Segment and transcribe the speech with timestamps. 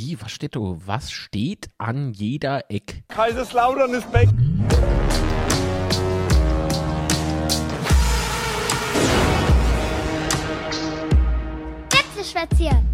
[0.00, 0.60] Wie, was steht da?
[0.60, 3.02] Was steht an jeder Eck?
[3.08, 4.28] Kaiserslautern ist weg.
[11.90, 12.86] Betzeschwätzchen.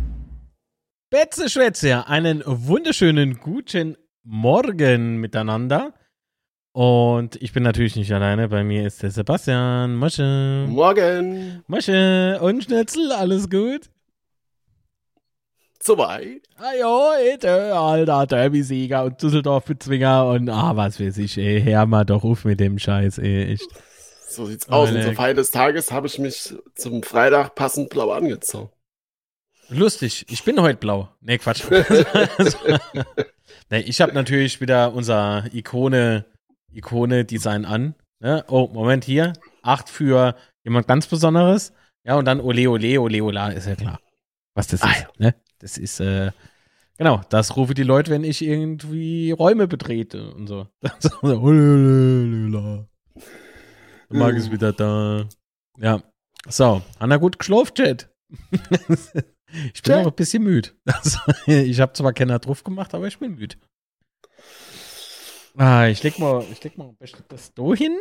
[1.10, 5.92] Betzeschwätze, einen wunderschönen guten Morgen miteinander.
[6.72, 9.94] Und ich bin natürlich nicht alleine, bei mir ist der Sebastian.
[9.96, 10.64] Mosche.
[10.70, 11.62] Morgen.
[11.66, 13.90] Mosche und Schnitzel, alles gut?
[15.86, 16.40] Soweit.
[16.56, 22.04] Ah ja, heute, alter Derby-Sieger und Düsseldorf-Bezwinger und ah, was weiß ich, ey, hör mal
[22.04, 23.68] doch auf mit dem Scheiß, ey, echt.
[24.26, 24.88] So sieht's aus.
[24.88, 25.04] Und Leck.
[25.04, 28.70] zur Feier des Tages habe ich mich zum Freitag passend blau angezogen.
[29.68, 31.10] Lustig, ich bin heute blau.
[31.20, 31.64] Nee, Quatsch.
[33.70, 36.24] nee, ich habe natürlich wieder unser Ikone,
[36.72, 37.94] Ikone-Design an.
[38.20, 38.42] Ne?
[38.48, 39.34] Oh, Moment hier.
[39.62, 41.74] Acht für jemand ganz Besonderes.
[42.04, 44.00] Ja, und dann Ole, Ole, Ole, Ola, ist ja klar.
[44.54, 45.20] Was das Ah, ist.
[45.20, 45.34] Ne?
[45.64, 46.30] Das ist, äh,
[46.98, 50.68] genau, das rufe die Leute, wenn ich irgendwie Räume betrete und so.
[50.82, 51.38] Der
[54.10, 55.26] Marc ist wieder da.
[55.78, 56.02] Ja.
[56.46, 58.14] So, Hanna gut geschlafen, Chat.
[59.72, 60.68] ich bin auch ein bisschen müde.
[60.84, 63.56] Also, ich habe zwar keiner drauf gemacht, aber ich bin müde.
[65.56, 67.96] Ah, ich leg mal, ich leg mal am besten das da hin.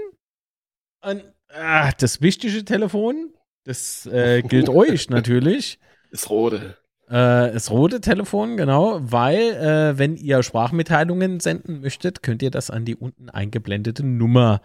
[1.01, 5.79] Und, ah, das wichtige Telefon, das äh, gilt euch natürlich.
[6.11, 6.82] Ist rote.
[7.13, 12.71] Äh, das rote Telefon, genau, weil äh, wenn ihr Sprachmitteilungen senden möchtet, könnt ihr das
[12.71, 14.63] an die unten eingeblendete Nummer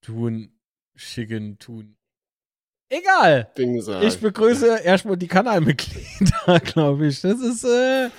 [0.00, 0.58] tun,
[0.96, 1.96] schicken, tun.
[2.92, 3.48] Egal.
[4.02, 7.22] Ich begrüße erstmal die Kanalmitglieder, glaube ich.
[7.22, 8.10] Das ist, äh,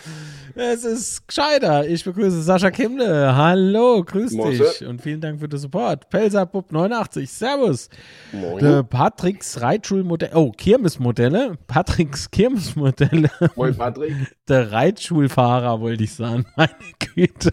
[0.55, 1.87] das ist gescheiter.
[1.87, 3.35] Ich begrüße Sascha Kimle.
[3.35, 4.63] Hallo, grüß Mosche.
[4.63, 6.09] dich und vielen Dank für den Support.
[6.09, 7.87] Pelzerpup 89, Servus.
[8.31, 8.63] Moin.
[8.63, 11.55] Der Patricks Reitschulmodell, oh, Kirmesmodelle.
[11.67, 13.29] Patricks Kirmesmodelle.
[13.55, 14.15] Moin, Patrick.
[14.49, 16.47] Der Reitschulfahrer, wollte ich sagen.
[16.55, 17.51] Meine Güte.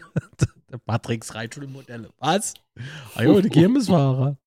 [0.73, 2.09] Der Patricks Reitschulmodelle.
[2.19, 2.55] Was?
[3.15, 4.39] Ah jo, die Kirmesfahrer.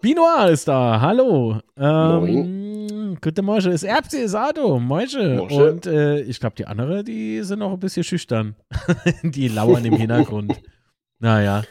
[0.00, 1.00] Binoir ist da.
[1.00, 1.60] Hallo.
[1.76, 3.70] Ähm, gute Morgen.
[3.70, 4.78] Ist Erbse, ist Ado.
[4.80, 5.36] Moische.
[5.36, 5.72] Mosche.
[5.72, 8.56] Und äh, ich glaube, die andere, die sind noch ein bisschen schüchtern.
[9.22, 10.60] die lauern im Hintergrund.
[11.18, 11.62] Naja.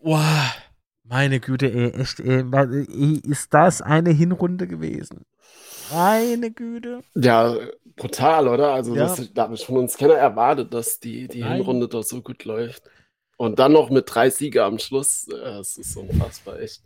[0.00, 0.20] Wow.
[1.04, 2.44] Meine Güte, ey, echt, ey,
[3.24, 5.24] ist das eine Hinrunde gewesen?
[5.90, 7.00] Meine Güte.
[7.14, 7.56] Ja,
[7.96, 8.74] brutal, oder?
[8.74, 9.04] Also, Ja.
[9.04, 11.54] das, da habe ich von uns keiner erwartet, dass die, die Nein.
[11.54, 12.82] Hinrunde doch so gut läuft.
[13.38, 15.28] Und dann noch mit drei Siege am Schluss.
[15.28, 16.82] Es ist unfassbar, echt.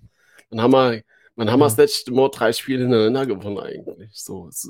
[0.50, 1.02] Dann haben wir,
[1.34, 4.10] dann haben wir das letzte Mal drei Spiele hintereinander gewonnen, eigentlich.
[4.12, 4.48] So.
[4.50, 4.68] so.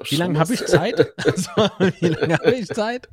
[0.08, 1.12] Wie lange habe ich Zeit?
[1.26, 1.50] Also,
[2.00, 3.08] wie lange habe ich Zeit?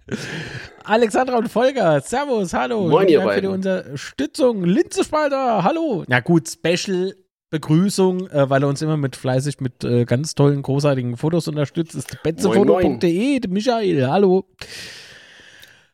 [0.86, 2.88] Alexandra und Volker, Servus, hallo.
[2.88, 3.66] Moin, ihr Dank für die beiden.
[3.66, 4.64] Unterstützung.
[4.64, 6.06] Linzespalter, hallo.
[6.08, 7.14] Na gut, Special
[7.50, 11.96] Begrüßung, äh, weil er uns immer mit fleißig mit äh, ganz tollen, großartigen Fotos unterstützt,
[11.96, 14.46] ist betzefoto.de, Michael, hallo.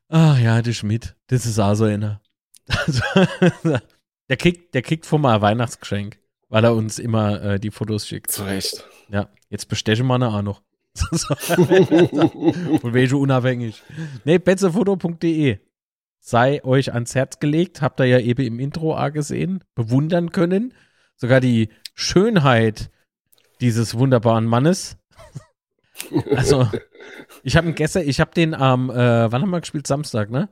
[0.10, 2.22] Ach ja, der Schmidt, das ist auch so einer.
[2.68, 3.02] Also,
[4.30, 6.20] der kriegt, der kriegt von mal ein Weihnachtsgeschenk,
[6.50, 8.32] weil er uns immer äh, die Fotos schickt.
[8.32, 8.86] Zu Recht.
[9.10, 10.62] Ja, jetzt bestechen wir auch noch.
[12.82, 13.82] Von welche unabhängig.
[14.26, 15.58] Nee, betzefoto.de
[16.20, 17.82] sei euch ans Herz gelegt.
[17.82, 20.74] Habt ihr ja eben im Intro auch gesehen, bewundern können.
[21.16, 22.90] Sogar die Schönheit
[23.60, 24.98] dieses wunderbaren Mannes.
[26.36, 26.70] Also,
[27.44, 29.88] ich habe ihn gestern, ich habe den am, äh, wann haben wir gespielt?
[29.88, 30.50] Samstag, ne?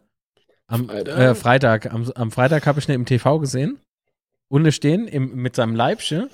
[0.67, 1.19] Am Freitag.
[1.19, 1.93] Äh, Freitag.
[1.93, 3.79] Am, am Freitag habe ich ihn im TV gesehen.
[4.49, 6.29] Unten stehen im, mit seinem Leibchen.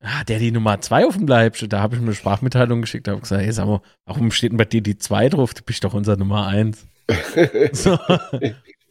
[0.00, 1.68] Ah, der die Nummer zwei auf dem Leibchen.
[1.68, 3.06] Da habe ich mir eine Sprachmitteilung geschickt.
[3.06, 5.54] Da habe ich gesagt, hey, sag mal, warum steht denn bei dir die zwei drauf?
[5.54, 6.86] Du bist doch unser Nummer eins.
[7.72, 7.96] So.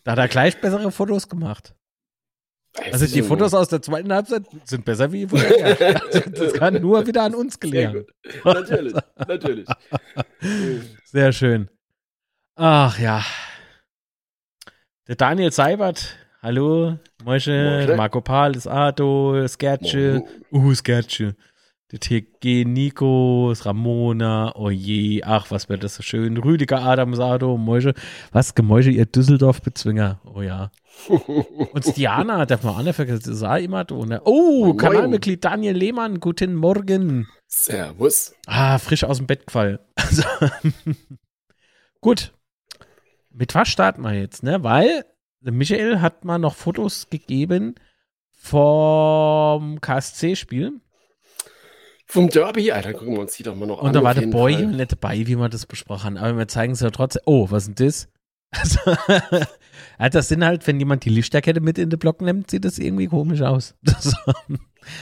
[0.05, 1.73] Da hat er gleich bessere Fotos gemacht.
[2.91, 6.01] Also die Fotos aus der zweiten Halbzeit sind besser wie vorher.
[6.35, 7.73] Das kann nur wieder an uns gut.
[8.43, 8.93] Natürlich,
[9.27, 9.67] natürlich.
[11.05, 11.69] Sehr schön.
[12.55, 13.23] Ach ja.
[15.07, 17.93] Der Daniel Seibert, hallo, Moische.
[17.95, 21.35] Marco Paul, das Ado, das Gertsche, uh, das Gertsche.
[21.91, 26.35] Der TG Nico, das Ramona, oh je, ach, was wird das so schön.
[26.37, 27.93] Rüdiger Adam, das Ado, Moische.
[28.31, 30.71] Was, Gemäusche, ihr Düsseldorf-Bezwinger, oh ja.
[31.07, 33.95] Und Diana, darf man auch nicht vergessen, auch immer da.
[33.97, 34.21] Ne?
[34.25, 34.77] Oh, Moin.
[34.77, 37.27] Kanalmitglied Daniel Lehmann, guten Morgen.
[37.45, 38.33] Servus.
[38.47, 39.77] Ah, frisch aus dem Bett gefallen.
[39.95, 40.23] Also,
[42.01, 42.33] gut.
[43.29, 44.63] Mit was starten wir jetzt, ne?
[44.63, 45.05] Weil
[45.41, 47.75] Michael hat mal noch Fotos gegeben
[48.31, 50.79] vom KSC-Spiel.
[52.07, 53.87] Vom Derby, Alter, gucken wir uns die doch mal noch an.
[53.87, 54.67] Und da war der Boy Fall.
[54.67, 56.17] nicht dabei, wie wir das besprochen haben.
[56.17, 57.23] Aber wir zeigen es ja trotzdem.
[57.25, 58.07] Oh, was ist das?
[58.51, 58.79] Also,
[60.11, 63.07] das sind halt, wenn jemand die Lichterkette mit in den Block nimmt, sieht das irgendwie
[63.07, 63.75] komisch aus.
[63.83, 64.13] Das,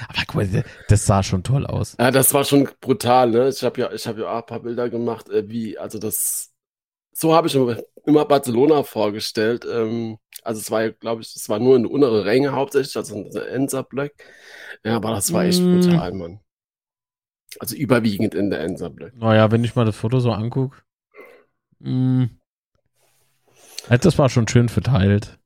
[0.08, 1.98] aber guck mal, das sah schon toll aus.
[2.00, 3.50] Ja, das war schon brutal, ne?
[3.50, 6.52] Ich habe ja, ich habe ja auch ein paar Bilder gemacht, äh, wie, also das,
[7.12, 7.56] so habe ich
[8.06, 9.66] immer, Barcelona vorgestellt.
[9.70, 13.14] Ähm, also es war ja, glaube ich, es war nur in untere Ränge hauptsächlich, also
[13.16, 14.12] in der Enser-Block.
[14.86, 15.82] Ja, aber das war echt Mm.
[15.82, 16.40] brutal, Mann.
[17.60, 19.16] Also überwiegend in der Enser-Block.
[19.16, 20.82] Naja, wenn ich mal das Foto so angucke.
[21.80, 22.26] Mm,
[23.90, 25.40] ja, das war schon schön verteilt.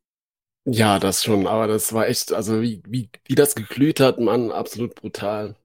[0.66, 4.52] Ja, das schon, aber das war echt, also wie, wie, wie das geglüht hat, Mann,
[4.52, 5.56] absolut brutal.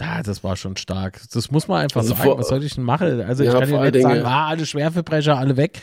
[0.00, 1.20] Ja, das war schon stark.
[1.32, 2.22] Das muss man einfach Also sagen.
[2.22, 3.20] vor- Was soll ich denn machen?
[3.20, 5.80] Also ich Ja, kann ja nicht sagen, Dingen- ah, alle Schwerverbrecher, alle weg.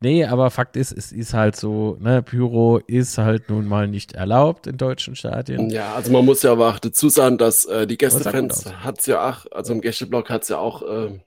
[0.00, 4.12] Nee, aber Fakt ist, es ist halt so, ne, Pyro ist halt nun mal nicht
[4.12, 5.68] erlaubt in deutschen Stadien.
[5.68, 8.72] Ja, also man muss ja aber auch dazu sagen, dass äh, die Gästefans aus.
[8.84, 11.18] hat's ja auch, also im Gästeblock hat's ja auch äh,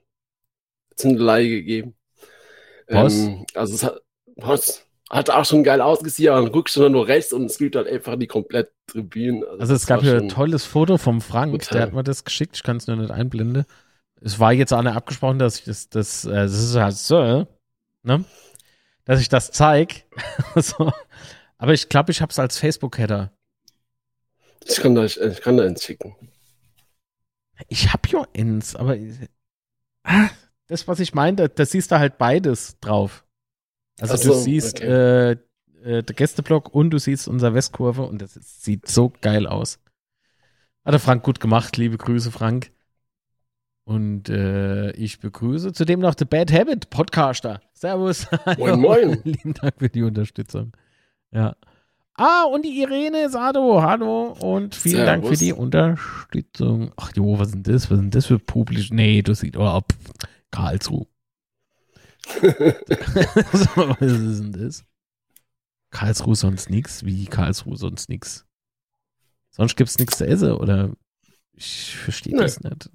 [0.96, 1.94] Zündelei gegeben.
[2.88, 3.14] Was?
[3.14, 4.00] Ähm, also es hat,
[4.36, 7.58] was, hat auch schon geil ausgesehen, aber dann guckst du dann nur rechts und es
[7.58, 9.46] gibt halt einfach die komplette Tribüne.
[9.46, 11.76] Also es das gab hier ein tolles Foto vom Frank, Brutal.
[11.76, 13.66] der hat mir das geschickt, ich kann es nur nicht einblenden.
[14.22, 17.46] Es war jetzt auch nicht abgesprochen, dass ich das, das, äh, das ist halt so,
[18.02, 18.24] ne?
[19.04, 20.04] Dass ich das zeig.
[20.56, 20.92] so.
[21.58, 23.32] Aber ich glaube, ich habe es als Facebook-Header.
[24.64, 26.16] Ich kann da, ich, ich kann da eins schicken.
[27.68, 28.96] Ich hab ja eins, aber
[30.04, 30.30] ah,
[30.68, 33.24] das, was ich meine, da, da siehst du halt beides drauf.
[34.00, 35.32] Also Ach du so, siehst okay.
[35.32, 35.36] äh,
[35.84, 39.78] äh, der Gästeblock und du siehst unsere Westkurve und das ist, sieht so geil aus.
[40.84, 42.72] Hat der Frank gut gemacht, liebe Grüße, Frank.
[43.84, 47.60] Und äh, ich begrüße zudem noch The Bad Habit Podcaster.
[47.72, 48.26] Servus.
[48.58, 49.20] Moin, moin.
[49.24, 50.72] Lieben Dank für die Unterstützung.
[51.32, 51.56] Ja.
[52.14, 55.38] Ah, und die Irene Sado, hallo und vielen Dank für Servus.
[55.38, 56.92] die Unterstützung.
[56.96, 57.90] Ach jo, was ist denn das?
[57.90, 58.90] Was ist denn das für publisch?
[58.90, 60.12] Nee, du siehst, oh, pff,
[60.50, 61.06] Karlsruhe.
[62.26, 64.84] Was ist denn das?
[65.90, 67.04] Karlsruhe sonst nix?
[67.04, 68.46] Wie Karlsruhe sonst nix?
[69.50, 70.94] Sonst gibt's nichts zu essen oder?
[71.52, 72.42] Ich verstehe Nee.
[72.42, 72.90] das nicht.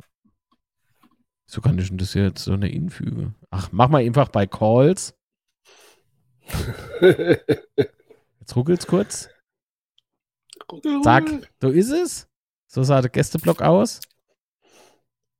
[1.45, 3.33] So kann ich denn das jetzt so eine Infüge?
[3.51, 5.13] Ach, mach mal einfach bei Calls.
[7.01, 9.29] Jetzt ruckelt's kurz.
[11.03, 11.25] Sag,
[11.61, 12.27] so ist es.
[12.67, 13.99] So sah der Gästeblock aus.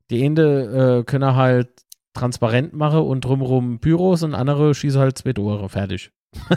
[0.10, 1.84] Die Ende äh, können halt
[2.18, 5.70] transparent machen und drumherum Büros und andere schießen halt zwei Tore.
[5.70, 6.12] Fertig.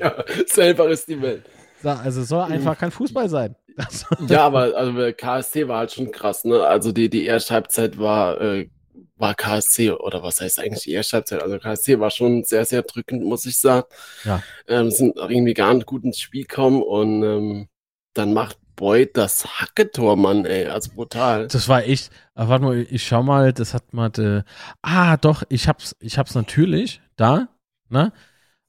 [0.00, 1.44] ja, selber ist die Welt.
[1.82, 3.56] So, also soll einfach kein Fußball sein.
[4.28, 6.62] Ja, aber also KSC war halt schon krass, ne?
[6.62, 8.68] Also die, die erste Halbzeit war, äh,
[9.16, 11.42] war KSC, oder was heißt eigentlich die erste Halbzeit?
[11.42, 13.86] Also KSC war schon sehr, sehr drückend, muss ich sagen.
[14.24, 14.42] Ja.
[14.68, 17.68] Ähm, sind irgendwie gar nicht gut ins Spiel gekommen und ähm,
[18.14, 21.48] dann macht Boyd das Hacketor, Mann, ey, also brutal.
[21.48, 22.10] das war echt.
[22.34, 24.10] Aber warte mal, ich schau mal, das hat mal.
[24.10, 24.42] De,
[24.82, 27.48] ah, doch, ich hab's, ich hab's natürlich da.
[27.88, 28.12] Ne?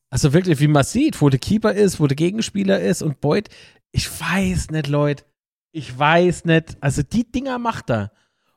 [0.10, 3.50] Also wirklich, wie man sieht, wo der Keeper ist, wo der Gegenspieler ist und Boyd.
[3.92, 5.24] Ich weiß nicht, Leute.
[5.72, 6.78] Ich weiß nicht.
[6.82, 8.12] Also die Dinger macht er.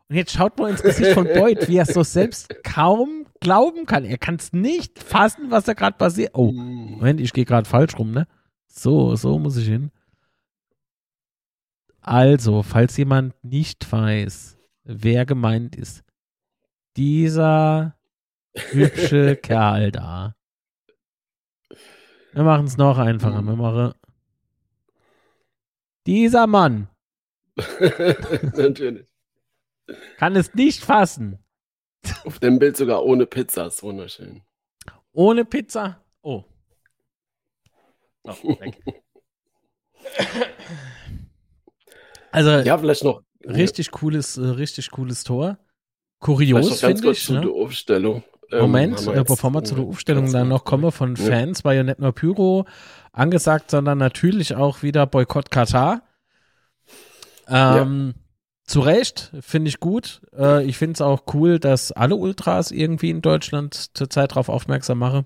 [0.08, 4.04] Und jetzt schaut mal ins Gesicht von Boyd, wie er so selbst kaum glauben kann.
[4.04, 6.30] Er kann es nicht fassen, was da gerade passiert.
[6.34, 6.92] Oh, Mm.
[6.92, 8.26] Moment, ich gehe gerade falsch rum, ne?
[8.66, 9.90] So, so muss ich hin.
[12.00, 16.04] Also, falls jemand nicht weiß, wer gemeint ist,
[16.96, 17.98] dieser
[18.54, 20.34] hübsche Kerl da.
[22.32, 23.42] Wir machen es noch einfacher.
[23.42, 23.94] Wir machen
[26.06, 26.88] dieser Mann
[28.56, 29.06] Natürlich.
[30.16, 31.38] kann es nicht fassen.
[32.24, 34.42] Auf dem Bild sogar ohne Pizza, ist wunderschön.
[35.12, 36.02] Ohne Pizza.
[36.22, 36.44] Oh.
[38.24, 38.56] Oh.
[42.38, 43.22] Also, Ja, vielleicht noch.
[43.44, 45.58] richtig cooles, äh, richtig cooles Tor.
[46.20, 47.28] Kurios, finde ich.
[47.30, 47.48] Ne?
[47.50, 48.22] Aufstellung.
[48.52, 51.24] Ähm, Moment, äh, jetzt- bevor wir zu der ja, Aufstellung dann noch kommen von Ja.
[51.24, 52.64] Fans, war ja nicht nur Pyro
[53.12, 56.02] angesagt, sondern natürlich auch wieder Boykott Katar.
[57.48, 58.14] Ähm,
[58.66, 60.20] Zu Recht, finde ich gut.
[60.36, 64.98] Äh, ich finde es auch cool, dass alle Ultras irgendwie in Deutschland zurzeit darauf aufmerksam
[64.98, 65.24] machen.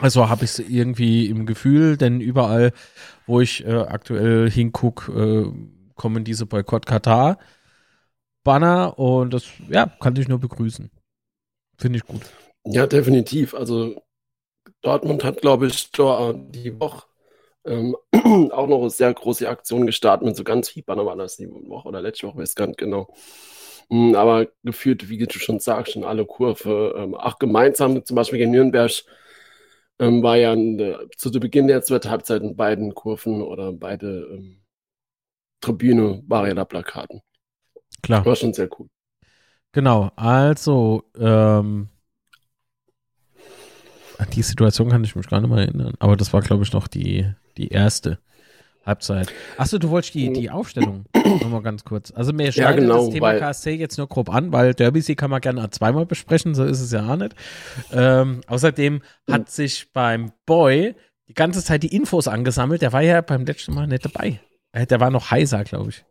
[0.00, 2.72] Also habe ich es irgendwie im Gefühl, denn überall,
[3.26, 5.44] wo ich äh, aktuell hinguck, äh,
[5.96, 7.38] kommen diese Boykott Katar
[8.44, 10.90] Banner und das ja, kann ich nur begrüßen.
[11.78, 12.22] Finde ich gut.
[12.64, 13.54] Ja, definitiv.
[13.54, 14.00] Also
[14.82, 17.06] Dortmund hat, glaube ich, die Woche
[17.66, 17.96] ähm,
[18.52, 21.48] auch noch eine sehr große Aktion gestartet mit so ganz viel Banner war das die
[21.50, 23.12] Woche oder letzte Woche, weiß gar nicht genau.
[23.88, 28.38] Mm, Aber gefühlt, wie du schon sagst, schon alle Kurve, ähm, auch gemeinsam, zum Beispiel
[28.38, 28.92] gegen Nürnberg,
[29.98, 34.28] ähm, war ja in der, zu Beginn der zweiten Halbzeit in beiden Kurven oder beide
[34.32, 34.62] ähm,
[35.60, 37.20] Tribüne waren ja da Plakaten.
[38.02, 38.24] Klar.
[38.24, 38.88] War schon sehr cool.
[39.72, 41.88] Genau, also, ähm,
[44.18, 45.94] an die Situation kann ich mich gar nicht mehr erinnern.
[45.98, 48.18] Aber das war, glaube ich, noch die, die erste
[48.86, 49.32] Halbzeit.
[49.58, 52.12] Achso, du wolltest die, die Aufstellung nochmal ganz kurz.
[52.12, 55.30] Also mir Ja, schneidet genau, das Thema KSC jetzt nur grob an, weil Derby-Sieg kann
[55.30, 57.34] man gerne zweimal besprechen, so ist es ja auch nicht.
[57.92, 60.94] Ähm, außerdem hat sich beim Boy
[61.28, 62.80] die ganze Zeit die Infos angesammelt.
[62.80, 64.40] Der war ja beim letzten Mal nicht dabei.
[64.76, 66.04] Äh, Der war noch heiser, glaube ich.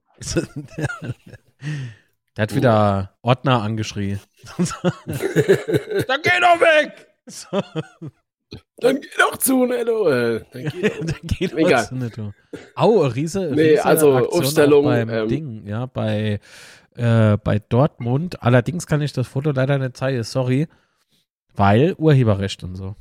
[2.36, 4.20] Der hat wieder Ordner angeschrien.
[4.58, 7.08] Dann geh doch weg!
[7.28, 7.60] So,
[8.78, 10.10] Dann geh doch zu, Netto.
[10.10, 10.98] Äh, dann geh doch.
[11.50, 11.72] dann Egal.
[11.84, 12.18] was nicht.
[12.18, 12.34] du.
[12.76, 16.40] Au, Riese, Nee, Riese also Aktion Aufstellung, beim ähm, Ding, ja, bei,
[16.96, 18.42] äh, bei Dortmund.
[18.44, 20.68] Allerdings kann ich das Foto leider nicht zeigen, sorry,
[21.54, 22.96] weil Urheberrecht und so.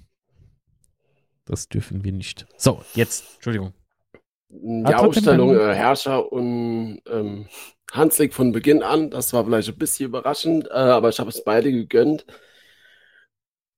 [1.47, 2.47] Das dürfen wir nicht.
[2.57, 3.73] So, jetzt, Entschuldigung.
[4.51, 7.47] Ausstellung dann- äh, Herrscher und ähm,
[7.93, 11.45] Hanslik von Beginn an, das war vielleicht ein bisschen überraschend, äh, aber ich habe es
[11.45, 12.27] beide gegönnt.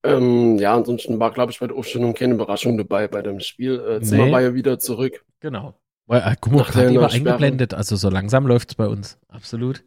[0.04, 3.80] Ähm, ja, ansonsten war, glaube ich, bei der Aufstellung keine Überraschung dabei bei dem Spiel.
[3.80, 4.32] Äh, Zimmer Nee.
[4.32, 5.25] war ja wieder zurück.
[5.40, 5.75] Genau.
[6.06, 7.11] Weil, äh, guck mal, gerade Sperre.
[7.11, 9.18] eingeblendet, also so langsam läuft es bei uns.
[9.28, 9.85] Absolut.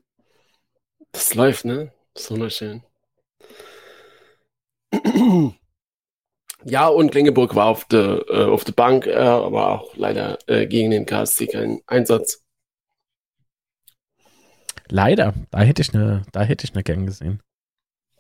[1.14, 1.92] Das läuft, ne?
[2.14, 2.84] Das ist wunderschön.
[6.66, 10.68] Ja, und Klingeburg war auf der äh, auf der Bank, äh, aber auch leider äh,
[10.68, 12.44] gegen den KSC kein Einsatz.
[14.90, 17.42] Leider, da hätte ich eine, da hätte ich eine gern gesehen.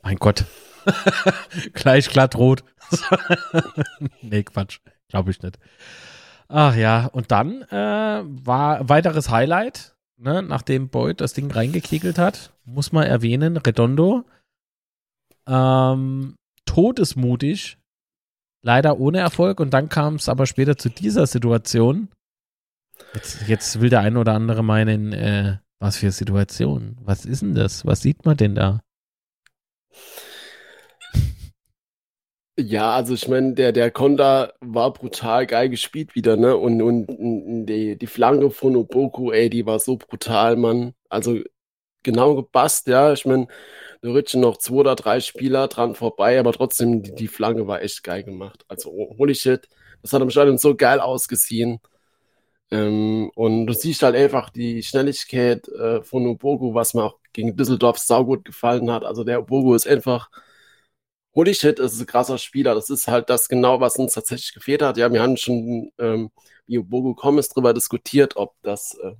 [0.03, 0.45] Mein Gott.
[1.73, 2.63] Gleich glatt rot.
[4.21, 4.79] nee, Quatsch.
[5.09, 5.57] Glaube ich nicht.
[6.47, 12.53] Ach ja, und dann äh, war weiteres Highlight, ne, nachdem Boyd das Ding reingekegelt hat,
[12.65, 14.23] muss man erwähnen, Redondo.
[15.47, 17.78] Ähm, todesmutig,
[18.61, 19.59] leider ohne Erfolg.
[19.59, 22.09] Und dann kam es aber später zu dieser Situation.
[23.13, 26.97] Jetzt, jetzt will der eine oder andere meinen, äh, was für Situation?
[27.01, 27.85] Was ist denn das?
[27.85, 28.81] Was sieht man denn da?
[32.61, 36.57] Ja, also ich meine, der, der Konda war brutal geil gespielt wieder, ne?
[36.57, 40.93] Und, und und die, die Flanke von Oboku, ey, die war so brutal, Mann.
[41.07, 41.39] Also
[42.03, 43.13] genau gepasst, ja.
[43.13, 43.47] Ich meine,
[44.01, 47.81] da rutschen noch zwei oder drei Spieler dran vorbei, aber trotzdem, die, die Flanke war
[47.81, 48.65] echt geil gemacht.
[48.67, 49.67] Also, holy shit,
[50.01, 51.79] das hat am Stadion so geil ausgesehen.
[52.71, 57.55] Ähm, und du siehst halt einfach die Schnelligkeit äh, von Obogu, was mir auch gegen
[57.55, 59.03] Düsseldorf saugut gefallen hat.
[59.05, 60.29] Also der Obogu ist einfach
[61.35, 62.75] Holy shit, ist ein krasser Spieler.
[62.75, 64.97] Das ist halt das genau, was uns tatsächlich gefehlt hat.
[64.97, 66.31] Ja, wir haben schon, ähm,
[66.67, 69.13] wie Bogo Gomez drüber diskutiert, ob das, äh,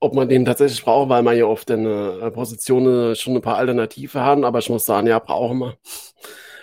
[0.00, 3.56] ob man den tatsächlich braucht, weil man ja auf den äh, Positionen schon ein paar
[3.56, 4.44] Alternative haben.
[4.44, 5.78] Aber ich muss sagen, ja, brauchen wir.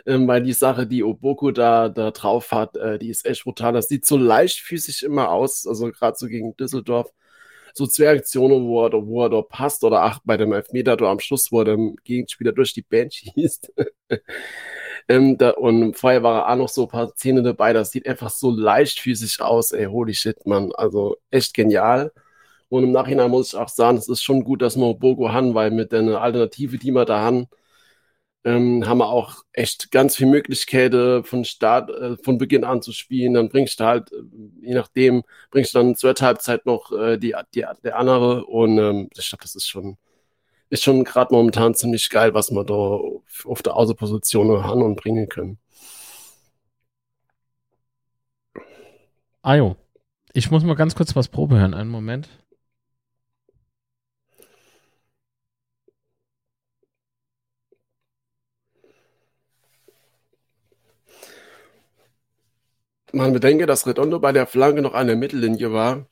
[0.06, 3.74] Ähm, weil die Sache, die Oboku da, da drauf hat, äh, die ist echt brutal.
[3.74, 7.12] Das sieht so leichtfüßig immer aus, also gerade so gegen Düsseldorf.
[7.74, 11.12] So zwei Aktionen, wo er, wo er da passt, oder ach, bei dem Elfmeter da
[11.12, 13.74] am Schluss, wo er dem Gegenspieler durch die Band schießt.
[15.10, 18.08] ähm, da, und vorher war er auch noch so ein paar Szenen dabei, das sieht
[18.08, 20.72] einfach so leichtfüßig aus, ey, holy shit, Mann.
[20.74, 22.12] Also echt genial.
[22.78, 25.54] Und im Nachhinein muss ich auch sagen, es ist schon gut, dass wir Bogo haben,
[25.56, 27.48] weil mit der Alternative, die wir da haben,
[28.46, 32.92] ähm, haben wir auch echt ganz viele Möglichkeiten von Start, äh, von Beginn an zu
[32.92, 33.34] spielen.
[33.34, 34.16] Dann bringst du halt, äh,
[34.62, 38.46] je nachdem, bringst du dann zur Halbzeit noch äh, die, die, der andere.
[38.46, 39.98] Und ähm, ich glaube, das ist schon,
[40.70, 44.96] ist schon gerade momentan ziemlich geil, was wir da auf, auf der Außenposition haben und
[44.96, 45.58] bringen können.
[49.42, 49.76] Ajo.
[50.34, 51.74] Ich muss mal ganz kurz was Probe hören.
[51.74, 52.28] Einen Moment.
[63.16, 66.06] Man bedenke, dass Redondo bei der Flanke noch an der Mittellinie war.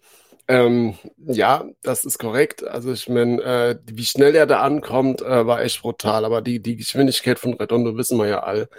[0.48, 2.64] Ähm, ja, das ist korrekt.
[2.64, 6.24] Also ich meine, äh, wie schnell er da ankommt, äh, war echt brutal.
[6.24, 8.70] Aber die, die Geschwindigkeit von Redondo wissen wir ja all.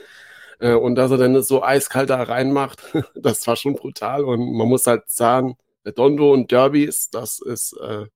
[0.59, 2.83] Äh, und dass er dann so eiskalt da reinmacht,
[3.15, 4.25] das war schon brutal.
[4.25, 8.07] Und man muss halt sagen, Redondo und Derbys, das ist äh,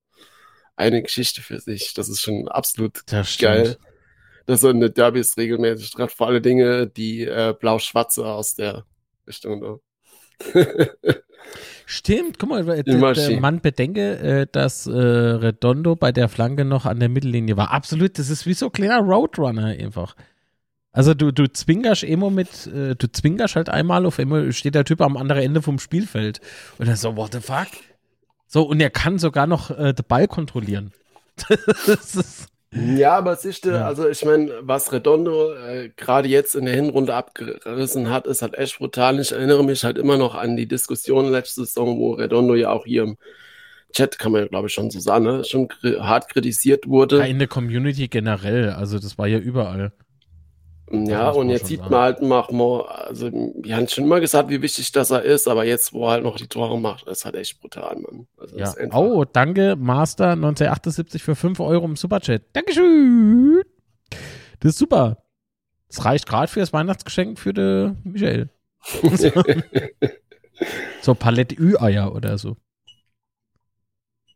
[0.75, 1.93] eine Geschichte für sich.
[1.93, 3.77] Das ist schon absolut Das geil,
[4.47, 6.17] dass er in den Derbys regelmäßig trifft.
[6.17, 8.85] Vor alle Dinge die äh, blau-schwarze aus der
[9.27, 9.79] Richtung.
[11.85, 13.39] Stimmt, guck mal, der, der.
[13.39, 17.71] Mann bedenke, äh, dass äh, Redondo bei der Flanke noch an der Mittellinie war.
[17.71, 20.15] Absolut, das ist wie so ein kleiner Roadrunner einfach.
[20.91, 24.85] Also du, du zwingerst immer mit, äh, du zwingerst halt einmal, auf einmal steht der
[24.85, 26.41] Typ am anderen Ende vom Spielfeld.
[26.77, 27.67] Und dann so, what the fuck?
[28.45, 30.91] So, und er kann sogar noch äh, den Ball kontrollieren.
[31.87, 33.87] das ist, Ja, aber siehste, Ja.
[33.87, 38.55] also ich meine, was Redondo äh, gerade jetzt in der Hinrunde abgerissen hat, ist halt
[38.55, 39.19] echt brutal.
[39.19, 42.85] Ich erinnere mich halt immer noch an die Diskussion letzte Saison, wo Redondo ja auch
[42.85, 43.17] hier im
[43.91, 46.91] Chat, kann man ja glaube ich schon so sagen, ne, schon kri hart kritisiert ja,
[46.91, 47.27] wurde.
[47.27, 49.91] in der Community generell, also das war ja überall.
[50.91, 51.91] Ja, und jetzt sieht sagen.
[51.91, 55.63] man halt, mal, also wir haben schon immer gesagt, wie wichtig das er ist, aber
[55.63, 58.27] jetzt, wo er halt noch die Tore macht, das ist halt echt brutal, Mann.
[58.37, 58.73] Also ja.
[58.93, 62.41] Oh, danke, Master 1978 für 5 Euro im Superchat.
[62.53, 63.61] Dankeschön.
[64.59, 65.23] Das ist super.
[65.89, 68.49] Das reicht gerade für das Weihnachtsgeschenk für den Michael.
[71.01, 72.57] so Palette Ü-Eier oder so.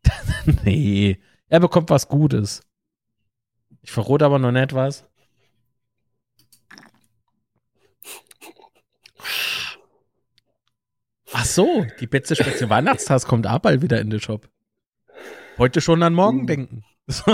[0.64, 1.18] nee,
[1.48, 2.62] er bekommt was Gutes.
[3.82, 5.04] Ich verrate aber noch nicht was.
[11.36, 14.48] Ach so, die Betze Spätzle Weihnachtstasse kommt auch bald wieder in den Shop.
[15.58, 16.46] Heute schon an morgen mhm.
[16.46, 16.84] denken.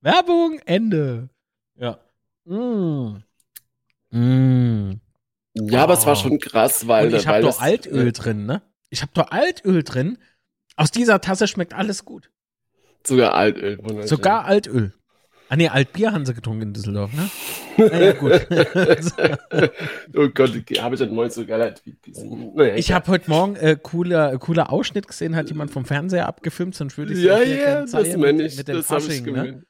[0.00, 1.28] Werbung, Ende.
[1.76, 1.98] Ja.
[2.46, 3.22] Mm.
[4.10, 5.00] Mm.
[5.52, 5.82] Ja, oh.
[5.82, 7.08] aber es war schon krass, weil.
[7.08, 8.62] Und ich habe doch Altöl drin, ne?
[8.88, 10.16] Ich habe doch Altöl drin.
[10.74, 12.30] Aus dieser Tasse schmeckt alles gut.
[13.06, 14.06] Sogar Altöl.
[14.06, 14.94] Sogar Altöl.
[15.50, 17.30] Ah haben sie getrunken in Düsseldorf, ne?
[17.78, 18.46] Naja, gut.
[20.16, 20.50] oh Gott,
[20.80, 22.52] habe ich das mal so geil gesehen.
[22.54, 26.74] Naja, ich habe heute Morgen äh, cooler, cooler Ausschnitt gesehen, hat jemand vom Fernseher abgefilmt,
[26.74, 28.56] sonst würde ich Ja, ja, das meine ich.
[28.58, 29.62] Mit, mit das Fasching, ich ne?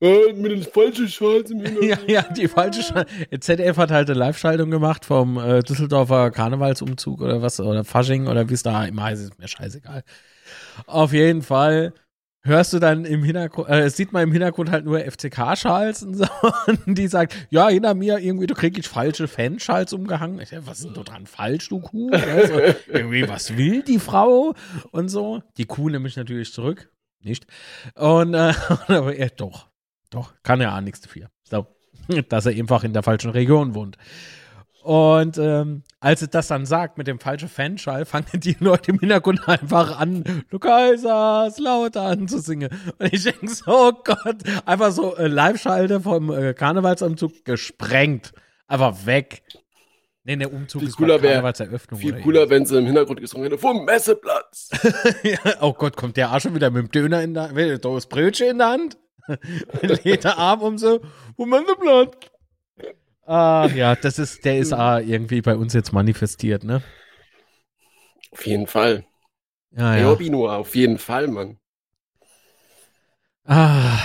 [0.00, 1.64] Äh, mit den falschen Schalten.
[1.82, 3.40] ja, ja, die falsche Schaltung.
[3.40, 8.48] ZDF hat halt eine Live-Schaltung gemacht vom äh, Düsseldorfer Karnevalsumzug oder was, oder Fasching oder
[8.48, 10.04] wie es da immer heißt, ist mir scheißegal.
[10.86, 11.94] Auf jeden Fall
[12.42, 16.26] hörst du dann im Hintergrund, äh, sieht man im Hintergrund halt nur FCK-Schals und so.
[16.86, 20.40] Und die sagt, ja, hinter mir irgendwie, du kriegst falsche Fanschals umgehangen.
[20.40, 22.10] Ich, was ist denn da dran falsch, du Kuh?
[22.38, 24.54] Also, irgendwie, was will die Frau?
[24.90, 25.42] Und so.
[25.56, 26.90] Die Kuh nämlich natürlich zurück.
[27.20, 27.46] Nicht.
[27.94, 28.52] Und, äh,
[28.88, 29.68] aber er, doch,
[30.10, 31.30] doch, kann ja auch nichts dafür.
[31.42, 31.66] So,
[32.28, 33.96] dass er einfach in der falschen Region wohnt.
[34.88, 38.98] Und ähm, als es das dann sagt mit dem falschen Fanschall, fangen die Leute im
[38.98, 42.70] Hintergrund einfach an, du Kaisers, lauter an zu singen.
[42.98, 48.32] Und ich denke so, oh Gott, einfach so äh, Live-Schalte vom äh, Karnevalsumzug gesprengt.
[48.66, 49.42] Einfach weg.
[50.24, 52.00] Nee, der Umzug viel ist cooler Karnevalseröffnung.
[52.00, 54.70] Viel cooler, wenn sie im Hintergrund gesungen hätten, vom Messeplatz.
[55.22, 58.06] ja, oh Gott, kommt der Arsch schon wieder mit dem Döner in der Hand, das
[58.06, 58.96] Brötchen in der Hand,
[59.82, 61.00] lädt der Arm um so,
[61.36, 62.30] vom Messeplatz.
[63.28, 66.82] Ah, ja, das ist, der ist ah, irgendwie bei uns jetzt manifestiert, ne?
[68.30, 69.04] Auf jeden Fall.
[69.72, 70.08] Ja, ja.
[70.08, 71.58] Robino, auf jeden Fall, Mann.
[73.44, 73.98] Ah.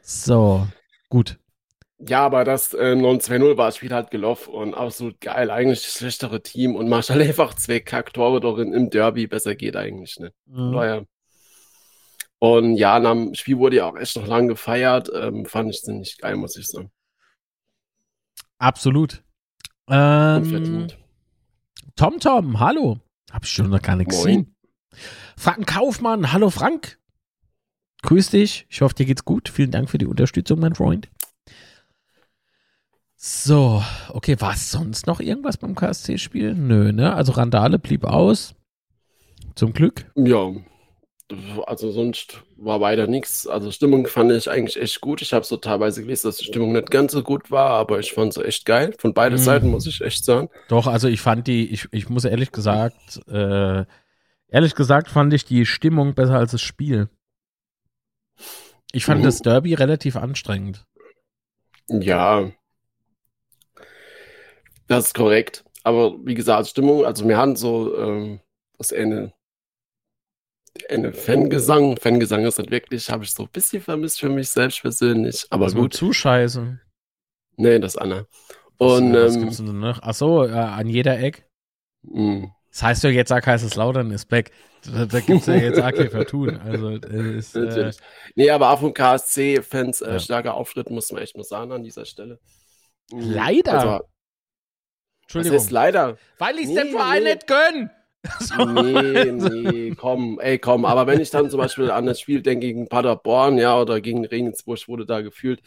[0.00, 0.66] So,
[1.10, 1.38] gut.
[1.98, 5.50] Ja, aber das äh, 9-2-0 war das Spiel halt gelaufen und absolut geil.
[5.50, 9.26] Eigentlich das schlechtere Team und Marshall einfach zwei Kack-Tore darin im Derby.
[9.26, 10.32] Besser geht eigentlich nicht.
[10.46, 10.72] Mhm.
[10.72, 11.06] Daher
[12.38, 15.10] und ja, nach dem Spiel wurde ja auch echt noch lange gefeiert.
[15.14, 16.90] Ähm, fand ich ziemlich geil, muss ich sagen.
[18.58, 19.22] Absolut.
[19.88, 20.88] Ähm,
[21.94, 22.98] Tom Tom, hallo.
[23.30, 24.54] Hab ich schon noch gar nicht gesehen.
[25.36, 26.98] Frank Kaufmann, hallo Frank.
[28.02, 28.66] Grüß dich.
[28.68, 29.48] Ich hoffe, dir geht's gut.
[29.48, 31.08] Vielen Dank für die Unterstützung, mein Freund.
[33.16, 36.54] So, okay, war es sonst noch irgendwas beim KSC-Spiel?
[36.54, 37.14] Nö, ne?
[37.14, 38.54] Also Randale blieb aus.
[39.54, 40.10] Zum Glück.
[40.14, 40.52] Ja,
[41.66, 43.46] also sonst war weiter nichts.
[43.46, 45.22] Also Stimmung fand ich eigentlich echt gut.
[45.22, 48.12] Ich habe so teilweise gelesen, dass die Stimmung nicht ganz so gut war, aber ich
[48.12, 48.94] fand sie echt geil.
[48.98, 49.42] Von beiden mhm.
[49.42, 50.48] Seiten muss ich echt sagen.
[50.68, 53.84] Doch, also ich fand die, ich, ich muss ehrlich gesagt, äh,
[54.48, 57.08] ehrlich gesagt fand ich die Stimmung besser als das Spiel.
[58.92, 59.24] Ich fand mhm.
[59.24, 60.86] das Derby relativ anstrengend.
[61.88, 62.50] Ja.
[64.86, 65.64] Das ist korrekt.
[65.82, 68.40] Aber wie gesagt, Stimmung, also wir hatten so ähm,
[68.78, 69.32] das Ende
[71.12, 71.96] Fangesang.
[71.96, 75.46] Fangesang ist nicht wirklich, habe ich so ein bisschen vermisst für mich selbst persönlich.
[75.50, 75.94] Aber also gut.
[75.94, 76.78] zu scheiße.
[77.56, 78.26] Nee, das Anna.
[78.78, 80.00] Und, was, was ähm, gibt's denn noch?
[80.02, 81.48] Ach so, äh, an jeder Eck.
[82.02, 82.50] Mh.
[82.70, 84.50] Das heißt ja jetzt auch heißt es Lautern ist back.
[84.84, 86.58] Da, da gibt es ja jetzt auch kein Vertun.
[86.58, 87.90] Also, ist, äh,
[88.34, 90.18] nee, aber auch von KSC-Fans äh, ja.
[90.18, 92.38] starker Auftritt, muss man echt mal sagen an dieser Stelle.
[93.10, 93.72] Leider.
[93.72, 94.06] Also,
[95.22, 95.56] Entschuldigung.
[95.56, 96.18] Das ist leider.
[96.36, 97.34] Weil ich es nee, dem Verein nee.
[97.34, 97.90] nicht gönn.
[98.40, 98.64] So.
[98.64, 100.84] Nee, nee, komm, ey, komm.
[100.84, 104.24] Aber wenn ich dann zum Beispiel an das Spiel denke gegen Paderborn, ja, oder gegen
[104.24, 105.62] Regensburg, wurde da gefühlt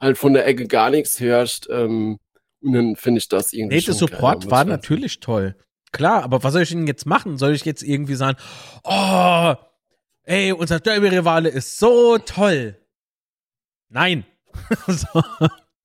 [0.00, 2.18] halt von der Ecke gar nichts hörst, ähm,
[2.62, 3.76] und dann finde ich das irgendwie.
[3.76, 5.54] Nee, der Support geil, war natürlich toll.
[5.92, 7.38] Klar, aber was soll ich denn jetzt machen?
[7.38, 8.38] Soll ich jetzt irgendwie sagen,
[8.84, 9.54] oh,
[10.24, 12.76] ey, unser Derby-Rivale ist so toll?
[13.88, 14.24] Nein.
[14.86, 15.22] so.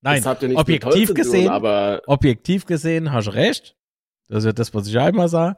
[0.00, 0.24] Nein,
[0.56, 3.76] objektiv gesehen, tun, aber objektiv gesehen hast du recht.
[4.28, 5.56] Das ist ja das, was ich einmal sah.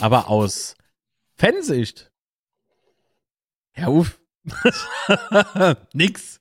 [0.00, 0.76] Aber aus
[1.36, 2.10] Fansicht.
[3.76, 4.18] Ja, uff.
[5.92, 6.40] Nix.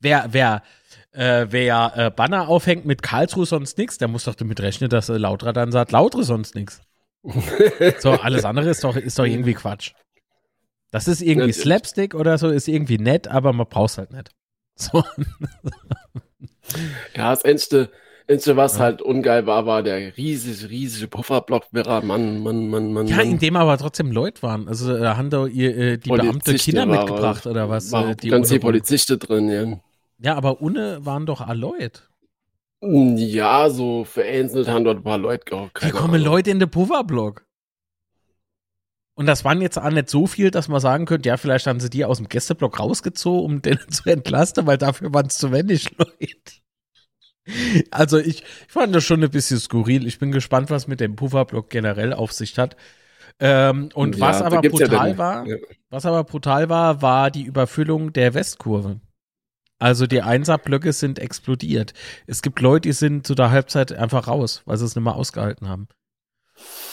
[0.00, 0.62] wer, wer,
[1.12, 5.08] äh, wer äh, Banner aufhängt mit Karlsruhe sonst nix, der muss doch damit rechnen, dass
[5.08, 6.80] äh, Lautra dann sagt, Lautre sonst nix.
[8.00, 9.92] so, alles andere ist doch, ist doch irgendwie Quatsch.
[10.90, 11.52] Das ist irgendwie.
[11.52, 14.30] Slapstick oder so, ist irgendwie nett, aber man braucht es halt nicht.
[14.74, 15.04] So.
[17.14, 17.90] Ja, das Einzige,
[18.28, 18.80] Einzige was Ja.
[18.80, 21.64] halt ungeil war, war der riesige, riesige Pufferblock.
[21.72, 23.06] Mann, Mann, Mann, Mann.
[23.06, 23.26] Ja, Mann.
[23.30, 24.68] in dem aber trotzdem Leute waren.
[24.68, 27.90] Also da haben da ihr, äh, die Beamte Kinder war- mitgebracht oder was?
[27.92, 29.80] War äh, die ganz ohne- viele Polizisten drin, ja.
[30.18, 32.00] Ja, aber ohne waren doch alle Leute.
[32.84, 35.80] Ja, so vereinzelt haben dort ein paar Leute gehabt.
[35.82, 36.26] Hier kommen Ahnung.
[36.26, 37.44] Leute in den Pufferblock.
[39.14, 41.80] Und das waren jetzt auch nicht so viel, dass man sagen könnte, ja, vielleicht haben
[41.80, 45.52] sie die aus dem Gästeblock rausgezogen, um den zu entlasten, weil dafür waren es zu
[45.52, 46.61] wenig Leute.
[47.90, 50.06] Also ich, ich fand das schon ein bisschen skurril.
[50.06, 52.76] Ich bin gespannt, was mit dem Pufferblock generell auf sich hat.
[53.40, 55.56] Ähm, und Ja, was aber ja brutal dann- war, ja.
[55.90, 59.00] was aber brutal war, war die Überfüllung der Westkurve.
[59.78, 61.92] Also die Einserblöcke sind explodiert.
[62.28, 65.16] Es gibt Leute, die sind zu der Halbzeit einfach raus, weil sie es nicht mehr
[65.16, 65.88] ausgehalten haben.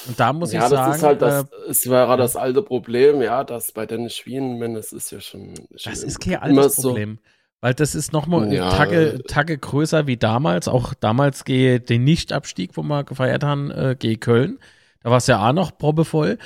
[0.07, 2.63] Und da muss ja, ich das sagen, ist halt das, äh, es war das alte
[2.63, 6.37] Problem, ja, dass bei den Spielen, wenn es ist ja schon, schon das ist kein
[6.37, 7.19] altes so- Problem.
[7.61, 8.69] Weil das ist nochmal Ja.
[8.69, 10.67] Tage, Tage größer wie damals.
[10.67, 14.59] Auch damals gehe den Nichtabstieg, wo wir gefeiert haben, äh, gehe Köln.
[15.03, 16.37] Da war es ja auch noch probevoll.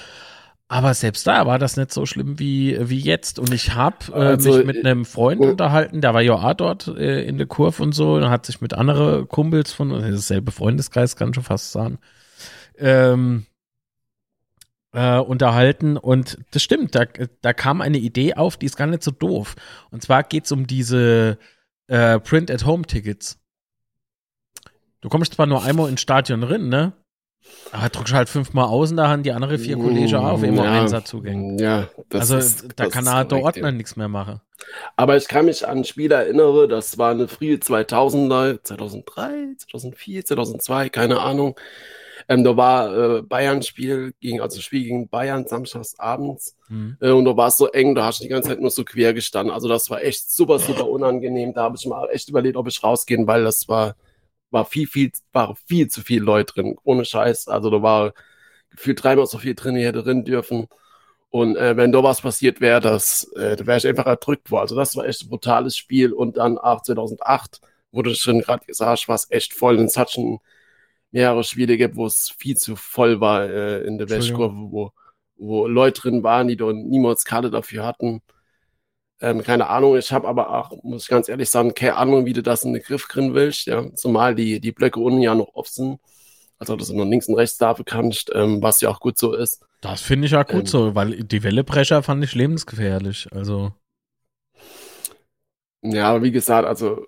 [0.68, 3.38] Aber selbst da war das nicht so schlimm wie, wie jetzt.
[3.38, 6.54] Und ich habe äh, Also, mich mit einem Freund äh, unterhalten, der war ja auch
[6.56, 10.52] dort äh, in der Kurve und so, und hat sich mit anderen Kumpels von, dasselbe
[10.52, 12.00] Freundeskreis, kann ich schon fast sagen,
[12.80, 13.46] ähm,
[14.94, 15.98] äh, unterhalten.
[15.98, 17.06] Und das stimmt, da,
[17.42, 19.56] da kam eine Idee auf, die ist gar nicht so doof.
[19.92, 21.38] Und zwar geht es um diese
[21.88, 23.40] äh, Print-at-Home-Tickets.
[25.02, 26.94] Du kommst zwar nur einmal ins Stadion drin, ne?
[27.74, 30.82] Aber drückst halt fünfmal außen, da haben die anderen vier Kollegen auch auf immer Ja,
[30.82, 31.62] Einsatzzugänge.
[31.62, 33.72] Ja, das Also ist, da das kann er der Ordner ja.
[33.74, 34.40] nichts mehr machen.
[34.96, 40.26] Aber ich kann mich an ein Spiel erinnern, das war eine frühe 2000er, 2003, 2004,
[40.26, 41.60] 2002, keine Ahnung.
[42.30, 46.56] Ähm, da war äh, Bayern-Spiel gegen, also Spiel gegen Bayern samstags abends.
[46.68, 46.98] Hm.
[47.02, 48.84] Äh, und da war es so eng, da hast du die ganze Zeit nur so
[48.84, 49.54] quer gestanden.
[49.54, 51.54] Also das war echt super, super unangenehm.
[51.54, 53.96] Da habe ich mal echt überlegt, ob ich rausgehen, weil das war,
[54.52, 56.76] war viel, viel, war viel zu viele Leute drin.
[56.84, 57.48] Ohne Scheiß.
[57.48, 58.14] Also da war
[58.72, 60.68] gefühlt dreimal so viel drin, ich hätte drin dürfen.
[61.30, 64.62] Und äh, wenn da was passiert wäre, das, äh, da wäre ich einfach erdrückt worden.
[64.62, 66.14] Also das war echt ein brutales Spiel.
[66.14, 67.60] Und dann auch 2008
[67.92, 69.78] wurde schon gerade gesagt, war es echt voll.
[69.80, 70.40] Und es hat schon
[71.14, 74.10] mehrere Spiele gegeben, wo es viel zu voll war äh, in der.
[74.10, 74.92] Westkurve, wo,
[75.38, 78.22] wo Leute drin waren, die dort niemals Karte dafür hatten.
[79.22, 82.34] Ähm, keine Ahnung, ich habe aber auch, muss ich ganz ehrlich sagen, keine Ahnung, wie
[82.34, 83.68] du das in den Griff kriegen willst.
[83.68, 83.94] Ja?
[83.96, 86.00] Zumal die, die Blöcke unten ja noch offen sind.
[86.60, 89.34] Also, dass du noch links und rechts dafür kannst, ähm, was ja auch gut so
[89.34, 89.64] ist.
[89.82, 90.66] Das finde ich auch gut Ähm.
[90.66, 93.28] so, weil die Wellebrecher fand ich lebensgefährlich.
[93.32, 93.74] Also,
[95.82, 97.06] Ja, aber wie gesagt, also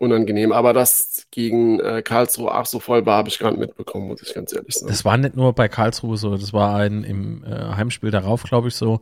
[0.00, 0.52] unangenehm.
[0.52, 4.34] Aber dass gegen äh, Karlsruhe auch so voll war, habe ich nicht mitbekommen, muss ich
[4.34, 4.88] ganz ehrlich sagen.
[4.90, 8.68] das war nicht nur bei Karlsruhe so, das war ein im äh, Heimspiel darauf, glaube
[8.68, 9.00] ich, so.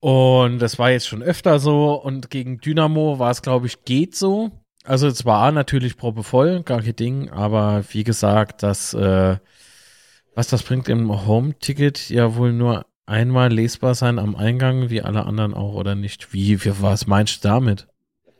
[0.00, 1.94] Und das war jetzt schon öfter so.
[1.94, 4.50] Und gegen Dynamo war es, glaube ich, geht so.
[4.84, 9.36] Also es war natürlich probevoll, gar kein Ding, aber wie gesagt, das, äh,
[10.34, 15.26] was das bringt im Home-Ticket ja wohl nur einmal lesbar sein am Eingang, wie alle
[15.26, 16.32] anderen auch, oder nicht?
[16.32, 17.88] Wie, wie was meinst du damit?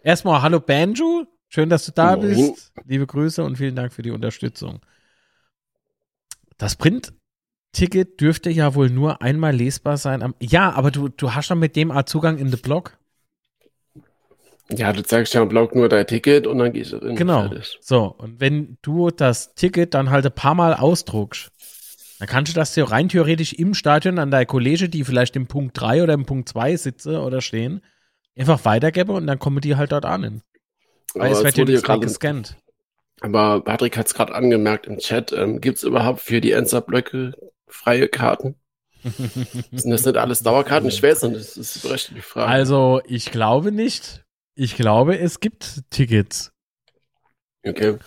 [0.09, 2.29] Erstmal, hallo Banjo, schön, dass du da Moin.
[2.31, 2.73] bist.
[2.87, 4.81] Liebe Grüße und vielen Dank für die Unterstützung.
[6.57, 10.23] Das Print-Ticket dürfte ja wohl nur einmal lesbar sein.
[10.23, 12.97] Am, ja, aber du, du hast dann mit dem Art Zugang in den Blog.
[14.71, 17.15] Ja, du zeigst ja am Blog nur dein Ticket und dann gehst du rein.
[17.15, 17.51] Genau.
[17.83, 21.51] So, und wenn du das Ticket dann halt ein paar Mal ausdruckst,
[22.19, 25.79] dann kannst du das rein theoretisch im Stadion an deine Kollege, die vielleicht im Punkt
[25.79, 27.83] 3 oder im Punkt 2 sitze oder stehen,
[28.39, 30.43] einfach weitergeben und dann kommen die halt dort an.
[31.15, 32.57] Weil es wird ja nicht gerade- gescannt.
[33.21, 35.33] Aber Patrick hat es gerade angemerkt im Chat.
[35.33, 37.33] Ähm, Gibt es überhaupt für die Enzer-Blöcke
[37.67, 38.55] freie Karten?
[39.03, 40.89] Sind das nicht alles Dauerkarten?
[40.89, 42.49] Ich weiß nicht, das ist die berechtigte Frage.
[42.49, 44.25] Also, ich glaube nicht.
[44.55, 46.53] Ich glaube, es gibt Tickets.
[47.65, 47.99] Okay.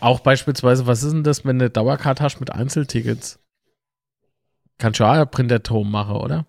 [0.00, 3.38] Auch beispielsweise, was ist denn das, wenn du eine Dauerkarte hast mit Einzeltickets?
[4.78, 6.46] Kannst du auch ein Print-at-Home machen, oder?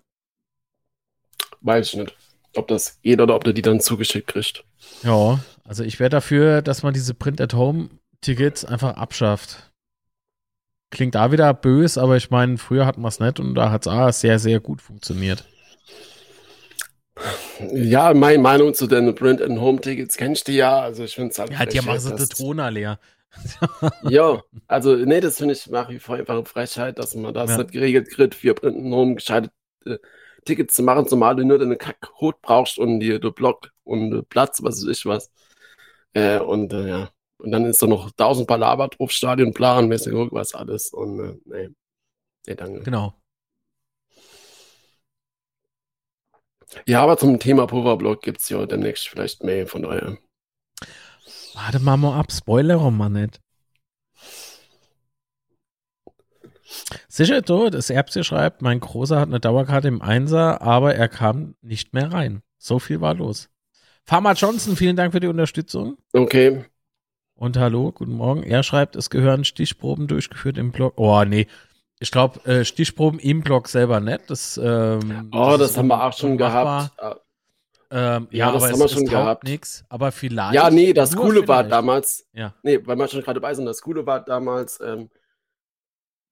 [1.64, 2.16] Weiß ich nicht,
[2.56, 4.62] ob das geht oder ob du die dann zugeschickt kriegst.
[5.02, 9.70] Ja, also ich wäre dafür, dass man diese Print-at-Home-Tickets einfach abschafft.
[10.90, 13.86] Klingt da wieder bös, aber ich meine, früher hatten wir es nicht und da hat
[13.86, 15.44] es auch sehr, sehr gut funktioniert.
[17.72, 20.80] Ja, meine Meinung zu den Print-and-Home-Tickets kennst du ja.
[20.80, 22.98] Also ich finde es halt Ja, frech, machen sie die Toner leer.
[24.08, 27.50] Ja, also nee, das finde ich nach wie vor einfach eine Frechheit, dass man das
[27.50, 27.58] Ja.
[27.58, 29.50] nicht geregelt kriegt, für Print-and-Home gescheite
[29.86, 29.98] äh,
[30.44, 34.62] Tickets zu machen, zumal du nur deine Kack-Hut brauchst und dir der Block und Platz,
[34.62, 35.30] was weiß ich was.
[36.12, 40.32] Äh, und äh, ja, und dann ist da noch tausend Palaver drauf, Stadionplan, weiß nicht
[40.32, 41.68] was alles und äh, nee.
[42.46, 42.82] Nee, danke.
[42.82, 43.14] Genau.
[46.86, 50.18] Ja, aber zum Thema Pulverblock gibt es ja demnächst vielleicht mehr von daher.
[51.54, 53.40] Warte mal mal ab, Spoiler mal nicht.
[57.08, 61.54] Sicher du, das Erbse schreibt, mein Großer hat eine Dauerkarte im Einser, aber er kam
[61.62, 62.42] nicht mehr rein.
[62.58, 63.50] So viel war los.
[64.04, 65.96] Pharma Johnson, vielen Dank für die Unterstützung.
[66.12, 66.64] Okay.
[67.36, 68.42] Und hallo, guten Morgen.
[68.42, 70.94] Er schreibt, es gehören Stichproben durchgeführt im Blog.
[70.96, 71.46] Oh, nee.
[72.00, 74.28] Ich glaube, äh, Stichproben im Blog selber nicht.
[74.28, 76.92] Das, ähm, oh, das, das haben wir auch schon gehabt.
[77.90, 79.44] Ähm, ja, ja, das aber haben wir schon gehabt.
[79.44, 80.54] Nix, aber vielleicht.
[80.54, 82.26] Ja, nee, das Coole war damals.
[82.32, 82.54] Ja.
[82.62, 85.10] Nee, weil wir schon gerade dabei sind, das Coole war damals, ähm,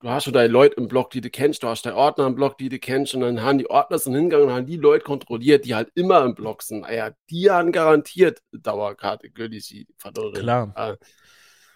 [0.02, 2.34] du hast schon deine Leute im Blog, die du kennst, du hast deine Ordner im
[2.34, 5.04] Blog, die du kennst, und dann haben die Ordner sind hingegangen und haben die Leute
[5.04, 6.84] kontrolliert, die halt immer im Blog sind.
[6.84, 10.34] Ah ja, die haben garantiert Dauerkarte gültig verloren.
[10.34, 10.74] Klar.
[10.76, 10.96] Äh,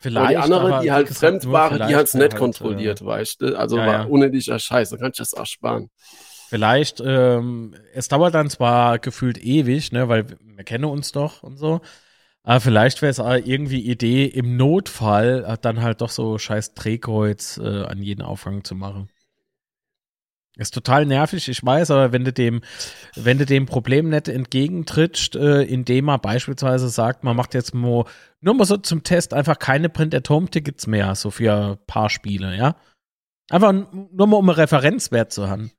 [0.00, 0.30] Vielleicht.
[0.32, 3.58] die andere, die halt fremd waren, die hat es nicht halt, kontrolliert, äh, weißt du?
[3.58, 4.04] Also ja, war ja.
[4.04, 5.90] unnötiger Scheiß, dann kannst du das auch sparen.
[6.48, 11.56] Vielleicht, ähm, es dauert dann zwar gefühlt ewig, ne, weil wir kennen uns doch und
[11.56, 11.80] so,
[12.46, 17.58] aber vielleicht wäre es irgendwie Idee, im Notfall äh, dann halt doch so scheiß Drehkreuz
[17.58, 19.10] äh, an jeden Aufgang zu machen.
[20.56, 22.62] Ist total nervig, ich weiß, aber wenn du dem,
[23.16, 28.08] wenn du dem Problem nicht entgegentrittst, äh, indem man beispielsweise sagt, man macht jetzt nur,
[28.40, 32.76] nur mal so zum Test einfach keine Print-at-Home-Tickets mehr, so für ein paar Spiele, ja.
[33.50, 35.72] Einfach nur mal um einen Referenzwert zu haben.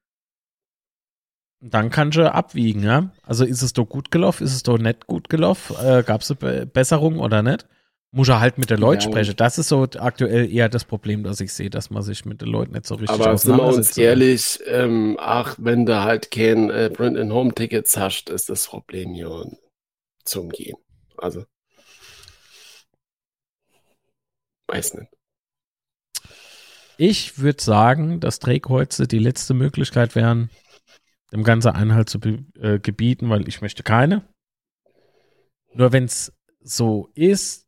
[1.60, 3.12] Dann kannst du abwiegen, ja.
[3.24, 6.34] Also ist es doch gut gelaufen, ist es doch nicht gut gelaufen, äh, gab es
[6.36, 7.68] Be Besserung oder nicht?
[8.12, 9.36] Muss er halt mit den Leuten ja, sprechen.
[9.36, 12.48] Das ist so aktuell eher das Problem, das ich sehe, dass man sich mit den
[12.48, 16.70] Leuten nicht so richtig Aber sind wir uns ehrlich, ähm, ach, wenn du halt kein
[16.70, 19.46] äh, Print-and-Home-Tickets hast, ist das Problem hier
[20.24, 20.78] zum Gehen.
[21.18, 21.44] Also.
[24.68, 25.12] Weiß nicht.
[26.98, 30.50] Ich würde sagen, dass Drehkreuze die letzte Möglichkeit wären,
[31.32, 32.20] dem ganzen Einhalt zu
[32.60, 34.24] äh, gebieten, weil ich möchte keine.
[35.74, 37.68] Nur wenn es so ist,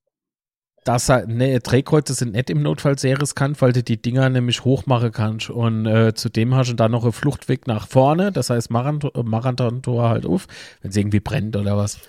[0.85, 4.63] dass er, ne, Drehkreuze sind nicht im Notfall sehr riskant, weil du die Dinger nämlich
[4.63, 5.49] hochmachen kannst.
[5.49, 10.25] Und äh, zudem hast du dann noch einen Fluchtweg nach vorne, das heißt Marathon-Tor halt
[10.25, 10.47] auf,
[10.81, 11.99] wenn es irgendwie brennt oder was.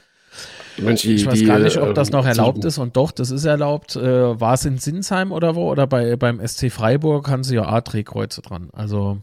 [0.79, 2.79] Die, ich weiß die, gar nicht, ob das noch äh, erlaubt ist.
[2.79, 3.97] Und doch, das ist erlaubt.
[3.97, 5.71] Äh, war es in Sinsheim oder wo?
[5.71, 8.71] Oder bei, beim SC Freiburg haben sie ja A-Drehkreuze dran.
[8.73, 9.21] Also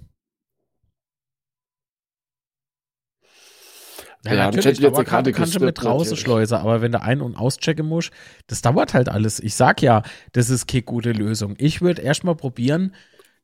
[4.28, 7.88] Ja, ja natürlich, aber kann, kannst du mit rausschleuse, aber wenn du ein- und auschecken
[7.88, 8.12] musst,
[8.48, 9.40] das dauert halt alles.
[9.40, 11.56] Ich sag ja, das ist keine gute Lösung.
[11.58, 12.94] Ich würde erstmal probieren,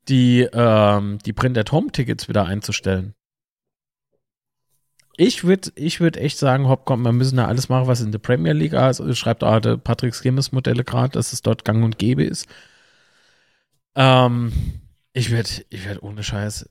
[0.08, 3.14] die, ähm, die Print-at-Home-Tickets wieder einzustellen.
[5.16, 8.10] Ich würde ich würd echt sagen, hopp, komm, wir müssen da alles machen, was in
[8.10, 11.84] der Premier League also schreibt auch der Patrick Skimes Modelle gerade, dass es dort gang
[11.84, 12.48] und gäbe ist.
[13.94, 14.52] Ähm,
[15.12, 16.68] ich würde ich werd ohne Scheiß,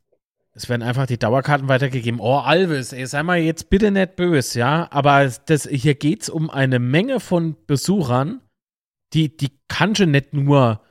[0.55, 2.19] es werden einfach die Dauerkarten weitergegeben.
[2.19, 4.87] Oh, Alvis, ey, sei mal jetzt bitte nicht böse, ja.
[4.91, 8.41] Aber das, hier geht es um eine Menge von Besuchern,
[9.13, 10.81] die, die kannst du nicht nur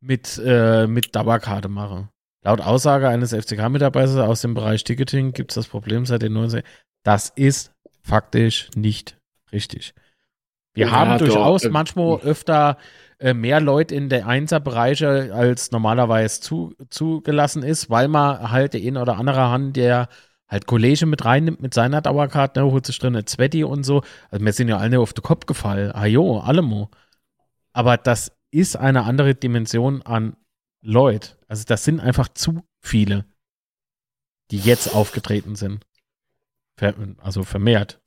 [0.00, 2.08] mit, äh, mit Dauerkarte machen.
[2.44, 6.64] Laut Aussage eines FCK-Mitarbeiters aus dem Bereich Ticketing gibt es das Problem seit den 90
[7.02, 9.18] Das ist faktisch nicht
[9.50, 9.94] richtig.
[10.74, 11.70] Wir ja, haben durchaus doch.
[11.70, 12.78] manchmal öfter
[13.18, 19.00] äh, mehr Leute in der Einser-Bereiche als normalerweise zu, zugelassen ist, weil man halt eine
[19.02, 20.08] oder andere Hand, der
[20.46, 24.02] halt Kollege mit reinnimmt mit seiner Dauerkarte, ne, holt sich drin eine Zwetti und so.
[24.30, 25.92] Also wir sind ja alle auf den Kopf gefallen.
[25.92, 26.90] Ah jo, allemo.
[27.72, 30.36] Aber das ist eine andere Dimension an
[30.80, 31.36] Leute.
[31.48, 33.24] Also das sind einfach zu viele,
[34.50, 35.84] die jetzt aufgetreten sind.
[36.76, 38.00] Ver also vermehrt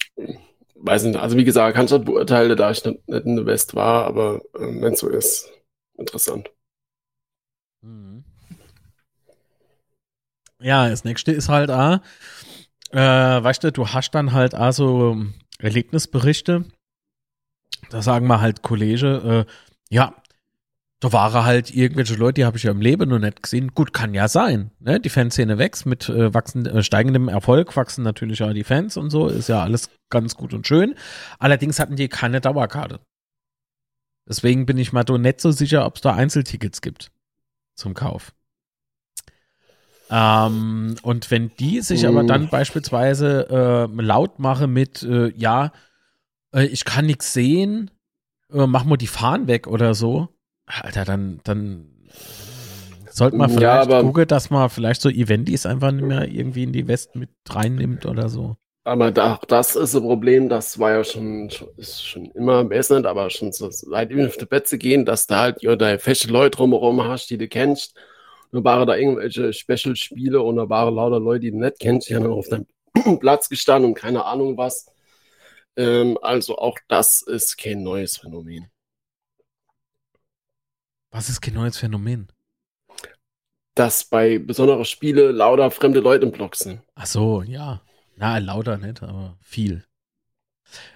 [0.84, 3.76] weiß nicht, also wie gesagt, kann ich nicht beurteilen, da ich nicht, in der West
[3.76, 5.50] war, aber äh, wenn es so ist,
[5.98, 6.52] interessant.
[7.82, 8.24] Mhm.
[10.60, 12.00] Ja, das nächste ist halt auch,
[12.92, 15.18] äh, weißt du, du hast dann halt auch so
[15.60, 16.66] Erlebnisberichte,
[17.90, 19.52] da sagen wir halt Kollege, äh,
[19.94, 20.21] ja,
[21.02, 23.72] da waren halt irgendwelche Leute, die habe ich ja im Leben noch nicht gesehen.
[23.74, 24.70] Gut, kann ja sein.
[24.80, 25.00] Ne?
[25.00, 29.10] Die Fanszene wächst mit äh, wachsend, äh, steigendem Erfolg, wachsen natürlich auch die Fans und
[29.10, 29.28] so.
[29.28, 30.94] Ist ja alles ganz gut und schön.
[31.40, 33.00] Allerdings hatten die keine Dauerkarte.
[34.30, 37.12] Deswegen bin ich mal so nicht so sicher, ob es da Einzeltickets gibt
[37.76, 38.34] zum Kauf.
[40.12, 45.72] Ähm, und wenn die sich aber dann beispielsweise äh, laut machen mit, äh, ja,
[46.54, 47.90] äh, ich kann nichts sehen,
[48.54, 50.30] äh, mach mal die Fahnen weg oder so,
[50.80, 51.88] Alter, dann, dann
[53.10, 56.74] sollte man vielleicht ja, gucken, dass man vielleicht so Eventis einfach nicht mehr irgendwie in
[56.74, 58.56] die West mit reinnimmt oder so.
[58.84, 63.30] Aber da, das ist ein Problem, das war ja schon, ist schon immer besser, aber
[63.30, 66.58] schon so, seit wir auf die Betze gehen, dass du halt ja, da feste Leute
[66.58, 67.96] drumherum hast, die du kennst.
[68.52, 72.16] Nur waren da irgendwelche Special-Spiele und da waren lauter Leute, die du nicht kennst, die
[72.16, 72.66] haben dann auf dein
[73.20, 74.88] Platz gestanden und keine Ahnung was.
[75.78, 78.72] Ähm, also auch das ist kein neues Phänomen.
[81.12, 82.28] Was ist kein neues Phänomen?
[83.76, 86.82] Dass bei besonderen Spielen lauter fremde Leute im Block sind.
[86.96, 87.82] Ach so, ja.
[88.16, 89.84] Na, lauter nicht, aber viel.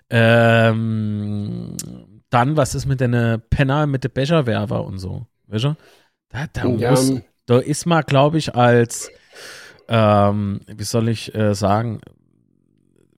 [0.10, 1.76] Ähm,
[2.30, 5.26] dann, was ist mit den Penner, mit den Becherwerfer und so?
[5.48, 5.76] Weißt du?
[6.30, 7.14] Da, da, Ja, muss,
[7.46, 9.10] da ist man, glaube ich, als,
[9.88, 12.02] ähm, wie soll ich äh, sagen,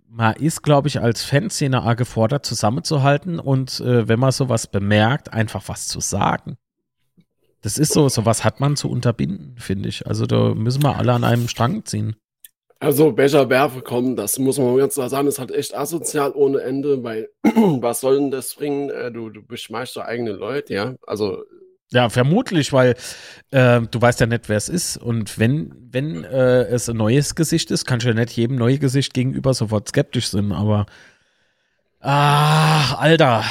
[0.09, 5.33] man ist, glaube ich, als Fanszene auch gefordert, zusammenzuhalten und äh, wenn man sowas bemerkt,
[5.33, 6.57] einfach was zu sagen.
[7.61, 10.07] Das ist so, sowas hat man zu unterbinden, finde ich.
[10.07, 12.15] Also da müssen wir alle an einem Strang ziehen.
[12.79, 17.03] Also Becherwerfe kommen, das muss man ganz klar sagen, ist halt echt asozial ohne Ende,
[17.03, 18.89] weil was soll denn das bringen?
[18.91, 20.95] Äh, Du, du beschmeißt doch eigene Leute, ja.
[21.07, 21.43] Also
[21.91, 22.95] Ja, vermutlich, weil
[23.51, 24.97] äh, du weißt ja nicht, wer es ist.
[24.97, 28.79] Und wenn, wenn äh, es ein neues Gesicht ist, kannst du ja nicht jedem neuen
[28.79, 30.85] Gesicht gegenüber sofort skeptisch sein, aber
[32.01, 33.43] ach, Alter.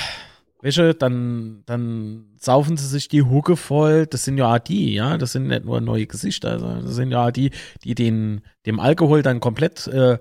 [0.67, 4.07] Weißt du, dann, dann saufen sie sich die Hucke voll.
[4.07, 5.17] Das sind ja auch die, ja.
[5.17, 6.51] Das sind nicht nur neue Gesichter.
[6.51, 7.53] Also das sind ja auch die,
[7.85, 10.19] die den, dem Alkohol dann komplett äh,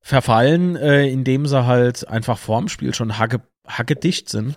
[0.00, 4.56] verfallen, äh, indem sie halt einfach vorm Spiel schon hacke, hackedicht sind.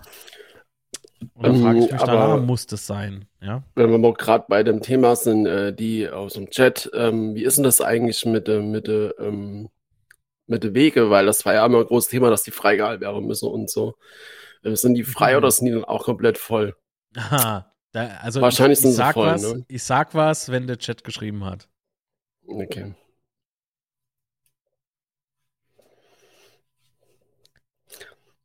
[1.34, 3.64] Und dann Ähm, frage ich mich, aber- da muss das sein, ja.
[3.74, 7.42] wenn wir mal gerade bei dem Thema sind, äh, die aus dem Chat, ähm, wie
[7.42, 9.68] ist denn das eigentlich mit der mit der ähm,
[10.46, 11.10] mit der Wege?
[11.10, 13.94] Weil das war ja immer ein großes Thema, dass die freigehalten werden müssen und so.
[14.64, 15.38] Sind die frei Mhm.
[15.38, 16.76] oder sind die dann auch komplett voll?
[17.16, 19.64] Aha, da, also Wahrscheinlich ich, sind ich sie sag voll, was, ne?
[19.68, 21.68] ich sag was, wenn der Chat geschrieben hat.
[22.46, 22.94] Okay.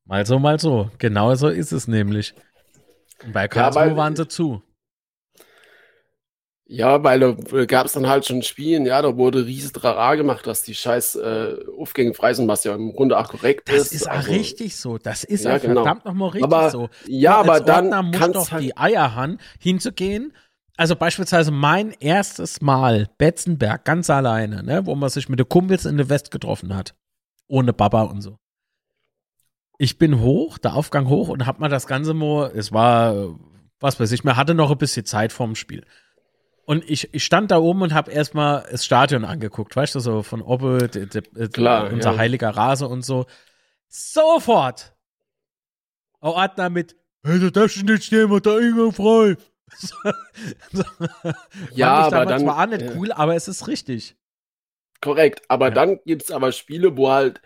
[0.06, 0.90] Mal so, mal so.
[0.98, 2.34] Genau so ist es nämlich.
[3.34, 4.62] Bei Karlsruhe weil- waren sie zu.
[6.72, 10.46] Ja, weil da gab es dann halt schon Spielen, ja, da wurde riesig Trara gemacht,
[10.46, 13.94] dass die scheiß äh, Aufgänge frei sind, was ja im Grunde auch korrekt Das ist.
[13.94, 15.00] ist auch Also, richtig so.
[15.00, 15.82] Das ist Ja, auch genau.
[15.84, 16.90] verdammt nochmal richtig Aber- so.
[17.08, 20.32] Ja, aber dann Ordner kann's doch halt- die Eier haben, hinzugehen.
[20.78, 25.86] Also beispielsweise mein erstes Mal Betzenberg ganz alleine, ne, wo man sich mit den Kumpels
[25.86, 26.94] in der West getroffen hat.
[27.48, 28.38] Ohne Baba und so.
[29.80, 33.28] Ich bin hoch, der Aufgang hoch und hab mal das Ganze mal, es war, äh,
[33.80, 35.84] was weiß ich, mir hatte noch ein bisschen Zeit vorm Spiel.
[36.70, 40.22] Und ich, ich stand da oben und habe erstmal das Stadion angeguckt, weißt du, so
[40.22, 42.18] von oben, de, de, Klar, unser ja.
[42.20, 43.26] heiliger Rase und so.
[43.88, 44.94] Sofort!
[46.20, 49.36] Ordner mit, hey, da darfst du nicht stehen, der Eingang frei.
[49.80, 49.96] so.
[51.74, 52.92] Ja, aber dann- auch nicht ja.
[52.96, 54.16] cool, aber es ist richtig.
[55.02, 55.74] Korrekt, aber Ja.
[55.74, 57.42] dann gibt es aber Spiele, wo halt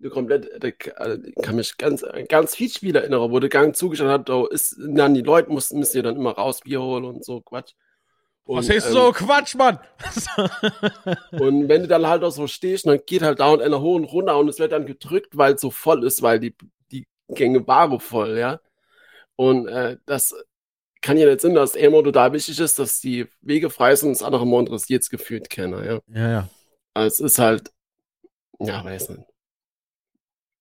[0.00, 4.28] eine komplett, ich kann mich ganz, ganz viel Spiele erinnern, wo der Gang zugeschaut hat,
[4.28, 7.40] da ist dann die Leute mussten, müssen ja dann immer raus Bier holen und so
[7.40, 7.72] Quatsch.
[8.46, 9.80] Und, Was ist ähm, so Quatsch, Mann?
[11.32, 13.96] Und wenn du dann halt auch so stehst, dann geht halt da und einer hoch
[13.96, 16.54] und runter und es wird dann gedrückt, weil es so voll ist, weil die,
[16.92, 18.60] die Gänge waren voll, ja.
[19.34, 20.32] Und äh, das
[21.02, 24.14] kann ja nicht sein, dass immer total wichtig ist, dass die Wege frei sind und
[24.14, 26.00] das andere mal interessiert es gefühlt keiner, ja.
[26.06, 26.48] ja, ja.
[26.94, 27.72] Also es ist halt,
[28.60, 29.35] ja, weiß nicht.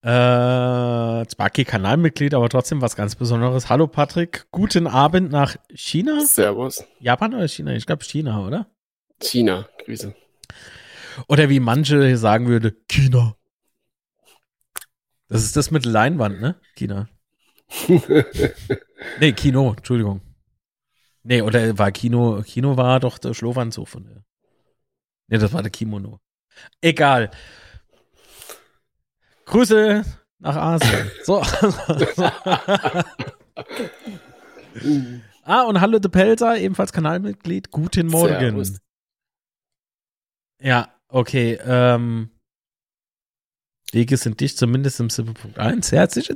[0.05, 3.69] Äh, Sparky Kanalmitglied, aber trotzdem was ganz Besonderes.
[3.69, 6.23] Hallo Patrick, guten Abend nach China?
[6.23, 6.85] Servus.
[6.99, 7.73] Japan oder China?
[7.73, 8.67] Ich glaube China, oder?
[9.19, 10.13] China, Grüße.
[11.27, 13.35] Oder wie manche hier sagen würde, China.
[15.27, 16.55] Das ist das mit Leinwand, ne?
[16.75, 17.09] China.
[19.19, 20.21] Nee, Kino, Entschuldigung.
[21.23, 24.23] Nee, oder war Kino, Kino war doch der Schlafanzug von der.
[25.27, 26.19] Nee, das war der Kimono.
[26.81, 27.31] Egal.
[29.45, 30.03] Grüße
[30.39, 31.11] nach Asien.
[31.23, 31.41] So.
[35.43, 37.71] ah, und hallo De Pelzer, ebenfalls Kanalmitglied.
[37.71, 38.39] Guten Morgen.
[38.39, 38.79] Servus.
[40.61, 41.59] Ja, okay.
[41.63, 42.29] Ähm,
[43.91, 45.91] Wege sind dicht, zumindest im 7.1.
[45.91, 46.29] Herzlich.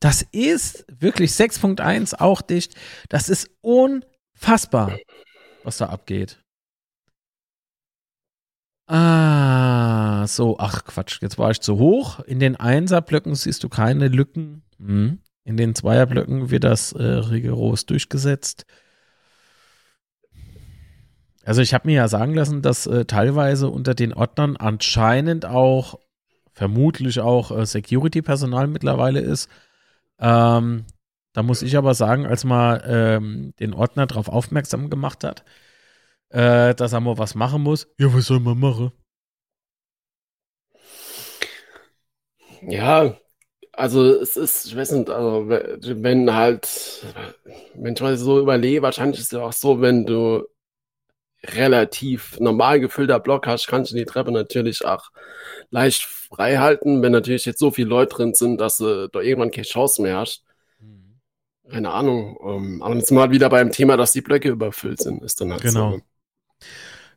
[0.00, 2.74] Das ist wirklich 6.1 auch dicht.
[3.08, 4.98] Das ist unfassbar,
[5.62, 6.39] was da abgeht.
[8.92, 12.18] Ah, so, ach Quatsch, jetzt war ich zu hoch.
[12.18, 14.64] In den Einserblöcken siehst du keine Lücken.
[14.80, 15.20] Hm.
[15.44, 18.66] In den Zweierblöcken wird das äh, rigoros durchgesetzt.
[21.44, 26.00] Also ich habe mir ja sagen lassen, dass äh, teilweise unter den Ordnern anscheinend auch,
[26.52, 29.48] vermutlich auch äh, Security-Personal mittlerweile ist.
[30.18, 30.84] Ähm,
[31.32, 35.44] da muss ich aber sagen, als man ähm, den Ordner darauf aufmerksam gemacht hat,
[36.30, 37.86] äh, dass er mal was machen muss.
[37.98, 38.92] Ja, was soll man machen?
[42.62, 43.16] Ja,
[43.72, 47.04] also es ist, ich weiß nicht, also wenn halt,
[47.74, 50.46] wenn ich mal so überlege, wahrscheinlich ist es ja auch so, wenn du
[51.42, 55.10] relativ normal gefüllter Block hast, kannst du die Treppe natürlich auch
[55.70, 57.00] leicht frei halten.
[57.02, 60.18] Wenn natürlich jetzt so viele Leute drin sind, dass du da irgendwann keine Chance mehr
[60.18, 60.44] hast.
[60.80, 61.20] Mhm.
[61.70, 62.36] Keine Ahnung.
[62.36, 65.62] Um, aber jetzt mal wieder beim Thema, dass die Blöcke überfüllt sind, ist dann halt
[65.62, 65.92] genau.
[65.92, 66.00] so.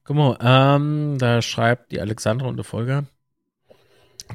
[0.04, 3.06] Guck mal, ähm, da schreibt die Alexandra und der Folger.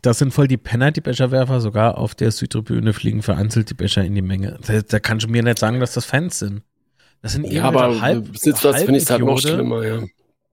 [0.03, 1.61] Das sind voll die Penner, die Becherwerfer.
[1.61, 4.59] Sogar auf der Südtribüne fliegen vereinzelt die Becher in die Menge.
[4.67, 6.63] Da, da kannst du mir nicht sagen, dass das Fans sind.
[7.23, 10.03] Das sind ja, aber halb, Besitzplatz finde ich halt noch schlimmer, ja.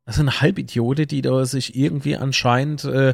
[0.06, 3.14] Das sind Halbidiote, die da sich irgendwie anscheinend äh,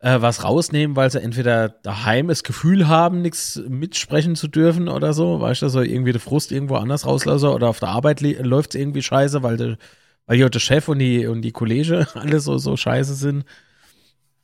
[0.00, 5.12] äh, was rausnehmen, weil sie entweder daheim das Gefühl haben, nichts mitsprechen zu dürfen oder
[5.12, 8.74] so, weißt du, so irgendwie der Frust irgendwo anders rauslassen oder auf der Arbeit läuft
[8.74, 9.78] es irgendwie scheiße, weil der,
[10.26, 13.44] weil hier der Chef und die, und die Kollege alle so, so scheiße sind.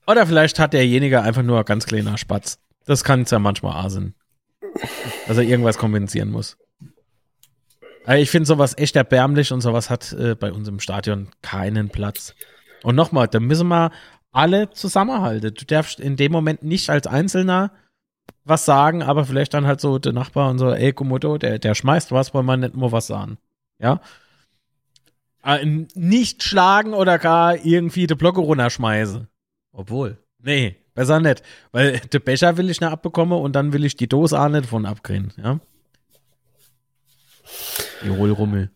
[0.06, 2.58] Oder vielleicht hat derjenige einfach nur ganz kleiner Spatz.
[2.84, 3.92] Das kann es ja manchmal auch.
[5.28, 6.56] Dass er irgendwas kompensieren muss.
[8.04, 11.88] Aber ich finde sowas echt erbärmlich und sowas hat äh, bei uns im Stadion keinen
[11.88, 12.34] Platz.
[12.82, 13.92] Und nochmal, da müssen wir
[14.32, 15.54] alle zusammenhalten.
[15.54, 17.70] Du darfst in dem Moment nicht als Einzelner
[18.44, 21.74] was sagen, aber vielleicht dann halt so der Nachbar und so, ey, Komodo, der, der
[21.74, 23.38] schmeißt was, weil man nicht nur was sagen.
[23.78, 24.00] Ja.
[25.45, 25.64] Äh,
[25.95, 29.28] nicht schlagen oder gar irgendwie die Blocke runterschmeißen.
[29.72, 30.18] Obwohl.
[30.38, 31.43] Nee, besser nicht.
[31.72, 34.66] Weil der Becher will ich nicht abbekommen und dann will ich die Dose auch nicht
[34.66, 35.61] von abkriegen, ja.
[38.05, 38.70] Die Hohlrummel.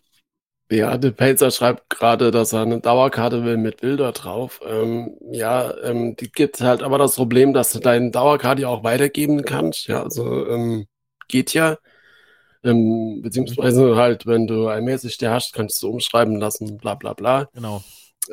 [0.69, 4.61] Ja, der Pelzer schreibt gerade, dass er eine Dauerkarte will mit Bilder drauf.
[4.67, 8.83] Ähm, ja, ähm, die gibt halt aber das Problem, dass du deine Dauerkarte ja auch
[8.83, 9.87] weitergeben kannst.
[9.87, 10.87] Ja, also ähm,
[11.29, 11.79] geht ja.
[12.67, 17.15] Ähm, beziehungsweise halt, wenn du ein Mäßig der hast, kannst du umschreiben lassen, bla bla
[17.15, 17.49] bla.
[17.55, 17.83] Genau.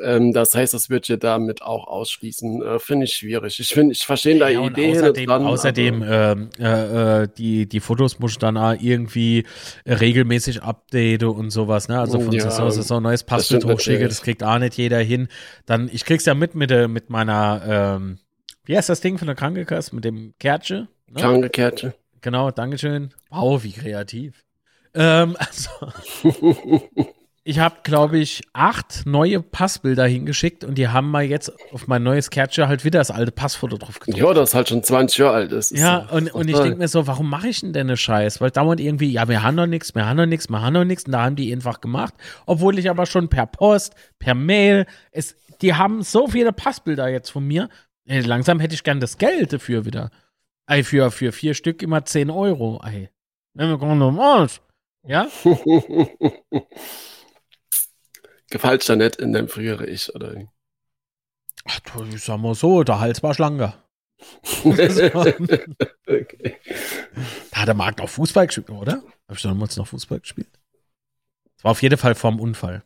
[0.02, 2.62] Ähm, das heißt, das wird ja damit auch ausschließen.
[2.62, 3.60] Äh, finde ich schwierig.
[3.60, 4.96] Ich finde, ich verstehe da ja, Ideen.
[4.96, 9.44] Außerdem, dran, außerdem ähm, äh, äh, die, die Fotos muss ich dann auch irgendwie
[9.86, 11.88] regelmäßig update und sowas.
[11.88, 11.98] Ne?
[11.98, 15.28] Also von ja, Saison zu Saison neues Passbild hochschicke, das kriegt auch nicht jeder hin.
[15.66, 18.18] Dann, ich krieg's ja mit mit, der, mit meiner, ähm,
[18.64, 19.94] wie heißt das Ding von der Krankenkasse?
[19.94, 20.88] Mit dem Kärtchen?
[21.10, 21.20] Ne?
[21.20, 21.92] Krankekärtchen.
[22.24, 23.10] Genau, Dankeschön.
[23.28, 24.46] Wow, wie kreativ.
[24.94, 25.68] Ähm, also.
[27.44, 32.02] ich habe, glaube ich, acht neue Passbilder hingeschickt und die haben mal jetzt auf mein
[32.02, 34.16] neues Kärtchen halt wieder das alte Passfoto drauf gedruckt.
[34.16, 35.72] Ja, das halt schon 20 Jahre alt ist.
[35.72, 38.40] Ja, so, und, und ich denke mir so, warum mache ich denn denn eine Scheiß?
[38.40, 40.84] Weil dauernd irgendwie, ja, wir haben noch nichts, wir haben noch nichts, wir haben noch
[40.86, 42.14] nichts und da haben die einfach gemacht.
[42.46, 47.28] Obwohl ich aber schon per Post, per Mail, es, die haben so viele Passbilder jetzt
[47.28, 47.68] von mir.
[48.06, 50.10] Langsam hätte ich gern das Geld dafür wieder.
[50.66, 52.80] Ey, für, für vier Stück immer 10 Euro.
[52.84, 53.10] Ey.
[53.52, 54.60] Wenn wir kommen Arsch.
[55.06, 55.28] Ja?
[58.50, 60.46] Gefällt dir nicht in dem früheren Ich, oder?
[61.66, 61.80] Ach,
[62.12, 63.82] ich sag mal so, der Hals war schlanker.
[64.64, 66.56] okay.
[67.50, 69.02] Da hat der Markt auch Fußball gespielt, oder?
[69.28, 70.48] Habe ich damals noch Fußball gespielt?
[71.56, 72.84] Das war auf jeden Fall vorm Unfall.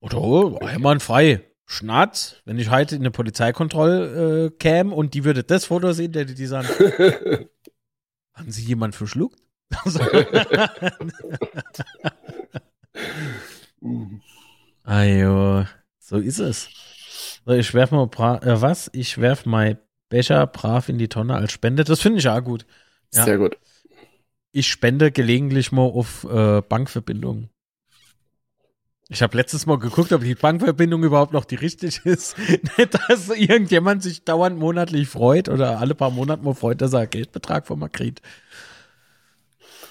[0.00, 1.42] Oder oh, einmal frei.
[1.66, 6.12] Schnatz, wenn ich heute in eine Polizeikontrolle äh, käme und die würde das Foto sehen,
[6.12, 6.68] der die sagen,
[8.34, 9.40] haben sie jemand verschluckt?
[14.84, 15.64] Ajo,
[15.98, 16.68] so ist es.
[17.44, 18.04] So, ich werf mal
[18.42, 18.90] äh, was?
[18.92, 21.84] Ich werf mein Becher brav in die Tonne als Spende.
[21.84, 22.66] Das finde ich auch gut.
[23.12, 23.24] Ja.
[23.24, 23.56] Sehr gut.
[24.52, 27.50] Ich spende gelegentlich mal auf äh, Bankverbindungen.
[29.10, 32.38] Ich habe letztes Mal geguckt, ob die Bankverbindung überhaupt noch die richtig ist.
[32.78, 37.06] Nicht, dass irgendjemand sich dauernd monatlich freut oder alle paar Monate mal freut, dass er
[37.06, 38.22] Geldbetrag von mir kriegt.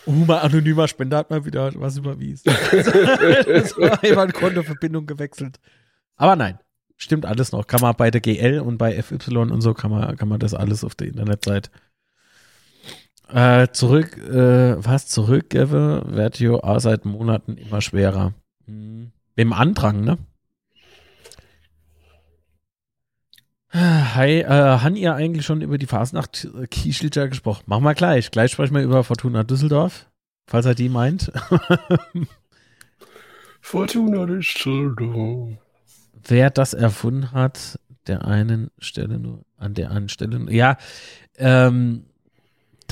[0.06, 2.52] Oh, mein anonymer Spender hat mal wieder was überwiesen.
[2.72, 5.60] das war jemand Kontoverbindung gewechselt.
[6.16, 6.60] Aber nein,
[6.98, 7.68] stimmt alles noch.
[7.68, 10.54] Kann man bei der GL und bei FY und so kann man, kann man das
[10.56, 11.70] alles auf der Internetseite.
[13.30, 18.34] Äh, zurück, äh, was zurück, Geve, wird ja seit Monaten immer schwerer.
[18.66, 19.12] Hm.
[19.36, 20.18] Im Andrang, ne?
[23.76, 27.64] Hi, äh, haben ihr eigentlich schon über die Fasnacht Kieschelter gesprochen?
[27.66, 28.30] Machen wir gleich.
[28.30, 30.06] Gleich sprechen wir über Fortuna Düsseldorf,
[30.46, 31.32] falls er die meint.
[33.62, 35.58] Fortuna Düsseldorf.
[36.28, 40.52] Wer das erfunden hat, der einen Stelle nur, an der einen Stelle nur.
[40.52, 40.78] Ja,
[41.38, 42.06] ähm,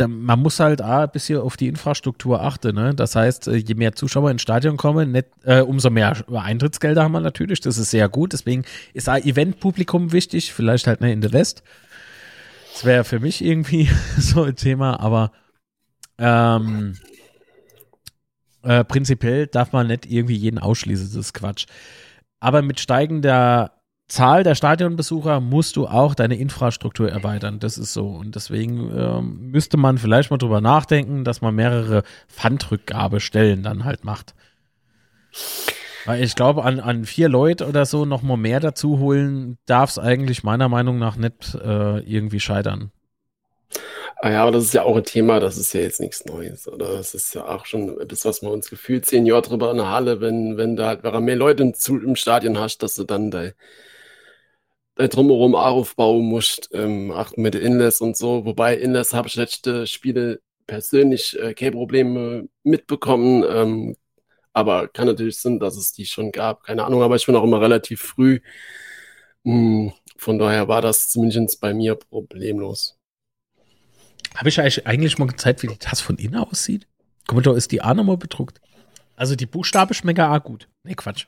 [0.08, 2.76] man muss halt auch ein bisschen auf die Infrastruktur achten.
[2.76, 2.94] Ne?
[2.94, 7.12] Das heißt, äh, je mehr Zuschauer ins Stadion kommen, nicht, äh, umso mehr Eintrittsgelder haben
[7.12, 7.62] wir natürlich.
[7.62, 8.34] Das ist sehr gut.
[8.34, 10.54] Deswegen ist auch Eventpublikum wichtig.
[10.54, 11.64] Vielleicht halt ne, in der West.
[12.74, 15.00] Das wäre für mich irgendwie so ein Thema.
[15.00, 15.32] Aber
[16.18, 16.96] ähm,
[18.64, 21.08] äh, prinzipiell darf man nicht irgendwie jeden ausschließen.
[21.08, 21.66] Das ist Quatsch.
[22.40, 23.72] Aber mit steigender
[24.12, 27.60] Zahl der Stadionbesucher musst du auch deine Infrastruktur erweitern.
[27.60, 28.08] Das ist so.
[28.08, 34.04] Und deswegen ähm, müsste man vielleicht mal drüber nachdenken, dass man mehrere Pfandrückgabestellen dann halt
[34.04, 34.36] macht.
[36.06, 39.92] Weil ich glaube, an, an vier Leute oder so noch mal mehr dazu holen, darf
[39.92, 42.92] es eigentlich meiner Meinung nach nicht äh, irgendwie scheitern.
[44.18, 46.68] Ah ja, aber das ist ja auch ein Thema, das ist ja jetzt nichts Neues,
[46.68, 46.98] oder?
[46.98, 49.90] Das ist ja auch schon das, was wir uns gefühlt zehn Jahre drüber in der
[49.90, 53.52] Halle, wenn, wenn da halt mehr Leute im, Stadion hast, dass du dann da, da
[54.96, 58.46] drumherum aufbauen musst, ähm, auch mit Inless und so.
[58.46, 63.44] Wobei Inless habe ich letzte Spiele persönlich äh, keine Probleme mitbekommen.
[63.48, 63.96] Ähm,
[64.54, 66.64] aber kann natürlich sein, dass es die schon gab.
[66.64, 68.42] Keine Ahnung, aber ich bin auch immer relativ früh.
[69.46, 72.98] Hm, von daher war das zumindest bei mir problemlos.
[74.36, 76.88] Habe ich eigentlich, eigentlich mal gezeigt, wie die Tasse von innen aussieht?
[77.28, 78.62] Guck mal, da ist die A nochmal bedruckt.
[79.16, 80.68] Also die Buchstabe schmecken A gut.
[80.84, 81.28] Nee, Quatsch.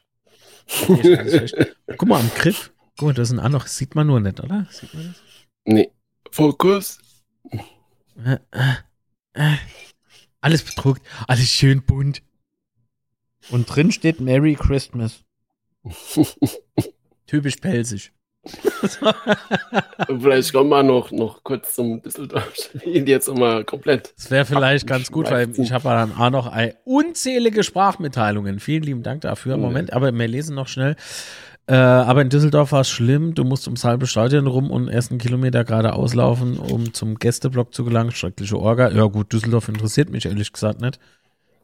[1.97, 2.71] Guck mal am Griff.
[2.97, 3.67] Guck mal, das ist ein A noch.
[3.67, 4.67] Sieht man nur nicht, oder?
[4.69, 5.21] Sieht man das?
[5.65, 5.91] Nee.
[6.31, 6.99] Fokus.
[7.51, 8.73] Äh, äh,
[9.33, 9.57] äh.
[10.41, 11.01] Alles bedruckt.
[11.27, 12.21] Alles schön bunt.
[13.49, 15.23] Und drin steht Merry Christmas.
[17.27, 18.11] Typisch pelzig.
[20.07, 24.13] vielleicht kommen wir noch, noch kurz zum Düsseldorf-Spiel jetzt immer komplett.
[24.17, 28.59] Das wäre vielleicht ganz gut, weil ich habe dann auch noch unzählige Sprachmitteilungen.
[28.59, 29.55] Vielen lieben Dank dafür.
[29.55, 30.97] Moment, aber wir lesen noch schnell.
[31.65, 33.35] Äh, aber in Düsseldorf war es schlimm.
[33.35, 37.73] Du musst ums halbe Stadion rum und erst einen Kilometer geradeaus laufen, um zum Gästeblock
[37.73, 38.11] zu gelangen.
[38.11, 38.89] Schreckliche Orga.
[38.91, 40.99] Ja gut, Düsseldorf interessiert mich ehrlich gesagt nicht.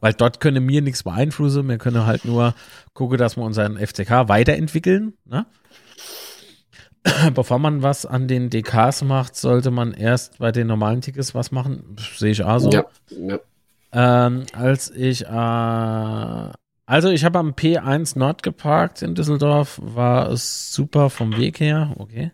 [0.00, 1.68] Weil dort können mir nichts beeinflussen.
[1.68, 2.54] Wir können halt nur
[2.94, 5.12] gucken, dass wir unseren FCK weiterentwickeln.
[5.26, 5.44] Ne?
[7.34, 11.50] Bevor man was an den DKs macht, sollte man erst bei den normalen Tickets was
[11.50, 11.96] machen.
[12.16, 12.70] Sehe ich auch so.
[12.70, 13.38] Ja, ja.
[13.92, 16.50] Ähm, als ich, äh,
[16.90, 21.94] also ich habe am P1 Nord geparkt in Düsseldorf, war es super vom Weg her,
[21.98, 22.32] okay.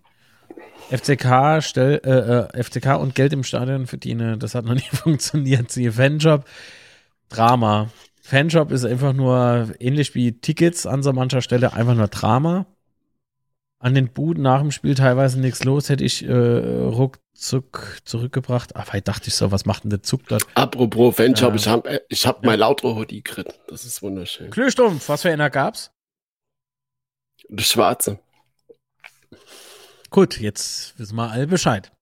[0.89, 5.71] FCK, stell, äh, äh, FCK und Geld im Stadion verdiene, das hat noch nie funktioniert.
[5.71, 6.47] Siehe Fanjob.
[7.29, 7.91] Drama.
[8.23, 12.65] Fanshop ist einfach nur ähnlich wie Tickets an so mancher Stelle, einfach nur Drama.
[13.79, 18.75] An den Buden nach dem Spiel teilweise nichts los, hätte ich äh, ruckzuck zurückgebracht.
[18.75, 20.47] Aber ich dachte ich so, was macht denn der Zug dort?
[20.55, 22.51] Apropos Fanshop, äh, ich habe ich hab ja.
[22.51, 23.61] mein Lautro Hoodie gekriegt.
[23.69, 24.51] Das ist wunderschön.
[24.51, 25.91] Glühstumpf, was für einer gab's?
[27.49, 28.19] Das schwarze.
[30.11, 31.93] Gut, jetzt wissen wir alle Bescheid.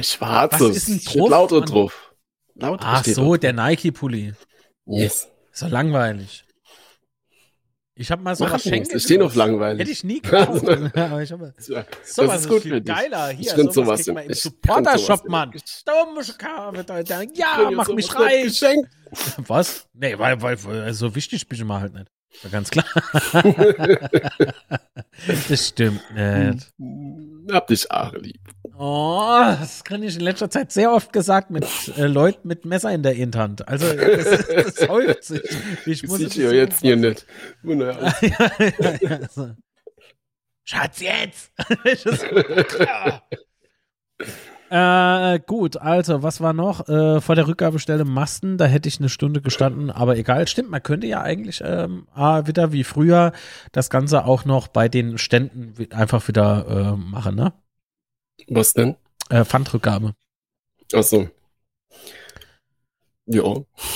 [0.00, 0.70] Schwarze.
[0.70, 1.30] Was ist ein Truff?
[1.30, 2.14] Lautro drauf.
[2.54, 4.34] Laut Ach so, der Nike-Pulli.
[4.86, 5.28] Yes.
[5.52, 6.43] Ist doch langweilig.
[7.96, 8.96] Ich habe mal so was Schenken.
[8.96, 9.80] Ich stehe noch langweilig.
[9.80, 10.68] Hätte ich nie gekauft.
[10.96, 13.28] aber ich habe ja, sowas ist, gut viel geiler.
[13.28, 15.52] Hier, ich finde sowas, sowas im Supporter-Shop, Mann.
[17.34, 18.60] Ja, mach mich reich.
[19.46, 19.86] Was?
[19.92, 22.10] Nee, weil, weil, so wichtig bin ich mal halt nicht.
[22.42, 22.84] War ganz klar.
[25.48, 26.72] das stimmt nicht.
[27.52, 28.40] Hab dich auch lieb.
[28.76, 31.64] Oh, das kann ich in letzter Zeit sehr oft gesagt mit
[31.96, 33.68] äh, Leuten mit Messer in der Hand.
[33.68, 35.42] Also, das, das häuft sich.
[35.86, 37.24] Ich muss das ja jetzt hier nicht.
[37.62, 38.14] Wunderbar.
[38.22, 39.50] ja, ja, ja, also.
[40.64, 41.52] Schatz, jetzt!
[44.70, 46.88] Äh, gut, also, was war noch?
[46.88, 50.82] Äh, vor der Rückgabestelle Masten, da hätte ich eine Stunde gestanden, aber egal, stimmt, man
[50.82, 53.32] könnte ja eigentlich ähm, wieder wie früher
[53.70, 57.52] das Ganze auch noch bei den Ständen einfach wieder äh, machen, ne?
[58.48, 58.96] Was denn?
[59.30, 60.14] Äh, Pfandrückgabe.
[60.92, 61.28] Ach so.
[63.26, 63.42] Ja.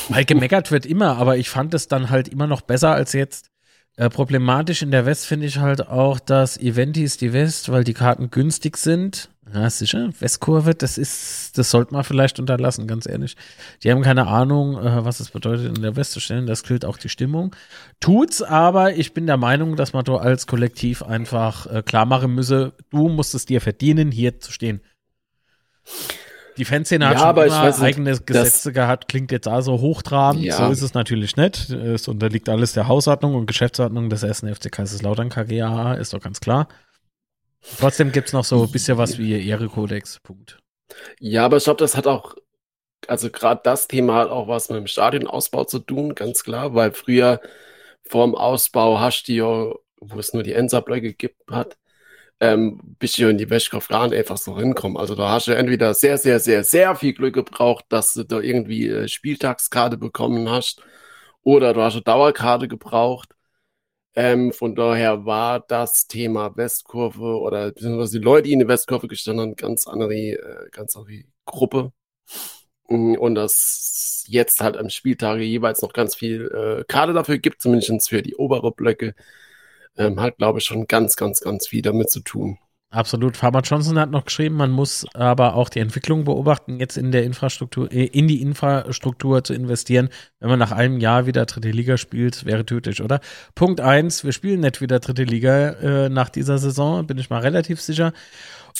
[0.09, 3.51] Weil gemeckert wird immer, aber ich fand es dann halt immer noch besser als jetzt.
[3.97, 7.95] Äh, problematisch in der West finde ich halt auch, dass Eventis die West, weil die
[7.95, 9.29] Karten günstig sind.
[9.55, 10.11] Ja, sicher.
[10.19, 13.37] Westkurve, das ist, das sollte man vielleicht unterlassen, ganz ehrlich.
[13.83, 16.47] Die haben keine Ahnung, äh, was es bedeutet, in der West zu stellen.
[16.47, 17.55] Das gilt auch die Stimmung.
[18.01, 22.35] Tut's, aber ich bin der Meinung, dass man da als Kollektiv einfach äh, klar machen
[22.35, 24.81] müsse, du musst es dir verdienen, hier zu stehen.
[26.59, 30.57] Die Fanszene hat ja, schon immer eigene Gesetze gehabt, klingt jetzt also hochtrabend, ja.
[30.57, 31.71] so ist es natürlich nicht.
[31.71, 36.41] Es unterliegt alles der Hausordnung und Geschäftsordnung des ersten FC Kaiserslautern KGA, ist doch ganz
[36.41, 36.67] klar.
[37.79, 40.21] Trotzdem gibt es noch so ein bisschen was wie Ehrekodex.
[40.21, 40.59] Punkt.
[41.21, 42.35] Ja, aber ich glaube, das hat auch,
[43.07, 46.93] also gerade das Thema hat auch was mit dem Stadionausbau zu tun, ganz klar, weil
[46.93, 47.41] früher
[48.09, 51.77] vorm Ausbau hast du ja, wo es nur die Ensa-Blöcke gibt, hat,
[52.41, 54.97] ähm, bist du in die nicht einfach so hinkommen.
[54.97, 58.41] Also da hast du entweder sehr, sehr, sehr, sehr viel Glück gebraucht, dass du da
[58.41, 60.83] irgendwie äh, Spieltagskarte bekommen hast,
[61.43, 63.35] oder du hast eine Dauerkarte gebraucht.
[64.19, 69.07] Ähm, von daher war das Thema Westkurve oder beziehungsweise die Leute, die in die Westkurve
[69.07, 71.93] gestanden haben, ganz andere, äh, ganz andere Gruppe.
[72.89, 77.63] Mm, und dass jetzt halt am Spieltage jeweils noch ganz viel äh, Karte dafür gibt,
[77.63, 79.15] zumindest für die obere Blöcke,
[79.97, 82.59] ähm, hat, glaube ich, schon ganz, ganz, ganz viel damit zu tun.
[82.91, 83.37] Absolut.
[83.37, 87.25] Farmer Johnson hat noch geschrieben, man muss aber auch die Entwicklung beobachten, jetzt in der
[87.25, 90.09] Infrastruktur, äh, in die Infrastruktur zu investieren.
[90.41, 93.21] Wenn man nach einem Jahr wieder dritte Liga spielt, wäre tödlich, oder?
[93.55, 97.41] Punkt eins, wir spielen nicht wieder dritte Liga äh, nach dieser Saison, bin ich mal
[97.41, 98.15] relativ sicher.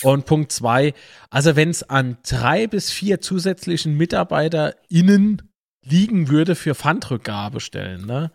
[0.01, 0.93] Und Punkt zwei,
[1.29, 5.43] also wenn es an drei bis vier zusätzlichen MitarbeiterInnen
[5.85, 8.31] liegen würde für Pfandrückgabestellen, ne?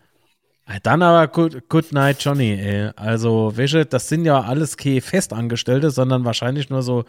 [0.81, 2.89] Dann aber good, good night, Johnny, ey.
[2.95, 7.05] Also, welche, das sind ja alles keine Festangestellte, sondern wahrscheinlich nur so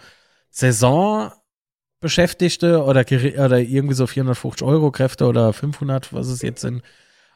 [0.50, 6.82] Saisonbeschäftigte oder, oder irgendwie so 450 Euro Kräfte oder 500, was es jetzt sind.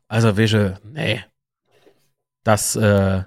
[0.08, 1.24] Also, welche, nee.
[2.44, 3.22] Das, äh,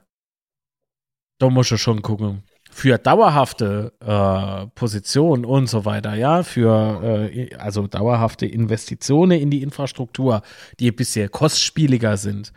[1.39, 2.43] da muss ich schon gucken.
[2.69, 9.63] Für dauerhafte äh, Positionen und so weiter, ja, für äh, also dauerhafte Investitionen in die
[9.63, 10.43] Infrastruktur,
[10.79, 12.53] die bisschen kostspieliger sind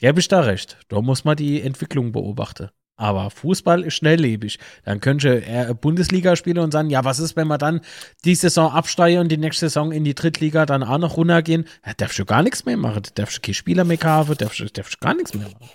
[0.00, 0.78] ja, ich da recht.
[0.88, 2.70] Da muss man die Entwicklung beobachten.
[2.96, 4.58] Aber Fußball ist schnelllebig.
[4.84, 7.80] Dann könnte er Bundesliga spielen und sagen, ja, was ist, wenn wir dann
[8.26, 11.64] die Saison absteigen und die nächste Saison in die Drittliga dann auch noch runtergehen?
[11.82, 13.02] Da darfst du gar nichts mehr machen.
[13.02, 15.70] Da darfst du keine Spieler mehr kaufen, darfst, darfst du gar nichts mehr machen.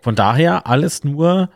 [0.00, 1.50] Von daher alles nur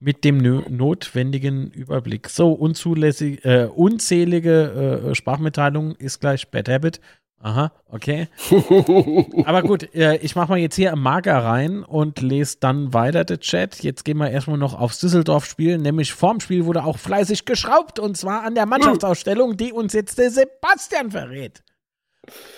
[0.00, 2.28] mit dem notwendigen Überblick.
[2.28, 7.00] So, unzulässig, äh, unzählige äh, Sprachmitteilungen ist gleich Bad Habit.
[7.44, 8.28] Aha, okay.
[9.44, 13.26] Aber gut, äh, ich mache mal jetzt hier im Marker rein und lese dann weiter
[13.26, 13.82] den Chat.
[13.82, 18.16] Jetzt gehen wir erstmal noch aufs Düsseldorf-Spiel, nämlich vorm Spiel wurde auch fleißig geschraubt und
[18.16, 21.62] zwar an der Mannschaftsausstellung, die uns jetzt der Sebastian verrät.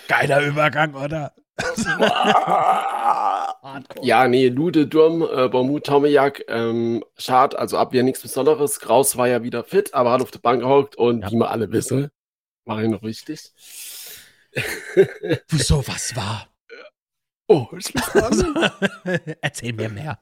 [0.07, 1.33] Geiler Übergang, oder?
[4.01, 8.79] ja, nee, Lude, Durm, äh, Bormut, Tomejak, ähm, Schad, also Abwehr nichts Besonderes.
[8.79, 11.31] Kraus war ja wieder fit, aber hat auf der Bank gehockt und ja.
[11.31, 12.09] wie wir alle wissen,
[12.63, 13.51] war ich noch richtig.
[15.49, 16.47] Wieso, was war?
[17.47, 18.45] Oh, ich also,
[19.41, 20.19] Erzähl mir mehr.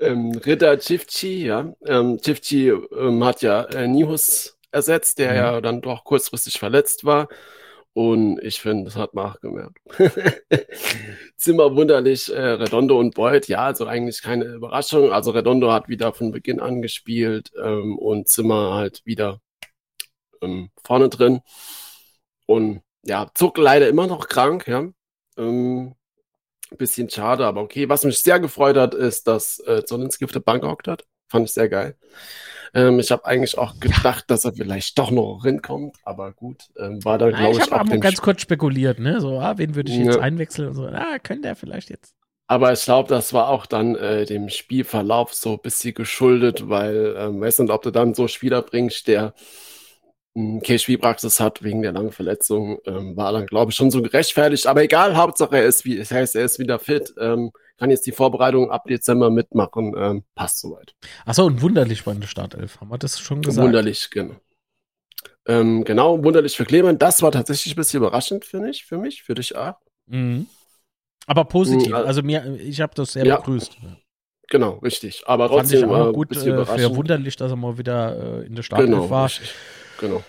[0.00, 1.72] Ähm, Ritter Chifchi, ja.
[1.86, 5.36] Ähm, Chifchi ähm, hat ja äh, Nihus ersetzt, der mhm.
[5.36, 7.28] ja dann doch kurzfristig verletzt war.
[7.94, 9.78] Und ich finde, das hat man auch gemerkt.
[11.36, 15.12] Zimmer wunderlich, äh, Redondo und Beuth, ja, also eigentlich keine Überraschung.
[15.12, 19.40] Also Redondo hat wieder von Beginn an gespielt ähm, und Zimmer halt wieder
[20.40, 21.40] ähm, vorne drin.
[22.46, 24.88] Und ja, Zuck leider immer noch krank, ja.
[25.36, 25.94] Ähm,
[26.78, 27.88] bisschen schade, aber okay.
[27.88, 31.04] Was mich sehr gefreut hat, ist, dass äh, Zolinski auf der Bank gehockt hat.
[31.28, 31.96] Fand ich sehr geil.
[32.74, 34.24] Ähm, ich habe eigentlich auch gedacht, ja.
[34.28, 38.00] dass er vielleicht doch noch hinkommt, aber gut, ähm, war dann, glaube ich, ich auch
[38.00, 39.20] ganz kurz spekuliert, ne?
[39.20, 40.20] So, ah, wen würde ich jetzt ja.
[40.22, 40.86] einwechseln und so.
[40.86, 42.14] Ah, könnte er vielleicht jetzt.
[42.46, 47.14] Aber ich glaube, das war auch dann äh, dem Spielverlauf so ein bisschen geschuldet, weil,
[47.18, 49.34] ähm, weiß nicht, ob du dann so Spieler bringst, der
[50.34, 54.66] keine Spielpraxis hat wegen der langen Verletzung, ähm, war dann, glaube ich, schon so gerechtfertigt.
[54.66, 58.06] Aber egal, Hauptsache er ist, wie, das heißt, er ist wieder fit, ähm, kann jetzt
[58.06, 60.94] die Vorbereitung ab Dezember mitmachen, ähm, passt soweit.
[61.26, 63.66] Achso, und wunderlich war eine Startelf, haben wir das schon gesagt?
[63.66, 64.36] Wunderlich, genau.
[65.46, 67.02] Ähm, genau, wunderlich für Clement.
[67.02, 69.74] Das war tatsächlich ein bisschen überraschend, finde ich, für mich, für dich auch.
[70.06, 70.46] Mhm.
[71.26, 73.36] Aber positiv, mhm, also mir, ich habe das sehr ja.
[73.36, 73.76] begrüßt.
[74.48, 75.22] Genau, richtig.
[75.26, 78.54] Aber trotzdem Fand ich auch gut äh, für wunderlich, dass er mal wieder äh, in
[78.54, 79.26] der Startelf genau, war.
[79.26, 79.52] Richtig.
[80.02, 80.20] Genau.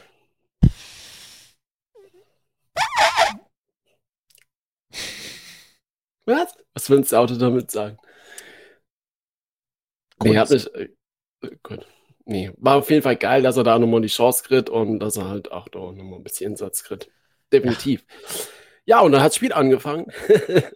[6.26, 6.56] Was?
[6.76, 7.98] Was will das Auto damit sagen?
[10.20, 10.32] Kunst.
[10.32, 10.68] Nee, hat nicht.
[10.76, 10.90] Äh,
[11.64, 11.88] gut.
[12.26, 15.18] Nee, war auf jeden Fall geil, dass er da nochmal die Chance kriegt und dass
[15.18, 17.10] er halt auch da nochmal ein bisschen Einsatz kriegt.
[17.52, 18.06] Definitiv.
[18.86, 18.98] Ja.
[18.98, 20.06] ja, und dann hat das Spiel angefangen.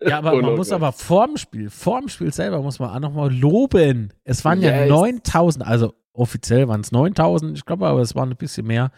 [0.01, 4.11] Ja, aber man muss aber vorm Spiel, vorm Spiel selber muss man auch nochmal loben.
[4.23, 4.71] Es waren yes.
[4.71, 8.91] ja 9000, also offiziell waren es 9000, ich glaube aber es waren ein bisschen mehr,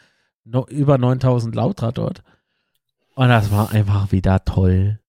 [0.45, 2.23] no, über 9000 Lauter dort.
[3.15, 4.99] Und das war einfach wieder toll.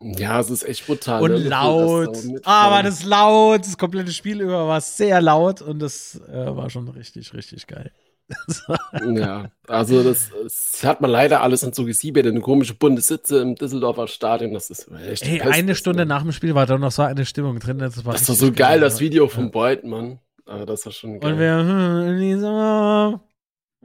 [0.00, 1.22] Ja, es ist echt brutal.
[1.22, 1.38] Und ne?
[1.38, 2.18] laut.
[2.42, 3.60] Aber das ist laut.
[3.60, 7.90] Das komplette Spiel über war sehr laut und das äh, war schon richtig, richtig geil.
[9.14, 13.40] ja, also das, das, hat man leider alles in so gesiebert, eine komische bunte Sitze
[13.42, 16.90] im Düsseldorfer Stadion, das ist echt Hey, eine Stunde nach dem Spiel war da noch
[16.90, 17.78] so eine Stimmung drin.
[17.78, 19.50] Das war, das war so geil, das Video von.
[19.50, 20.20] Boyd, Mann.
[20.46, 21.32] Aber das war schon geil.
[21.32, 23.20] Und wir, hm,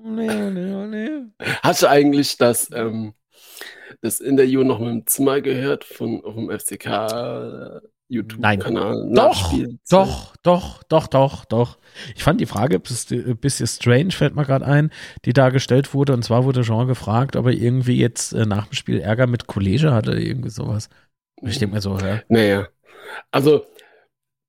[0.01, 1.21] Nee, nee, nee.
[1.61, 3.13] Hast du eigentlich das, ähm,
[4.01, 9.09] das Interview noch mit dem Zimmer gehört von vom FCK äh, YouTube-Kanal?
[9.13, 9.53] Doch,
[9.89, 11.77] doch, doch, doch, doch, doch.
[12.15, 14.89] Ich fand die Frage ein bisschen strange, fällt mir gerade ein,
[15.25, 16.13] die da gestellt wurde.
[16.13, 19.47] Und zwar wurde Jean gefragt, ob er irgendwie jetzt äh, nach dem Spiel Ärger mit
[19.47, 20.89] Kollege hatte, irgendwie sowas.
[21.41, 22.21] Ich denke mir so, ja.
[22.29, 22.67] Naja.
[23.31, 23.65] Also,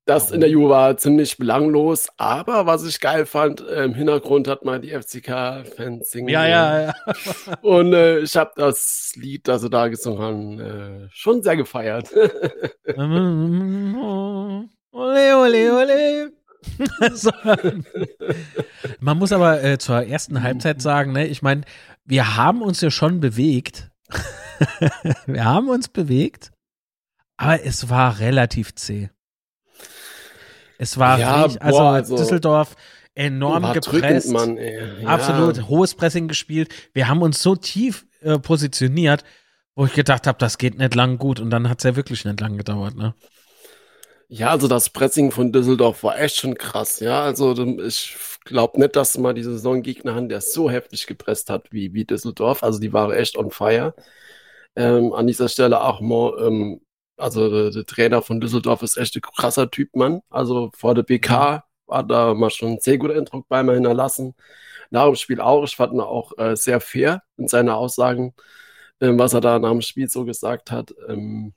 [0.05, 4.81] das Interview war ziemlich belanglos, aber was ich geil fand, äh, im Hintergrund hat man
[4.81, 6.29] die FCK-Fans singen.
[6.29, 6.93] Ja, ja, ja.
[7.61, 12.11] Und äh, ich habe das Lied, das sie da gesungen haben, äh, schon sehr gefeiert.
[12.95, 16.33] ole, ole, ole.
[17.13, 17.31] so.
[18.99, 21.61] Man muss aber äh, zur ersten Halbzeit sagen, ne, ich meine,
[22.05, 23.89] wir haben uns ja schon bewegt.
[25.25, 26.51] wir haben uns bewegt,
[27.37, 29.09] aber es war relativ zäh.
[30.81, 32.75] Es war Ja, richtig, also, boah, also- Düsseldorf
[33.13, 34.27] enorm War gepresst.
[34.27, 35.03] drückend, Mann, ey.
[35.03, 35.09] Ja.
[35.09, 36.73] Absolut, hohes Pressing gespielt.
[36.93, 39.23] Wir haben uns so tief äh, positioniert,
[39.75, 41.39] wo ich gedacht habe, das geht nicht lang gut.
[41.39, 42.95] Und dann hat es ja wirklich nicht lang gedauert.
[42.95, 43.13] Ne?
[44.27, 46.99] Ja, also das Pressing von Düsseldorf war echt schon krass.
[46.99, 47.53] Ja, also
[47.85, 51.93] ich glaube nicht, dass mal die Saison Gegner haben, der so heftig gepresst hat wie,
[51.93, 52.63] wie Düsseldorf.
[52.63, 53.93] Also die waren echt on fire.
[54.75, 56.81] Ähm, an dieser Stelle auch mal, ähm,
[57.21, 60.21] also der, der Trainer von Düsseldorf ist echt ein krasser Typ, Mann.
[60.29, 64.33] Also vor der PK war da mal schon ein sehr guter Eindruck bei mir hinterlassen.
[64.89, 65.63] Nach dem Spiel auch.
[65.63, 68.33] Ich fand ihn auch äh, sehr fair in seinen Aussagen,
[68.99, 70.93] ähm, was er da nach dem Spiel so gesagt hat.
[71.07, 71.53] Ähm,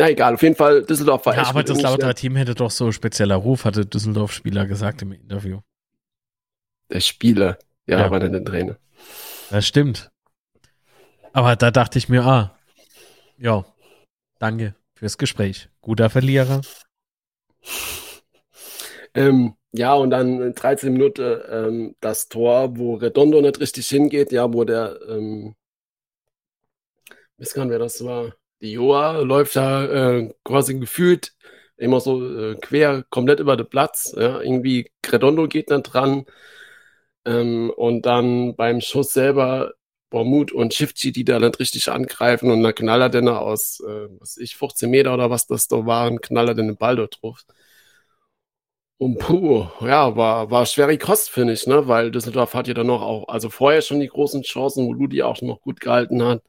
[0.00, 0.34] ja, egal.
[0.34, 1.80] Auf jeden Fall, Düsseldorf war Ja, echt aber das.
[1.80, 5.60] Lauterer Team hätte doch so spezieller Ruf, hatte Düsseldorf-Spieler gesagt im Interview.
[6.90, 8.06] Der Spieler, ja, Ja.
[8.06, 8.78] aber nicht der Trainer.
[9.50, 10.10] Das stimmt.
[11.32, 12.56] Aber da dachte ich mir, ah,
[13.38, 13.64] ja,
[14.38, 15.68] danke fürs Gespräch.
[15.80, 16.60] Guter Verlierer.
[19.14, 24.32] Ähm, ja, und dann in 13 Minuten ähm, das Tor, wo Redondo nicht richtig hingeht,
[24.32, 25.54] ja, wo der, ähm,
[27.38, 31.32] weiß gar nicht, wer das war, die Joa läuft da äh, quasi gefühlt
[31.76, 36.26] immer so äh, quer, komplett über den Platz, ja, irgendwie Redondo geht nicht dran
[37.24, 39.74] ähm, und dann beim Schuss selber
[40.10, 44.08] Bormut und Shifty, die da nicht richtig angreifen und dann knallert er dann aus, äh,
[44.18, 47.44] was ich, 15 Meter oder was das da waren, knallert den Ball dort drauf.
[49.00, 51.86] Und puh, ja, war, war schwere Kost, finde ich, ne?
[51.86, 55.22] Weil Düsseldorf hat ja dann noch auch, also vorher schon die großen Chancen, wo Ludi
[55.22, 56.42] auch noch gut gehalten hat.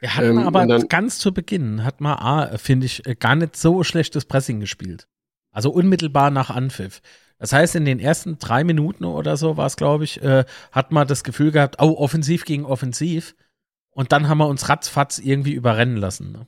[0.00, 3.34] Wir hatten Ähm, aber dann- ganz zu Beginn, hat mal A, finde ich, äh, gar
[3.34, 5.08] nicht so schlechtes Pressing gespielt.
[5.50, 7.00] Also unmittelbar nach Anpfiff.
[7.38, 10.92] Das heißt, in den ersten drei Minuten oder so war es, glaube ich, äh, hat
[10.92, 13.34] man das Gefühl gehabt, oh, offensiv gegen offensiv.
[13.90, 16.32] Und dann haben wir uns ratzfatz irgendwie überrennen lassen.
[16.32, 16.46] Ne?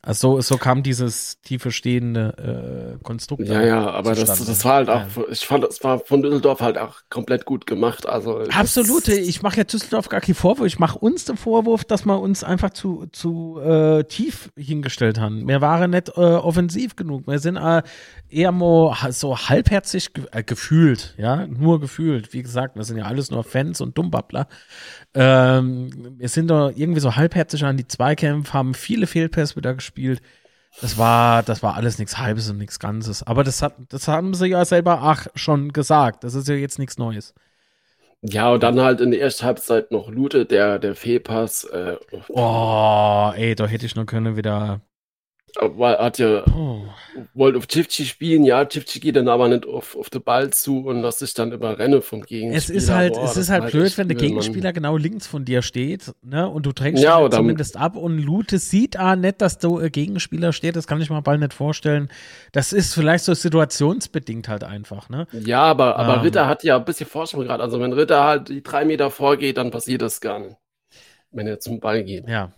[0.00, 3.42] Also so, so kam dieses tiefe stehende äh, Konstrukt.
[3.48, 6.78] Ja, ja, aber das, das war halt auch, ich fand, das war von Düsseldorf halt
[6.78, 8.06] auch komplett gut gemacht.
[8.06, 10.68] Also, Absolut, ich mache ja Düsseldorf gar keinen Vorwurf.
[10.68, 15.48] Ich mache uns den Vorwurf, dass wir uns einfach zu, zu äh, tief hingestellt haben.
[15.48, 17.26] Wir waren nicht äh, offensiv genug.
[17.26, 17.82] Wir sind äh,
[18.30, 22.32] eher ha- so halbherzig ge äh, gefühlt, ja, nur gefühlt.
[22.32, 24.46] Wie gesagt, wir sind ja alles nur Fans und Dummbabbler.
[25.14, 29.87] Ähm, wir sind da irgendwie so halbherzig an die Zweikämpfe, haben viele Fehlpässe wieder gespielt.
[30.80, 33.22] Das war, das war alles nichts Halbes und nichts Ganzes.
[33.22, 36.24] Aber das hat, das haben sie ja selber ach schon gesagt.
[36.24, 37.34] Das ist ja jetzt nichts Neues.
[38.22, 41.96] Ja, und dann halt in der ersten Halbzeit noch Lute, der, der Fehlpass, äh,
[42.28, 44.80] Oh, ey, da hätte ich noch können wieder.
[45.60, 46.82] War, hat ja, Oh.
[47.34, 50.86] wollte auf Chifchi spielen, ja, Chifchi geht dann aber nicht auf, auf den Ball zu
[50.86, 52.56] und lässt sich dann überrennen vom Gegenspieler.
[52.56, 54.26] Es ist halt, Boah, es ist halt blöd, wenn der Mann.
[54.26, 58.18] Gegenspieler genau links von dir steht, ne, und du drängst Ja, ihn zumindest ab und
[58.18, 61.54] Lute sieht ah nicht, dass du äh, Gegenspieler steht, das kann ich mir bald nicht
[61.54, 62.08] vorstellen.
[62.52, 65.26] Das ist vielleicht so situationsbedingt halt einfach, ne?
[65.32, 66.20] Ja, aber, aber Ähm.
[66.20, 67.62] Ritter hat ja ein bisschen Vorsprung gerade.
[67.62, 70.56] Also wenn Ritter halt die drei Meter vorgeht, dann passiert das gar nicht.
[71.30, 72.26] Wenn er zum Ball geht.
[72.28, 72.52] Ja.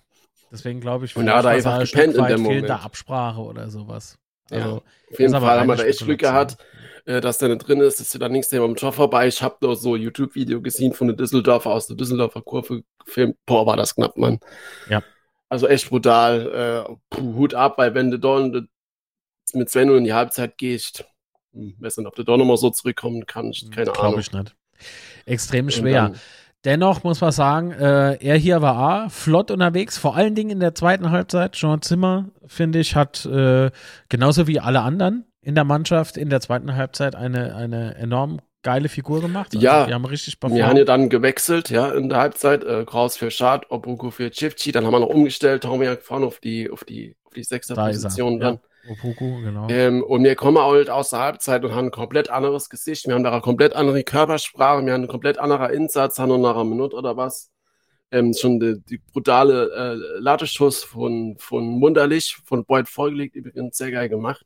[0.50, 2.70] Deswegen glaube ich, Und er hat vielleicht einfach gepennt in dem Moment.
[2.70, 4.18] Absprache oder sowas.
[4.50, 4.56] Ja.
[4.58, 6.56] Also, Auf jeden ist Fall haben wir da echt Glück gehabt,
[7.06, 8.00] äh, dass der nicht drin ist.
[8.00, 9.28] Das ist dann nichts am Tor vorbei.
[9.28, 13.36] Ich habe da so ein YouTube-Video gesehen von der Düsseldorfer aus der Düsseldorfer Kurve gefilmt.
[13.46, 14.40] Boah, war das knapp, Mann.
[14.88, 15.02] Ja.
[15.48, 16.86] Also echt brutal.
[16.88, 18.40] Äh, puh, Hut ab, weil wenn du da
[19.52, 21.04] mit Sven in die Halbzeit gehst,
[21.52, 23.70] hm, weiß nicht, ob du da nochmal so zurückkommen kannst.
[23.72, 23.94] Keine Ahnung.
[24.00, 24.56] Glaube ich nicht.
[25.26, 26.02] Extrem Und schwer.
[26.10, 26.20] dann-
[26.64, 30.60] Dennoch muss man sagen, äh, er hier war A, flott unterwegs, vor allen Dingen in
[30.60, 31.52] der zweiten Halbzeit.
[31.52, 33.70] Jean Zimmer, finde ich, hat äh,
[34.10, 38.90] genauso wie alle anderen in der Mannschaft in der zweiten Halbzeit eine, eine enorm geile
[38.90, 39.48] Figur gemacht.
[39.54, 39.86] Also, Ja.
[39.86, 40.78] Die haben richtig Wir haben performt.
[40.78, 42.62] ja dann gewechselt, ja, in der Halbzeit.
[42.62, 44.70] Äh, Kraus für Schad, Obuku für Chifchi.
[44.70, 47.86] Dann haben wir noch umgestellt, Taumiak vorne auf die, auf die, auf die sechste Da.
[47.86, 48.58] Position Ja.
[48.88, 49.68] Opoku, genau.
[49.68, 53.06] Ähm, und wir kommen halt aus der Halbzeit und haben ein komplett anderes Gesicht.
[53.06, 56.54] Wir haben da eine komplett andere Körpersprache, wir haben einen komplett anderer Insatz, haben nach
[56.54, 57.50] einer Minute oder was.
[58.12, 63.92] Ähm, schon die, die brutale äh, Lateschuss von, von Wunderlich, von Boyd vorgelegt, übrigens sehr
[63.92, 64.44] geil gemacht.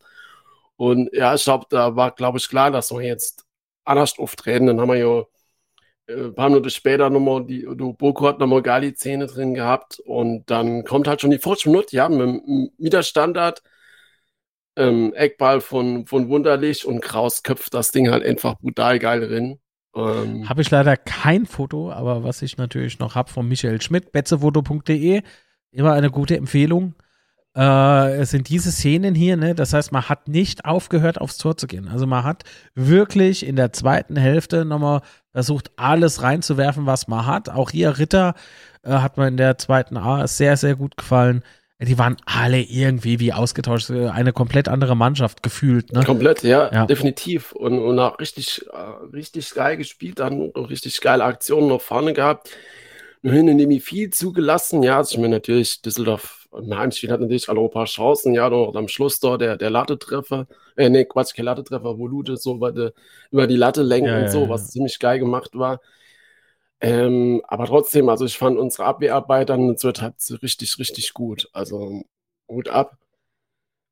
[0.76, 3.44] Und ja, ich glaube, da war, glaube ich, klar, dass wir jetzt
[3.84, 4.66] anders auftreten.
[4.66, 5.22] Dann haben wir ja
[6.06, 9.54] äh, ein paar Minuten später nochmal die, du Boko hat nochmal geil die Zähne drin
[9.54, 13.62] gehabt und dann kommt halt schon die 40 Minuten, ja, mit dem Widerstandard,
[14.76, 19.58] ähm, Eckball von, von Wunderlich und Kraus köpft das Ding halt einfach brutal geil drin.
[19.96, 24.10] Ähm, Habe ich leider kein Foto, aber was ich natürlich noch habe von Michael Schmidt,
[24.12, 25.22] betzefoto.de,
[25.70, 26.94] immer eine gute Empfehlung.
[27.56, 29.54] äh, es sind diese Szenen hier, ne?
[29.54, 31.88] Das heißt, man hat nicht aufgehört, aufs Tor zu gehen.
[31.88, 32.42] Also man hat
[32.74, 35.02] wirklich in der zweiten Hälfte nochmal
[35.32, 37.48] versucht, alles reinzuwerfen, was man hat.
[37.50, 38.34] Auch hier Ritter
[38.82, 41.42] äh, hat man in der zweiten A sehr, sehr gut gefallen.
[41.80, 45.92] Die waren alle irgendwie wie ausgetauscht, eine komplett andere Mannschaft gefühlt.
[45.92, 46.04] Ne?
[46.04, 46.86] Komplett, ja, ja.
[46.86, 47.52] definitiv.
[47.52, 52.50] Und, und auch richtig, äh, richtig geil gespielt, dann richtig geile Aktionen nach vorne gehabt.
[53.22, 54.82] Nur hin und nämlich viel zugelassen.
[54.82, 58.34] Ja, also ich meine natürlich, Düsseldorf im Heimspiel hat natürlich auch noch ein paar Chancen.
[58.34, 60.46] Ja, noch am Schluss da der, der Latte-Treffer.
[60.76, 62.90] Äh, nee, Quatsch, kein Latte-Treffer, wo Lute so über die,
[63.32, 65.80] über die Latte lenken ja, und so, ja, was ziemlich geil gemacht war.
[66.80, 71.48] Ähm, aber trotzdem, also ich fand unsere Abwehrarbeit dann zur halt richtig, richtig gut.
[71.52, 72.02] Also
[72.46, 72.98] gut ab.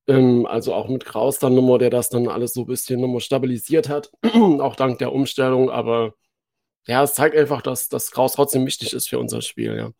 [0.08, 3.20] Ähm, also auch mit Kraus dann nochmal, der das dann alles so ein bisschen nochmal
[3.20, 4.10] stabilisiert hat.
[4.34, 5.70] auch dank der Umstellung.
[5.70, 6.14] Aber
[6.86, 9.90] ja, es zeigt einfach, dass, dass Kraus trotzdem wichtig ist für unser Spiel, ja.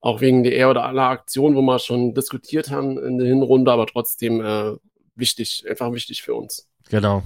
[0.00, 3.86] Auch wegen der oder aller Aktionen, wo wir schon diskutiert haben in der Hinrunde, aber
[3.86, 4.76] trotzdem äh,
[5.14, 6.68] wichtig, einfach wichtig für uns.
[6.90, 7.22] Genau.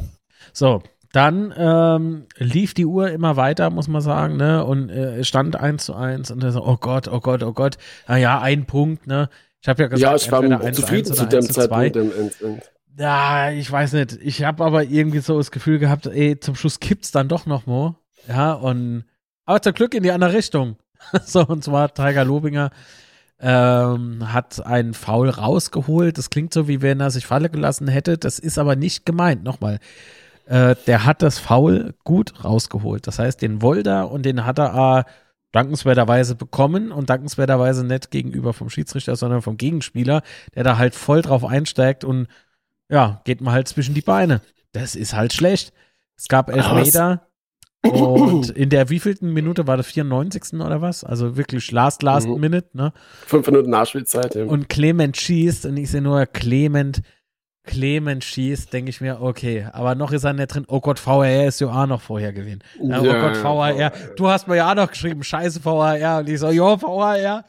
[0.53, 0.83] So,
[1.13, 4.65] dann ähm, lief die Uhr immer weiter, muss man sagen, ne?
[4.65, 7.79] Und äh, stand eins zu eins und er so, oh Gott, oh Gott, oh Gott.
[8.07, 9.29] Naja, ein Punkt, ne?
[9.61, 11.97] Ich habe ja gesagt, ja, ich war zufrieden zu dem Zeitpunkt.
[12.97, 14.19] Ja, ich weiß nicht.
[14.23, 17.67] Ich habe aber irgendwie so das Gefühl gehabt, ey, zum Schluss kippt's dann doch noch
[17.67, 17.97] mal.
[18.29, 19.05] Ja, und
[19.47, 20.77] aber zum Glück in die andere Richtung.
[21.25, 22.71] so, und zwar Tiger Lobinger
[23.41, 26.19] ähm, hat einen Foul rausgeholt.
[26.19, 28.19] Das klingt so, wie wenn er sich falle gelassen hätte.
[28.19, 29.43] Das ist aber nicht gemeint.
[29.43, 29.79] Nochmal.
[30.51, 33.07] Äh, der hat das Foul gut rausgeholt.
[33.07, 35.11] Das heißt, den Wolder und den hat er äh,
[35.53, 40.23] dankenswerterweise bekommen und dankenswerterweise nicht gegenüber vom Schiedsrichter, sondern vom Gegenspieler,
[40.57, 42.27] der da halt voll drauf einsteigt und
[42.89, 44.41] ja, geht mal halt zwischen die Beine.
[44.73, 45.73] Das ist halt schlecht.
[46.17, 47.29] Es gab Elfmeter.
[47.83, 50.55] Und in der wievielten Minute war das 94.
[50.55, 51.05] oder was?
[51.05, 52.41] Also wirklich last, last mhm.
[52.41, 52.93] minute, ne?
[53.25, 54.47] Fünf Minuten Nachspielzeit, ja.
[54.47, 57.03] Und Clement schießt und ich sehe nur Clement
[57.71, 60.65] Clemens schießt, denke ich mir, okay, aber noch ist er nicht drin.
[60.67, 62.63] Oh Gott, VRR ist ja auch noch vorher gewesen.
[62.83, 63.93] Ja, oh Gott, VRR.
[64.17, 66.19] Du hast mir ja auch noch geschrieben, scheiße VRR.
[66.19, 67.45] Und ich so, jo, VRR.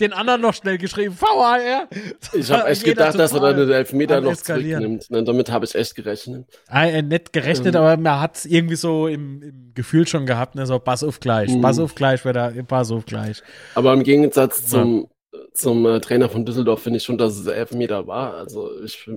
[0.00, 1.86] Den anderen noch schnell geschrieben, VRR.
[2.32, 5.10] Ich habe echt gedacht, dass er dann den Elfmeter noch zurücknimmt.
[5.10, 6.46] Und damit habe ich echt gerechnet.
[6.68, 7.82] Ah, äh, nicht gerechnet, ähm.
[7.82, 10.66] aber man hat es irgendwie so im, im, Gefühl schon gehabt, ne?
[10.66, 11.60] so pass auf gleich, mhm.
[11.60, 12.22] pass auf gleich,
[12.66, 13.42] pass auf gleich.
[13.74, 15.08] Aber im Gegensatz zum
[15.54, 18.34] zum äh, Trainer von Düsseldorf finde ich schon, dass es Elfmeter war.
[18.34, 19.08] Also ich,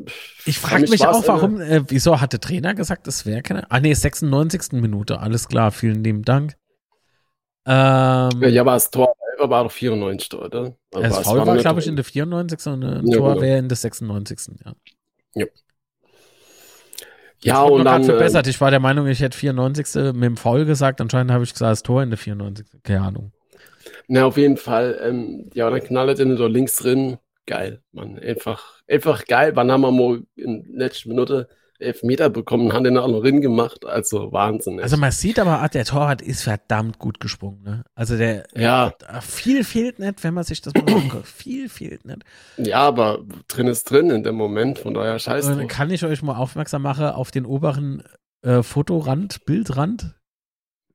[0.46, 3.70] ich frage mich auch, warum, äh, wieso hat der Trainer gesagt, es wäre keine.
[3.70, 4.74] Ah nee, 96.
[4.74, 6.56] Minute, alles klar, vielen lieben Dank.
[7.66, 10.76] Ähm, ja, aber das Tor war doch 94, oder?
[10.94, 12.68] Also das Foul war, glaube ich, in der 94.
[12.68, 13.42] und ein ja, Tor genau.
[13.42, 14.40] wäre in der 96.
[14.64, 14.74] Ja.
[15.34, 15.46] Ja.
[17.42, 18.04] Ja, und dann.
[18.04, 18.48] verbessert.
[18.48, 20.14] Äh, ich war der Meinung, ich hätte 94.
[20.14, 21.02] mit dem Foul gesagt.
[21.02, 22.66] Anscheinend habe ich gesagt, das Tor in der 94.
[22.84, 23.32] Keine Ahnung.
[24.08, 25.00] Na, auf jeden Fall.
[25.02, 27.18] Ähm, ja, dann knallt er so links drin.
[27.46, 28.18] Geil, Mann.
[28.20, 29.56] Einfach, einfach geil.
[29.56, 31.48] Wann haben wir mal in letzter Minute
[31.80, 33.86] elf Meter bekommen, haben den auch noch drin gemacht.
[33.86, 34.80] Also Wahnsinn.
[34.80, 37.64] Also man sieht aber, der Torwart ist verdammt gut gesprungen.
[37.64, 37.84] Ne?
[37.96, 38.94] Also der ja.
[39.22, 41.28] viel fehlt nicht, wenn man sich das mal anguckt.
[41.28, 42.24] viel fehlt nicht.
[42.58, 45.56] Ja, aber drin ist drin in dem Moment, von daher scheiße.
[45.56, 48.04] Dann kann ich euch mal aufmerksam machen auf den oberen
[48.42, 50.16] äh, Fotorand, Bildrand.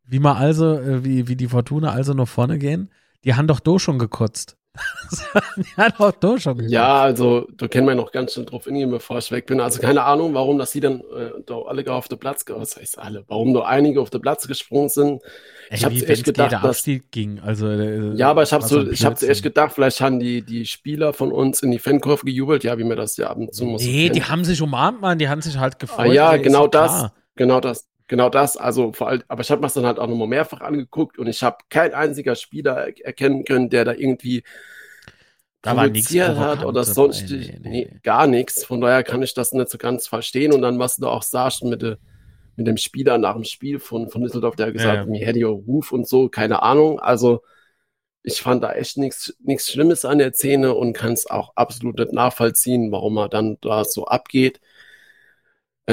[0.04, 2.90] Wie man also, äh, wie, wie die Fortuna also nach vorne gehen.
[3.25, 4.57] Die haben doch do schon gekotzt.
[5.57, 6.73] die haben doch do schon gekotzt.
[6.73, 9.61] Ja, also, da kennen wir noch ganz schön drauf hingehen, bevor ich weg bin.
[9.61, 12.99] Also, keine Ahnung, warum, dass die dann äh, da alle auf den Platz, was heißt
[12.99, 15.23] alle, warum da einige auf den Platz gesprungen sind.
[15.71, 17.41] Ich habe echt gedacht, dass ging.
[17.41, 20.64] Also, äh, ja, aber ich habe so, ich habe echt gedacht, vielleicht haben die, die
[20.64, 23.64] Spieler von uns in die Fankurve gejubelt, ja, wie mir das ja ab und zu
[23.64, 23.83] muss.
[23.83, 26.11] Nee, die haben sich umarmt, man, die haben sich halt gefreut.
[26.11, 27.89] Ah, ja, genau das, genau das.
[28.11, 30.62] Genau das, also vor allem, aber ich habe mir das dann halt auch nochmal mehrfach
[30.62, 34.42] angeguckt und ich habe kein einziger Spieler erkennen können, der da irgendwie
[35.62, 38.00] da war nichts hat oder sonst nee, nee, nee.
[38.02, 38.64] gar nichts.
[38.64, 40.52] Von daher kann ich das nicht so ganz verstehen.
[40.52, 41.98] Und dann, was du auch sagst mit, de,
[42.56, 45.46] mit dem Spieler nach dem Spiel von, von Düsseldorf, der gesagt hat, ja, mir hätte
[45.46, 46.98] Ruf und so, keine Ahnung.
[46.98, 47.42] Also
[48.24, 52.12] ich fand da echt nichts Schlimmes an der Szene und kann es auch absolut nicht
[52.12, 54.61] nachvollziehen, warum er dann da so abgeht.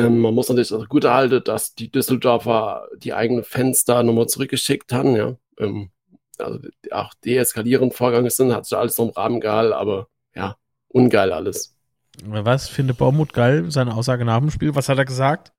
[0.05, 4.27] Ähm, man muss natürlich auch gut erhalten, dass die Düsseldorfer die eigenen Fans da nochmal
[4.27, 5.15] zurückgeschickt haben.
[5.15, 5.35] Ja.
[5.59, 5.91] Ähm,
[6.39, 6.59] also
[6.91, 10.55] auch deeskalierend Vorgang sind, hat sich alles noch im Rahmen gehalten, aber ja,
[10.87, 11.75] ungeil alles.
[12.23, 14.75] Was findet Baumut geil, seine Aussage nach dem Spiel?
[14.75, 15.51] Was hat er gesagt?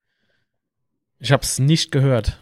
[1.20, 2.40] Ich habe es nicht gehört.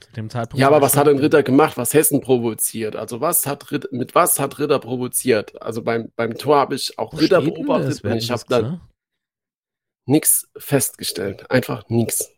[0.00, 0.60] Zu dem Zeitpunkt.
[0.60, 1.76] Ja, aber was hat denn Ritter gemacht?
[1.76, 2.96] Was Hessen provoziert?
[2.96, 5.60] Also was hat Ritter, mit was hat Ritter provoziert?
[5.60, 8.80] Also beim, beim Tor habe ich auch Wo Ritter beobachtet und ich habe dann, ne?
[10.08, 11.50] Nichts festgestellt.
[11.50, 12.30] Einfach nichts.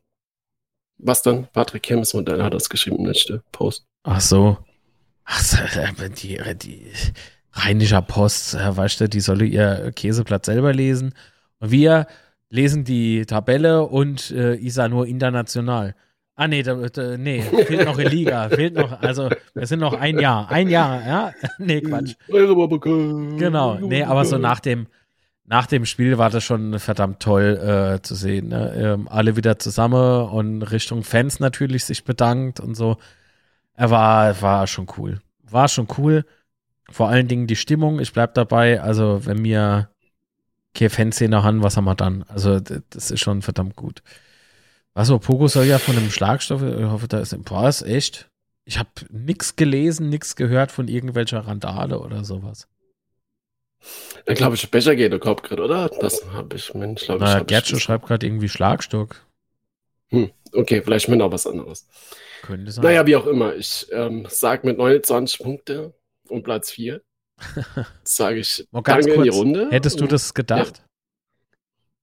[0.99, 1.49] Was dann?
[1.53, 3.87] Patrick Kemms Modell hat das geschrieben, letzte Post.
[4.03, 4.59] Ach so.
[5.25, 5.59] Ach so,
[6.21, 6.93] die, die,
[7.53, 11.15] Rheinischer Post, äh, weißt du, die solle ihr Käseblatt selber lesen.
[11.59, 12.07] Und wir
[12.49, 15.95] lesen die Tabelle und äh, Isa nur international.
[16.37, 19.93] Ah, nee, da, da, nee, fehlt noch eine Liga, fehlt noch, also, wir sind noch
[19.93, 21.35] ein Jahr, ein Jahr, ja?
[21.59, 22.15] Nee, Quatsch.
[22.29, 24.87] Genau, nee, aber so nach dem,
[25.45, 28.49] nach dem Spiel war das schon verdammt toll äh, zu sehen.
[28.49, 28.73] Ne?
[28.77, 32.99] Ähm, alle wieder zusammen und Richtung Fans natürlich sich bedankt und so.
[33.75, 35.21] Er war, war schon cool.
[35.43, 36.25] War schon cool.
[36.91, 38.81] Vor allen Dingen die Stimmung, ich bleib dabei.
[38.81, 39.91] Also, wenn wir
[40.75, 42.25] keine Fanszene haben, was haben wir dann?
[42.29, 44.03] Also, das ist schon verdammt gut.
[44.95, 48.29] Achso, Pogo soll ja von einem Schlagstoff, ich hoffe, da ist was, echt?
[48.65, 52.69] Ich habe nichts gelesen, nichts gehört von irgendwelcher Randale oder sowas.
[54.27, 55.89] Ja, glaube ich, Becher geht der Kopf gerade, oder?
[56.01, 57.47] Das habe ich, Mensch, glaube ich.
[57.47, 59.17] Gertscho schreibt gerade irgendwie Schlagstock.
[60.11, 61.87] Hm, okay, vielleicht mit noch was anderes.
[62.43, 62.85] Könnte sein.
[62.85, 63.55] Naja, wie auch immer.
[63.55, 65.95] Ich ähm, sage mit 29 Punkte
[66.29, 67.01] und Platz 4.
[68.05, 69.69] sage ich danke in die Runde.
[69.71, 70.79] Hättest du das gedacht?
[70.79, 70.85] Ja.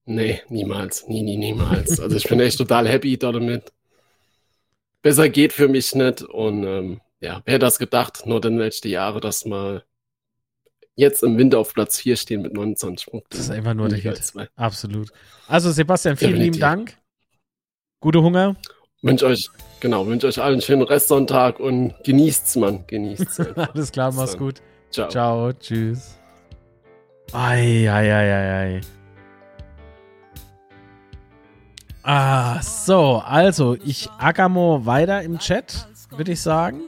[0.09, 1.07] Nee, niemals.
[1.07, 1.99] Nie, nie, niemals.
[1.99, 3.73] Also ich bin echt total happy damit.
[5.01, 6.21] Besser geht für mich nicht.
[6.23, 9.83] Und ähm, ja, wer das gedacht, nur den letzten Jahre, dass mal
[10.97, 13.29] jetzt im Winter auf Platz 4 stehen mit 29 Punkten.
[13.29, 14.19] Das ist einfach nur der Hit.
[14.55, 15.09] Absolut.
[15.47, 16.55] Also Sebastian, vielen Definitiv.
[16.55, 16.97] lieben Dank.
[18.01, 18.55] Gute Hunger.
[19.03, 22.83] Wünsche euch, genau, wünsche euch allen einen schönen Restsonntag und genießt's, Mann.
[22.87, 23.39] Genießt's.
[23.55, 24.61] Alles klar, mach's gut.
[24.89, 25.09] Ciao.
[25.09, 26.17] Ciao, tschüss.
[27.31, 28.81] Ei, ei, ei, ei, ei.
[32.01, 36.81] Ah, so, also ich Agamo weiter im Chat, würde ich sagen.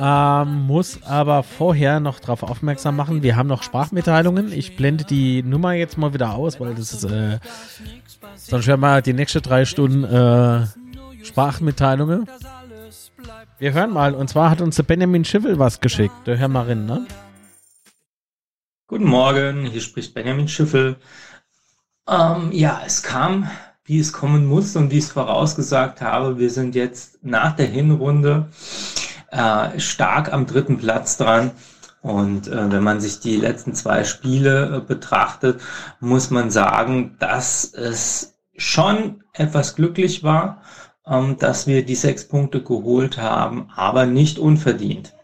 [0.00, 4.52] Ähm, muss aber vorher noch darauf aufmerksam machen, wir haben noch Sprachmitteilungen.
[4.52, 7.40] Ich blende die Nummer jetzt mal wieder aus, weil das ist, äh,
[8.36, 10.66] sonst werden wir die nächsten drei Stunden äh,
[11.24, 12.28] Sprachmitteilungen.
[13.58, 16.14] Wir hören mal, und zwar hat uns der Benjamin Schiffel was geschickt.
[16.26, 17.04] Hören wir rein, ne?
[18.86, 20.96] Guten Morgen, hier spricht Benjamin Schiffel.
[22.08, 23.50] Ähm, ja, es kam,
[23.84, 26.38] wie es kommen muss und wie ich es vorausgesagt habe.
[26.38, 28.48] Wir sind jetzt nach der Hinrunde
[29.30, 31.50] äh, stark am dritten Platz dran.
[32.00, 35.60] Und äh, wenn man sich die letzten zwei Spiele äh, betrachtet,
[36.00, 40.62] muss man sagen, dass es schon etwas glücklich war,
[41.06, 45.14] ähm, dass wir die sechs Punkte geholt haben, aber nicht unverdient.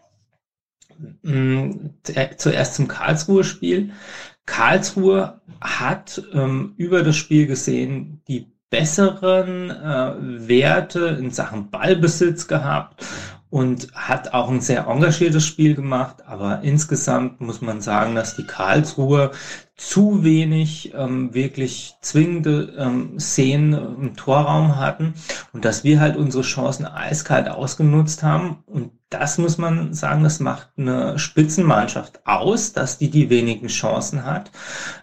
[1.23, 1.71] Mm,
[2.37, 3.91] zuerst zum Karlsruhe-Spiel.
[4.45, 13.03] Karlsruhe hat ähm, über das Spiel gesehen die besseren äh, Werte in Sachen Ballbesitz gehabt
[13.49, 16.23] und hat auch ein sehr engagiertes Spiel gemacht.
[16.27, 19.31] Aber insgesamt muss man sagen, dass die Karlsruhe
[19.77, 25.13] zu wenig ähm, wirklich zwingende ähm, Szenen im Torraum hatten
[25.51, 28.63] und dass wir halt unsere Chancen eiskalt ausgenutzt haben.
[28.67, 34.25] Und das muss man sagen, das macht eine Spitzenmannschaft aus, dass die die wenigen Chancen
[34.25, 34.51] hat,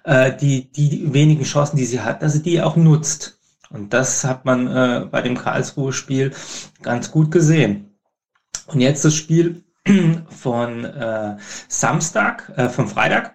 [0.05, 3.39] äh, die, die wenigen Chancen, die sie hat, dass sie die auch nutzt.
[3.69, 6.33] Und das hat man äh, bei dem Karlsruhe-Spiel
[6.83, 7.92] ganz gut gesehen.
[8.73, 9.63] Und jetzt das Spiel
[10.29, 11.37] von äh,
[11.69, 13.35] Samstag, äh, vom Freitag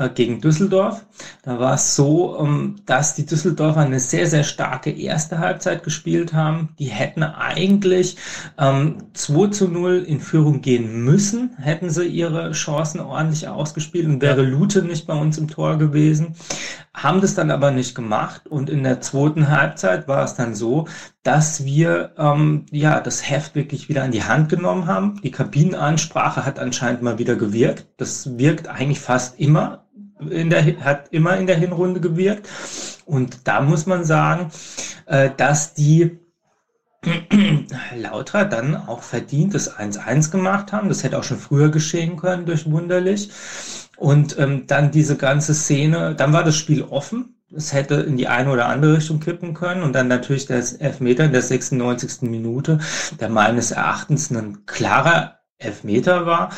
[0.00, 1.04] äh, gegen Düsseldorf.
[1.42, 6.32] Da war es so, ähm, dass die Düsseldorfer eine sehr, sehr starke erste Halbzeit gespielt
[6.32, 6.70] haben.
[6.78, 8.16] Die hätten eigentlich
[8.58, 14.22] ähm, 2 zu 0 in Führung gehen müssen, hätten sie ihre Chancen ordentlich ausgespielt und
[14.22, 16.34] wäre Lute nicht bei uns im Tor gewesen.
[16.92, 20.88] Haben das dann aber nicht gemacht und in der zweiten Halbzeit war es dann so,
[21.22, 25.20] dass wir ähm, ja das Heft wirklich wieder in die Hand genommen haben.
[25.22, 27.86] Die Kabinenansprache hat anscheinend mal wieder gewirkt.
[27.96, 29.86] Das wirkt eigentlich fast immer
[30.28, 32.48] in der, hat immer in der Hinrunde gewirkt.
[33.06, 34.50] Und da muss man sagen,
[35.06, 36.18] äh, dass die
[37.96, 40.88] Lautra dann auch verdient das 1-1 gemacht haben.
[40.88, 43.30] Das hätte auch schon früher geschehen können durch Wunderlich.
[44.00, 47.34] Und ähm, dann diese ganze Szene, dann war das Spiel offen.
[47.54, 49.82] Es hätte in die eine oder andere Richtung kippen können.
[49.82, 52.22] Und dann natürlich das Elfmeter in der 96.
[52.22, 52.78] Minute,
[53.20, 56.50] der meines Erachtens ein klarer Elfmeter war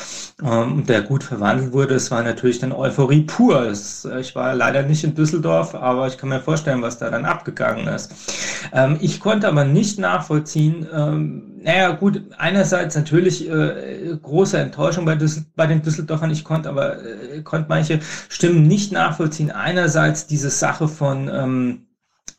[0.42, 1.94] ähm, der gut verwandelt wurde.
[1.94, 3.66] Es war natürlich dann Euphorie pur.
[3.66, 7.24] Äh, ich war leider nicht in Düsseldorf, aber ich kann mir vorstellen, was da dann
[7.24, 8.12] abgegangen ist.
[8.72, 15.14] Ähm, ich konnte aber nicht nachvollziehen, ähm, naja gut, einerseits natürlich äh, große Enttäuschung bei,
[15.14, 16.30] Düssel bei den Düsseldorfern.
[16.30, 19.50] Ich konnte aber äh, konnte manche Stimmen nicht nachvollziehen.
[19.50, 21.86] Einerseits diese Sache von ähm,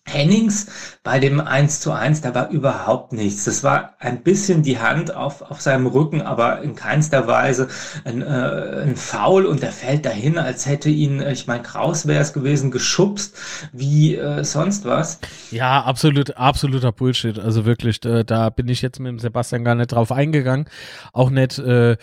[0.05, 0.67] Hennings
[1.03, 3.45] bei dem 1 zu 1, da war überhaupt nichts.
[3.45, 7.69] Das war ein bisschen die Hand auf, auf seinem Rücken, aber in keinster Weise
[8.03, 12.05] ein, äh, ein Foul und der fällt dahin, als hätte ihn, äh, ich meine, Kraus
[12.05, 13.37] wäre es gewesen, geschubst
[13.71, 15.19] wie äh, sonst was.
[15.51, 17.39] Ja, absolut, absoluter Bullshit.
[17.39, 20.65] Also wirklich, da, da bin ich jetzt mit dem Sebastian gar nicht drauf eingegangen.
[21.13, 21.95] Auch nicht, äh,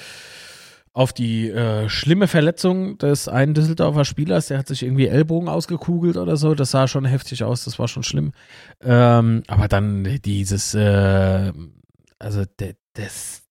[0.92, 6.16] auf die äh, schlimme Verletzung des einen Düsseldorfer Spielers, der hat sich irgendwie Ellbogen ausgekugelt
[6.16, 6.54] oder so.
[6.54, 8.32] Das sah schon heftig aus, das war schon schlimm.
[8.80, 11.52] Ähm, aber dann dieses, äh,
[12.18, 12.44] also
[12.94, 13.42] das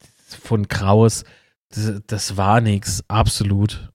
[0.43, 1.23] von Kraus,
[1.69, 3.89] das, das war nichts, absolut.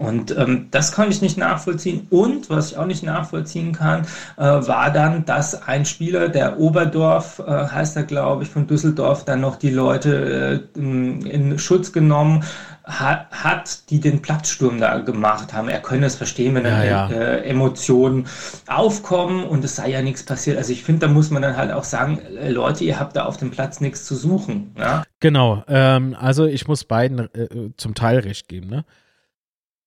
[0.00, 2.06] Und ähm, das konnte ich nicht nachvollziehen.
[2.08, 4.06] Und was ich auch nicht nachvollziehen kann,
[4.38, 9.26] äh, war dann, dass ein Spieler, der Oberdorf, äh, heißt er, glaube ich, von Düsseldorf,
[9.26, 12.44] dann noch die Leute äh, in Schutz genommen
[12.82, 15.68] hat, die den Platzsturm da gemacht haben.
[15.68, 17.10] Er könne es verstehen, wenn dann ja, ja.
[17.10, 18.26] Äh, Emotionen
[18.66, 20.56] aufkommen und es sei ja nichts passiert.
[20.56, 23.26] Also ich finde, da muss man dann halt auch sagen, äh, Leute, ihr habt da
[23.26, 24.74] auf dem Platz nichts zu suchen.
[24.78, 25.04] Ja?
[25.20, 25.62] Genau.
[25.68, 28.68] Ähm, also ich muss beiden äh, zum Teil recht geben.
[28.68, 28.84] Ne?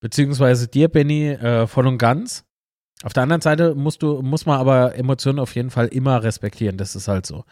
[0.04, 2.44] Beziehungsweise dir, Benny, äh, voll und ganz.
[3.04, 6.76] Auf der anderen Seite musst du, muss man aber Emotionen auf jeden Fall immer respektieren.
[6.76, 7.46] Das ist halt so.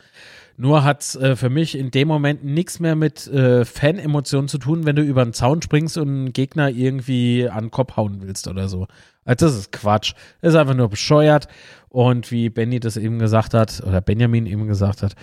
[0.57, 4.57] Nur hat es äh, für mich in dem Moment nichts mehr mit äh, Fan-Emotionen zu
[4.57, 8.21] tun, wenn du über einen Zaun springst und einen Gegner irgendwie an den Kopf hauen
[8.21, 8.85] willst oder so.
[9.23, 10.13] Also das ist Quatsch.
[10.41, 11.47] Das ist einfach nur bescheuert.
[11.87, 15.15] Und wie Benny das eben gesagt hat, oder Benjamin eben gesagt hat,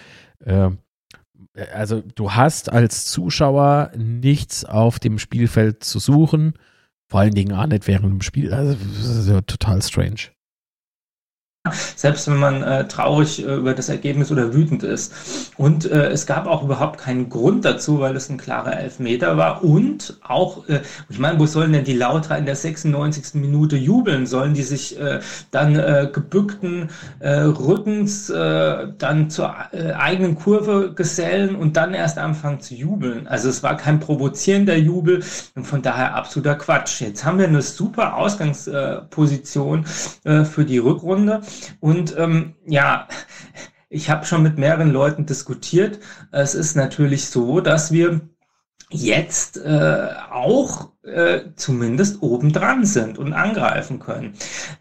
[0.47, 0.71] äh,
[1.75, 6.55] also du hast als Zuschauer nichts auf dem Spielfeld zu suchen.
[7.09, 8.53] Vor allen Dingen auch nicht während dem Spiel.
[8.53, 10.31] Also, das ist ja total strange.
[11.97, 15.51] Selbst wenn man äh, traurig äh, über das Ergebnis oder wütend ist.
[15.57, 19.65] Und äh, es gab auch überhaupt keinen Grund dazu, weil es ein klarer Elfmeter war.
[19.65, 23.35] Und auch, äh, ich meine, wo sollen denn die Lauter in der 96.
[23.35, 24.27] Minute jubeln?
[24.27, 26.91] Sollen die sich äh, dann äh, gebückten
[27.21, 33.27] Rückens dann zur eigenen Kurve gesellen und dann erst anfangen zu jubeln?
[33.27, 35.23] Also es war kein provozierender Jubel
[35.55, 37.01] und von daher absoluter Quatsch.
[37.01, 41.43] Jetzt haben wir eine super Ausgangsposition für die Rückrunde.
[41.81, 43.09] Und ähm, ja,
[43.89, 45.99] ich habe schon mit mehreren Leuten diskutiert.
[46.31, 48.21] Es ist natürlich so, dass wir
[48.91, 54.35] jetzt äh, auch äh, zumindest obendran sind und angreifen können.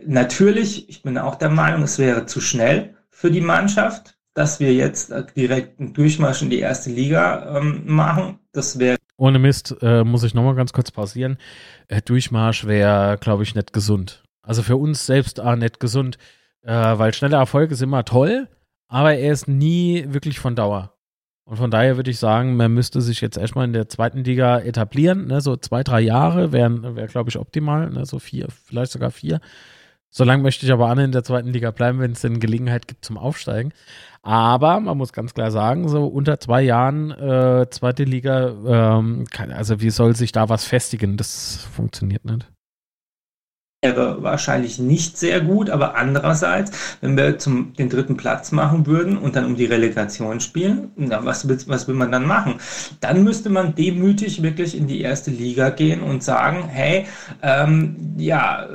[0.06, 4.74] Natürlich, ich bin auch der Meinung, es wäre zu schnell für die Mannschaft, dass wir
[4.74, 8.40] jetzt äh, direkt einen Durchmarsch in die erste Liga ähm, machen.
[8.52, 11.38] Das wäre ohne Mist, äh, muss ich nochmal ganz kurz pausieren.
[11.88, 14.24] Äh, Durchmarsch wäre, glaube ich, nicht gesund.
[14.44, 16.20] Also für uns selbst auch nicht gesund.
[16.68, 18.50] Äh, weil schnelle Erfolg ist immer toll,
[18.90, 20.94] aber er ist nie wirklich von Dauer.
[21.46, 24.60] Und von daher würde ich sagen, man müsste sich jetzt erstmal in der zweiten Liga
[24.60, 25.28] etablieren.
[25.28, 25.40] Ne?
[25.40, 27.90] So zwei, drei Jahre wären, wäre, glaube ich, optimal.
[27.90, 28.06] Ne?
[28.06, 29.40] So vier, vielleicht sogar vier.
[30.10, 33.06] Solange möchte ich aber an in der zweiten Liga bleiben, wenn es denn Gelegenheit gibt
[33.06, 33.72] zum Aufsteigen.
[34.22, 39.52] Aber man muss ganz klar sagen, so unter zwei Jahren äh, zweite Liga, ähm, kann,
[39.54, 41.16] also wie soll sich da was festigen?
[41.16, 42.46] Das funktioniert nicht
[43.84, 46.72] wäre wahrscheinlich nicht sehr gut, aber andererseits,
[47.02, 51.24] wenn wir zum, den dritten Platz machen würden und dann um die Relegation spielen, na,
[51.24, 52.56] was, will, was will man dann machen?
[53.02, 57.06] Dann müsste man demütig wirklich in die erste Liga gehen und sagen, hey,
[57.44, 58.68] ähm, ja,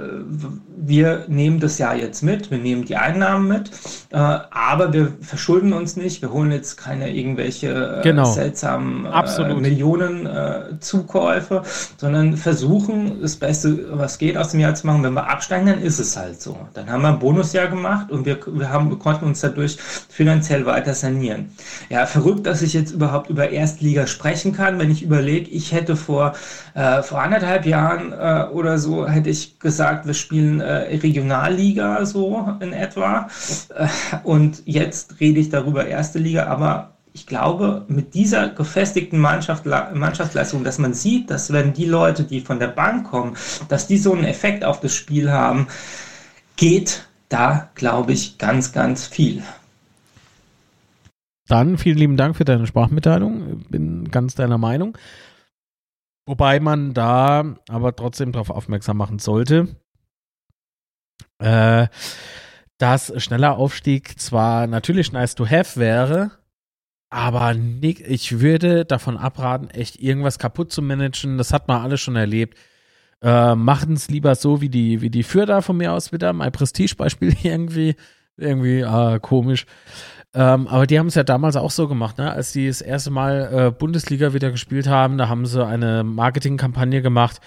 [0.76, 3.72] wir nehmen das Jahr jetzt mit, wir nehmen die Einnahmen mit, äh,
[4.12, 8.24] aber wir verschulden uns nicht, wir holen jetzt keine irgendwelche äh, genau.
[8.24, 11.62] seltsamen äh, Millionen äh, Zukäufe,
[11.96, 15.02] sondern versuchen, das Beste, was geht aus dem Jahr zu machen.
[15.02, 16.56] Wenn wir absteigen, dann ist es halt so.
[16.74, 20.66] Dann haben wir ein Bonusjahr gemacht und wir, wir, haben, wir konnten uns dadurch finanziell
[20.66, 21.52] weiter sanieren.
[21.88, 25.96] Ja, verrückt, dass ich jetzt überhaupt über Erstliga sprechen kann, wenn ich überlege, ich hätte
[25.96, 26.34] vor,
[26.74, 32.56] äh, vor anderthalb Jahren äh, oder so, hätte ich gesagt, wir spielen äh, Regionalliga so
[32.60, 33.28] in etwa.
[33.74, 33.88] Äh,
[34.24, 40.64] und jetzt rede ich darüber erste Liga, aber ich glaube, mit dieser gefestigten Mannschaft, Mannschaftsleistung,
[40.64, 43.36] dass man sieht, dass wenn die Leute, die von der Bank kommen,
[43.68, 45.66] dass die so einen Effekt auf das Spiel haben,
[46.56, 49.42] geht da, glaube ich, ganz, ganz viel.
[51.48, 53.64] Dann vielen lieben Dank für deine Sprachmitteilung.
[53.68, 54.96] Bin ganz deiner Meinung.
[56.26, 59.76] Wobei man da aber trotzdem darauf aufmerksam machen sollte,
[61.38, 61.88] äh,
[62.78, 66.30] dass schneller Aufstieg zwar natürlich nice to have wäre,
[67.12, 71.36] aber nicht, ich würde davon abraten, echt irgendwas kaputt zu managen.
[71.36, 72.56] Das hat man alles schon erlebt.
[73.20, 76.32] Äh, Machen es lieber so wie die, wie die Fürder von mir aus wieder.
[76.32, 77.96] Mein Prestigebeispiel irgendwie,
[78.38, 79.66] irgendwie äh, komisch.
[80.34, 82.32] Ähm, aber die haben es ja damals auch so gemacht, ne?
[82.32, 85.18] als die das erste Mal äh, Bundesliga wieder gespielt haben.
[85.18, 87.40] Da haben sie eine Marketingkampagne gemacht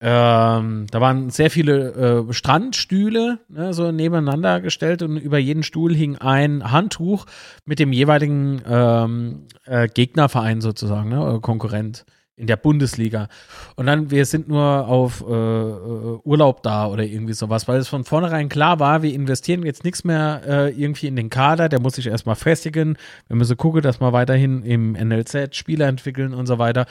[0.00, 5.92] ähm, da waren sehr viele äh, Strandstühle ne, so nebeneinander gestellt und über jeden Stuhl
[5.92, 7.26] hing ein Handtuch
[7.64, 12.04] mit dem jeweiligen ähm, äh, Gegnerverein sozusagen, ne, Konkurrent
[12.38, 13.28] in der Bundesliga.
[13.76, 17.88] Und dann, wir sind nur auf äh, äh, Urlaub da oder irgendwie sowas, weil es
[17.88, 21.80] von vornherein klar war, wir investieren jetzt nichts mehr äh, irgendwie in den Kader, der
[21.80, 22.96] muss sich erstmal festigen.
[23.26, 26.86] Wir müssen gucken, dass wir weiterhin im NLZ Spieler entwickeln und so weiter.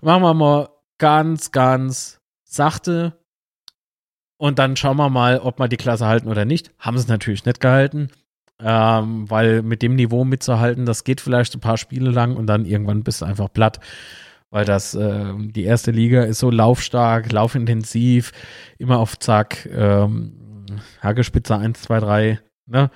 [0.00, 0.68] machen wir mal
[0.98, 3.14] ganz, ganz sachte
[4.38, 6.70] und dann schauen wir mal, ob wir die Klasse halten oder nicht.
[6.78, 8.10] Haben sie es natürlich nicht gehalten,
[8.60, 12.64] ähm, weil mit dem Niveau mitzuhalten, das geht vielleicht ein paar Spiele lang und dann
[12.64, 13.80] irgendwann bist du einfach platt.
[14.50, 18.32] Weil das, äh, die erste Liga ist so laufstark, laufintensiv,
[18.78, 20.66] immer auf Zack, ähm,
[21.02, 22.90] Hagespitze 1, 2, 3, ne?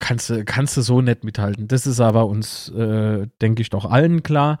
[0.00, 1.66] Kannst du, kannst du so nicht mithalten.
[1.66, 4.58] Das ist aber uns, äh, denke ich, doch allen klar.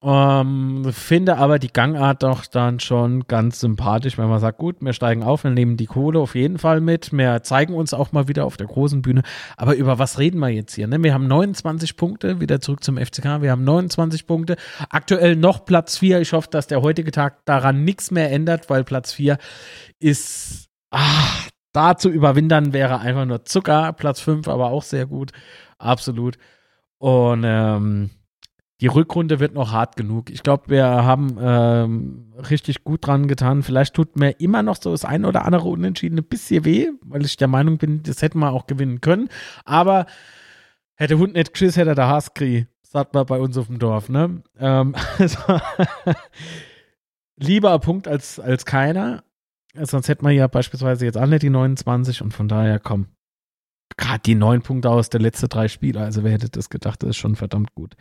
[0.00, 4.92] Ähm, finde aber die Gangart doch dann schon ganz sympathisch, wenn man sagt, gut, wir
[4.92, 8.28] steigen auf, wir nehmen die Kohle auf jeden Fall mit, wir zeigen uns auch mal
[8.28, 9.22] wieder auf der großen Bühne.
[9.56, 10.86] Aber über was reden wir jetzt hier?
[10.86, 11.02] Ne?
[11.02, 14.56] Wir haben 29 Punkte, wieder zurück zum FCK, wir haben 29 Punkte,
[14.88, 16.20] aktuell noch Platz 4.
[16.20, 19.36] Ich hoffe, dass der heutige Tag daran nichts mehr ändert, weil Platz 4
[19.98, 23.92] ist, ach, da zu überwintern wäre einfach nur Zucker.
[23.94, 25.32] Platz 5 aber auch sehr gut,
[25.76, 26.38] absolut.
[26.98, 28.10] Und ähm,
[28.80, 30.30] die Rückrunde wird noch hart genug.
[30.30, 33.62] Ich glaube, wir haben ähm, richtig gut dran getan.
[33.62, 37.24] Vielleicht tut mir immer noch so das ein oder andere Unentschieden ein bisschen weh, weil
[37.24, 39.28] ich der Meinung bin, das hätten wir auch gewinnen können.
[39.64, 40.06] Aber
[40.94, 42.68] hätte Hund nicht geschissen, hätte der Haas gekriegt.
[42.82, 44.42] Sagt man bei uns auf dem Dorf, ne?
[44.58, 45.38] Ähm, also
[47.36, 49.24] lieber Punkt als, als keiner.
[49.74, 53.08] Sonst hätten wir ja beispielsweise jetzt alle die 29 und von daher, komm,
[53.96, 56.00] gerade die neun Punkte aus der letzten drei Spiele.
[56.00, 57.96] Also wer hätte das gedacht, das ist schon verdammt gut.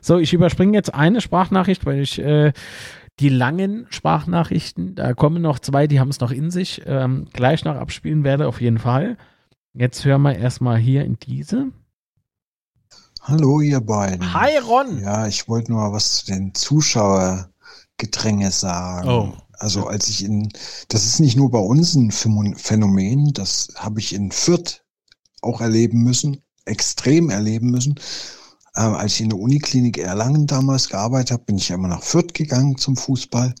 [0.00, 2.52] So, ich überspringe jetzt eine Sprachnachricht, weil ich äh,
[3.20, 7.64] die langen Sprachnachrichten, da kommen noch zwei, die haben es noch in sich, ähm, gleich
[7.64, 9.16] noch abspielen werde, auf jeden Fall.
[9.74, 11.72] Jetzt hören wir erstmal hier in diese.
[13.22, 14.34] Hallo, ihr beiden.
[14.34, 15.00] Hi, Ron.
[15.00, 19.08] Ja, ich wollte nur mal was zu den Zuschauergedränge sagen.
[19.08, 19.32] Oh.
[19.52, 20.52] Also als ich in,
[20.88, 24.81] das ist nicht nur bei uns ein Phänomen, das habe ich in Fürth
[25.42, 27.96] auch erleben müssen, extrem erleben müssen.
[28.74, 32.32] Äh, als ich in der Uniklinik Erlangen damals gearbeitet habe, bin ich immer nach Fürth
[32.34, 33.54] gegangen zum Fußball.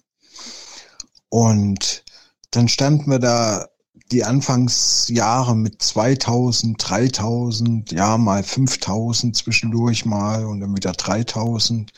[1.28, 2.04] Und
[2.50, 3.66] dann standen wir da
[4.10, 11.92] die Anfangsjahre mit 2000, 3000, ja mal 5000 zwischendurch mal und dann wieder 3000.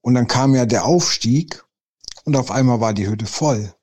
[0.00, 1.62] Und dann kam ja der Aufstieg
[2.24, 3.74] und auf einmal war die Hütte voll.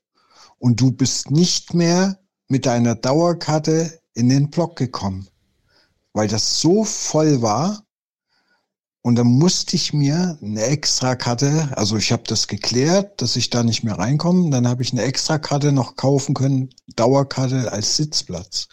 [0.58, 5.28] Und du bist nicht mehr mit deiner Dauerkarte in den Block gekommen,
[6.12, 7.84] weil das so voll war.
[9.04, 13.64] Und dann musste ich mir eine Extrakarte, also ich habe das geklärt, dass ich da
[13.64, 14.50] nicht mehr reinkomme.
[14.50, 18.68] Dann habe ich eine Extrakarte noch kaufen können, Dauerkarte als Sitzplatz.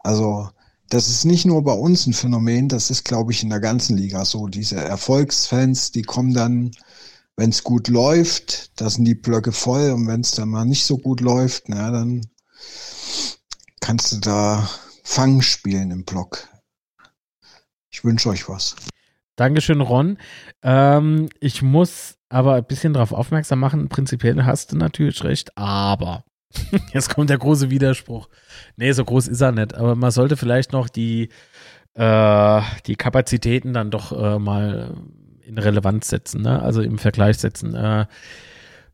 [0.00, 0.48] Also
[0.88, 3.96] das ist nicht nur bei uns ein Phänomen, das ist, glaube ich, in der ganzen
[3.96, 4.48] Liga so.
[4.48, 6.70] Diese Erfolgsfans, die kommen dann,
[7.36, 10.84] wenn es gut läuft, da sind die Blöcke voll und wenn es dann mal nicht
[10.84, 12.26] so gut läuft, na, dann
[13.80, 14.68] kannst du da
[15.04, 16.46] Fang spielen im Block.
[17.90, 18.76] Ich wünsche euch was.
[19.36, 20.18] Dankeschön, Ron.
[20.62, 23.88] Ähm, ich muss aber ein bisschen darauf aufmerksam machen.
[23.88, 26.24] Prinzipiell hast du natürlich recht, aber
[26.92, 28.28] jetzt kommt der große Widerspruch.
[28.76, 29.74] Nee, so groß ist er nicht.
[29.74, 31.30] Aber man sollte vielleicht noch die,
[31.94, 34.94] äh, die Kapazitäten dann doch äh, mal
[35.42, 36.60] in Relevanz setzen, ne?
[36.60, 37.74] also im Vergleich setzen.
[37.74, 38.06] Äh,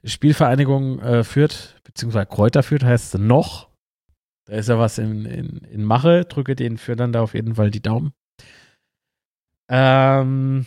[0.04, 3.68] Spielvereinigung äh, führt, beziehungsweise Kräuter führt, heißt noch.
[4.46, 6.24] Da ist ja was in, in, in Mache.
[6.24, 8.12] Drücke den dann da auf jeden Fall die Daumen.
[9.68, 10.66] Ähm,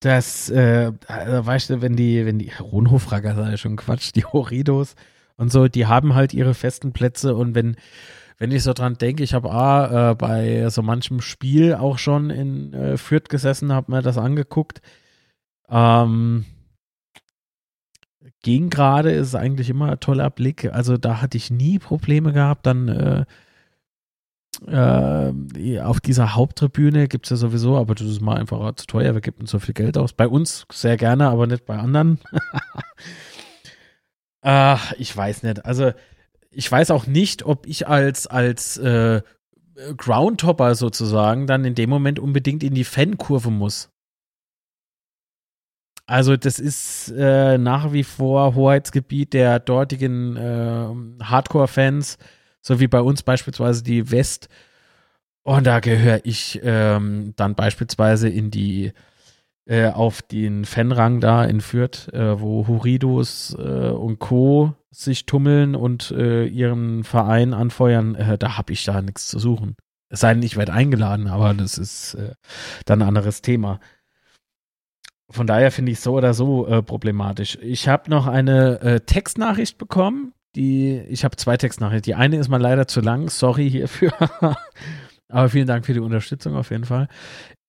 [0.00, 4.94] das, äh, weißt du, wenn die, wenn die Ronhofrager sei schon Quatsch, die Horidos
[5.36, 7.76] und so, die haben halt ihre festen Plätze und wenn,
[8.38, 12.72] wenn ich so dran denke, ich habe äh, bei so manchem Spiel auch schon in
[12.72, 14.80] äh, Fürth gesessen, habe mir das angeguckt.
[15.68, 16.46] Ähm,
[18.42, 20.72] ging gerade, ist eigentlich immer ein toller Blick.
[20.72, 22.66] Also da hatte ich nie Probleme gehabt.
[22.66, 23.24] Dann äh,
[24.66, 29.14] äh, auf dieser Haupttribüne gibt es ja sowieso, aber das ist mal einfach zu teuer,
[29.14, 30.12] wir geben so viel Geld aus.
[30.12, 32.18] Bei uns sehr gerne, aber nicht bei anderen.
[34.42, 35.64] Ach, ich weiß nicht.
[35.64, 35.92] Also
[36.50, 39.22] ich weiß auch nicht, ob ich als, als äh,
[39.96, 43.91] Groundhopper sozusagen dann in dem Moment unbedingt in die Fankurve muss.
[46.06, 52.18] Also das ist äh, nach wie vor Hoheitsgebiet der dortigen äh, Hardcore-Fans,
[52.60, 54.48] so wie bei uns beispielsweise die West.
[55.42, 58.92] Und da gehöre ich ähm, dann beispielsweise in die
[59.64, 64.74] äh, auf den Fanrang da in Fürth, äh, wo Huridos äh, und Co.
[64.90, 69.76] sich tummeln und äh, ihren Verein anfeuern, da habe ich da nichts zu suchen.
[70.08, 72.18] Es sei denn, ich werde eingeladen, aber das ist
[72.84, 73.80] dann ein anderes Thema.
[75.32, 77.58] Von daher finde ich so oder so äh, problematisch.
[77.62, 80.32] Ich habe noch eine äh, Textnachricht bekommen.
[80.54, 82.10] Die, ich habe zwei Textnachrichten.
[82.10, 83.30] Die eine ist mal leider zu lang.
[83.30, 84.12] Sorry hierfür.
[85.28, 87.08] Aber vielen Dank für die Unterstützung auf jeden Fall.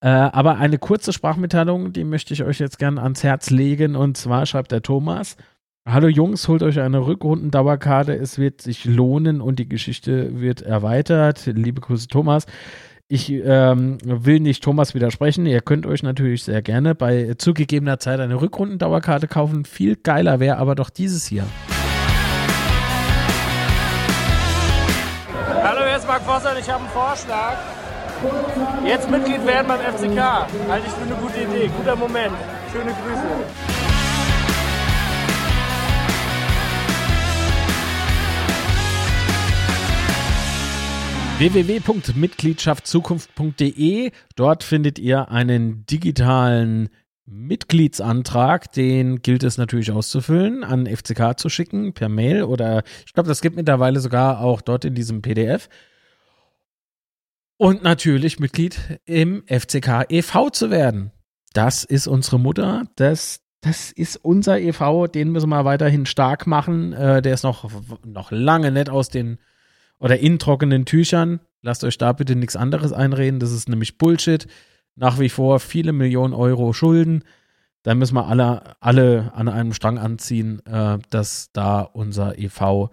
[0.01, 3.95] Äh, aber eine kurze Sprachmitteilung, die möchte ich euch jetzt gerne ans Herz legen.
[3.95, 5.37] Und zwar schreibt der Thomas.
[5.87, 8.13] Hallo Jungs, holt euch eine Rückrundendauerkarte.
[8.13, 11.45] Es wird sich lohnen und die Geschichte wird erweitert.
[11.45, 12.47] Liebe Grüße, Thomas.
[13.09, 15.45] Ich ähm, will nicht Thomas widersprechen.
[15.45, 19.65] Ihr könnt euch natürlich sehr gerne bei zugegebener Zeit eine Rückrundendauerkarte kaufen.
[19.65, 21.43] Viel geiler wäre aber doch dieses hier.
[25.63, 26.57] Hallo, hier ist Marc Vossert.
[26.59, 27.57] Ich habe einen Vorschlag.
[28.85, 30.19] Jetzt Mitglied werden beim FCK.
[30.69, 31.69] Halte ich für eine gute Idee.
[31.77, 32.33] Guter Moment.
[32.71, 33.72] Schöne Grüße.
[41.43, 44.11] www.mitgliedschaftzukunft.de.
[44.37, 46.87] Dort findet ihr einen digitalen
[47.25, 53.27] Mitgliedsantrag, den gilt es natürlich auszufüllen, an FCK zu schicken, per Mail oder ich glaube,
[53.27, 55.67] das gibt mittlerweile sogar auch dort in diesem PDF.
[57.57, 60.49] Und natürlich Mitglied im FCK e.V.
[60.49, 61.11] zu werden.
[61.51, 66.93] Das ist unsere Mutter, das, das ist unser e.V., den müssen wir weiterhin stark machen.
[66.93, 67.69] Äh, der ist noch,
[68.05, 69.39] noch lange nicht aus den
[70.03, 71.39] oder in trockenen Tüchern.
[71.61, 73.39] Lasst euch da bitte nichts anderes einreden.
[73.39, 74.47] Das ist nämlich Bullshit.
[74.95, 77.23] Nach wie vor viele Millionen Euro Schulden.
[77.83, 82.89] Da müssen wir alle, alle an einem Strang anziehen, äh, dass da unser EV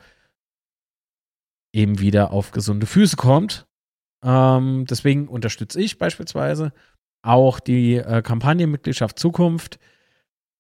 [1.72, 3.66] eben wieder auf gesunde Füße kommt.
[4.24, 6.72] Ähm, deswegen unterstütze ich beispielsweise
[7.22, 9.80] auch die äh, Kampagne Mitgliedschaft Zukunft.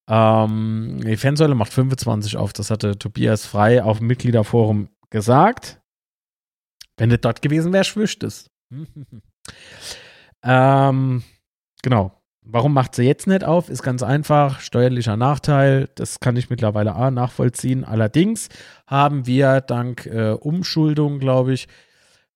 [0.08, 2.52] Ähm, die Fansäule macht 25 auf.
[2.52, 5.79] Das hatte Tobias Frei auf dem Mitgliederforum gesagt.
[7.00, 8.50] Wenn du dort gewesen wärst, wüsst es.
[10.44, 11.22] ähm,
[11.82, 12.12] genau.
[12.42, 13.70] Warum macht sie jetzt nicht auf?
[13.70, 15.88] Ist ganz einfach, steuerlicher Nachteil.
[15.94, 17.84] Das kann ich mittlerweile A nachvollziehen.
[17.84, 18.50] Allerdings
[18.86, 21.68] haben wir dank äh, Umschuldung, glaube ich,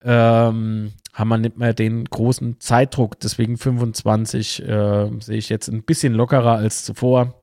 [0.03, 3.21] ähm, haben wir nicht mehr den großen Zeitdruck.
[3.21, 7.43] Deswegen 25 äh, sehe ich jetzt ein bisschen lockerer als zuvor.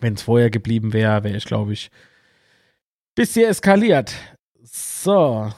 [0.00, 1.90] Wenn es vorher geblieben wäre, wäre ich, glaube ich,
[3.14, 4.12] bisschen eskaliert.
[4.62, 5.50] So,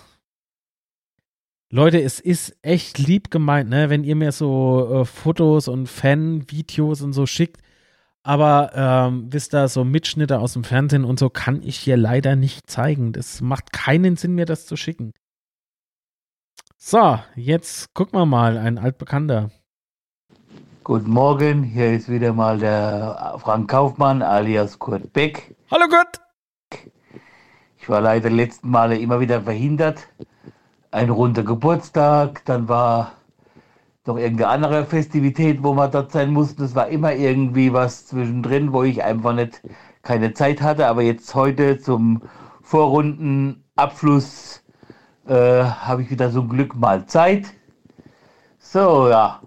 [1.75, 7.01] Leute, es ist echt lieb gemeint, ne, wenn ihr mir so äh, Fotos und Fan-Videos
[7.01, 7.63] und so schickt.
[8.23, 12.37] Aber ähm, wisst ihr, so Mitschnitte aus dem Fernsehen und so kann ich hier leider
[12.37, 13.15] nicht zeigen.
[13.15, 15.13] Das macht keinen Sinn, mir das zu schicken.
[16.77, 19.51] So, jetzt gucken wir mal, ein altbekannter.
[20.85, 25.57] Guten Morgen, hier ist wieder mal der Frank Kaufmann alias Kurt Beck.
[25.71, 26.21] Hallo Kurt!
[27.79, 30.07] Ich war leider letzten Male immer wieder verhindert
[30.93, 33.13] ein runder Geburtstag, dann war
[34.07, 36.63] noch irgendeine andere Festivität, wo wir dort sein mussten.
[36.63, 39.63] Es war immer irgendwie was zwischendrin, wo ich einfach nicht
[40.03, 40.87] keine Zeit hatte.
[40.89, 42.23] Aber jetzt heute zum
[42.63, 44.63] Vorrundenabschluss
[45.27, 47.47] äh, habe ich wieder so ein Glück mal Zeit.
[48.59, 49.41] So, ja.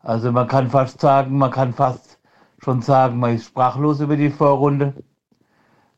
[0.00, 2.18] Also man kann fast sagen, man kann fast
[2.58, 4.94] schon sagen, man ist sprachlos über die Vorrunde.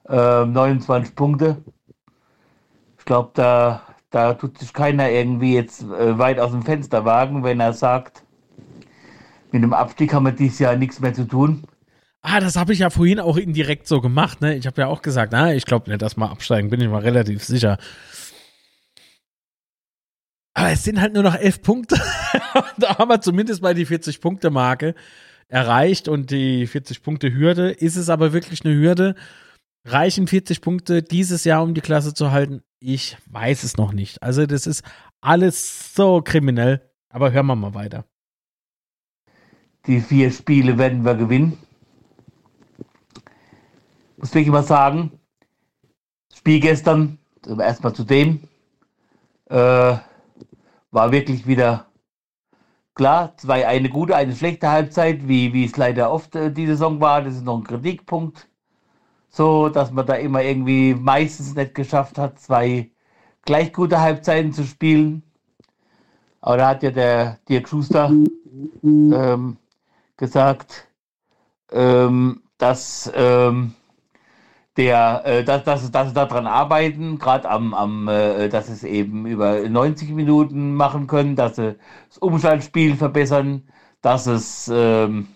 [0.09, 1.62] Äh, 29 Punkte.
[2.98, 7.45] Ich glaube, da da tut sich keiner irgendwie jetzt äh, weit aus dem Fenster wagen,
[7.45, 8.24] wenn er sagt,
[9.53, 11.65] mit dem Abstieg haben wir dieses Jahr nichts mehr zu tun.
[12.23, 14.55] Ah, das habe ich ja vorhin auch indirekt so gemacht, ne?
[14.55, 17.01] Ich habe ja auch gesagt, na, ich glaube nicht, dass wir absteigen, bin ich mal
[17.01, 17.78] relativ sicher.
[20.53, 21.97] Aber es sind halt nur noch elf Punkte.
[22.78, 24.95] da haben wir zumindest mal die 40-Punkte-Marke
[25.49, 27.70] erreicht und die 40-Punkte-Hürde.
[27.70, 29.15] Ist es aber wirklich eine Hürde?
[29.85, 32.62] Reichen 40 Punkte dieses Jahr, um die Klasse zu halten?
[32.81, 34.23] Ich weiß es noch nicht.
[34.23, 34.82] Also, das ist
[35.20, 36.90] alles so kriminell.
[37.09, 38.05] Aber hören wir mal weiter.
[39.86, 41.59] Die vier Spiele werden wir gewinnen.
[44.19, 45.12] Muss wirklich mal sagen,
[46.35, 47.19] Spiel gestern,
[47.59, 48.40] erstmal zu dem,
[49.47, 51.86] äh, war wirklich wieder
[52.94, 53.36] klar.
[53.39, 57.23] Zwei, eine gute, eine schlechte Halbzeit, wie, wie es leider oft äh, die Saison war.
[57.23, 58.50] Das ist noch ein Kritikpunkt
[59.31, 62.90] so, dass man da immer irgendwie meistens nicht geschafft hat, zwei
[63.43, 65.23] gleich gute Halbzeiten zu spielen.
[66.40, 68.12] Aber da hat ja der Dirk Schuster
[68.82, 69.57] ähm,
[70.16, 70.89] gesagt,
[71.73, 73.74] ähm, dass, ähm,
[74.77, 78.85] der, äh, dass, dass, dass sie daran arbeiten, gerade am, am äh, dass sie es
[78.85, 81.77] eben über 90 Minuten machen können, dass sie
[82.09, 83.69] das Umschaltspiel verbessern,
[84.02, 85.28] dass es ähm,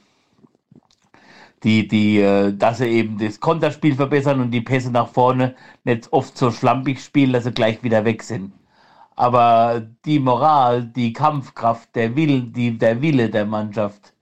[1.65, 5.55] die, die, äh, dass sie eben das Konterspiel verbessern und die Pässe nach vorne
[5.85, 8.53] nicht oft so schlampig spielen, dass sie gleich wieder weg sind.
[9.16, 14.15] Aber die Moral, die Kampfkraft, der Wille, die, der Wille der Mannschaft,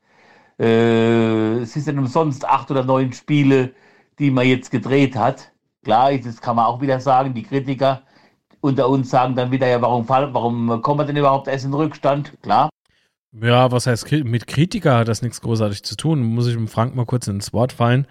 [0.59, 3.75] äh, es ist ja umsonst acht oder neun Spiele,
[4.19, 5.53] die man jetzt gedreht hat.
[5.85, 8.03] Klar, das kann man auch wieder sagen, die Kritiker
[8.61, 12.41] unter uns sagen dann wieder, ja, warum, warum kommen wir denn überhaupt erst in Rückstand?
[12.43, 12.72] Klar.
[13.33, 16.23] Ja, was heißt, mit Kritiker hat das nichts großartig zu tun.
[16.23, 18.07] Muss ich dem Frank mal kurz ins Wort fallen.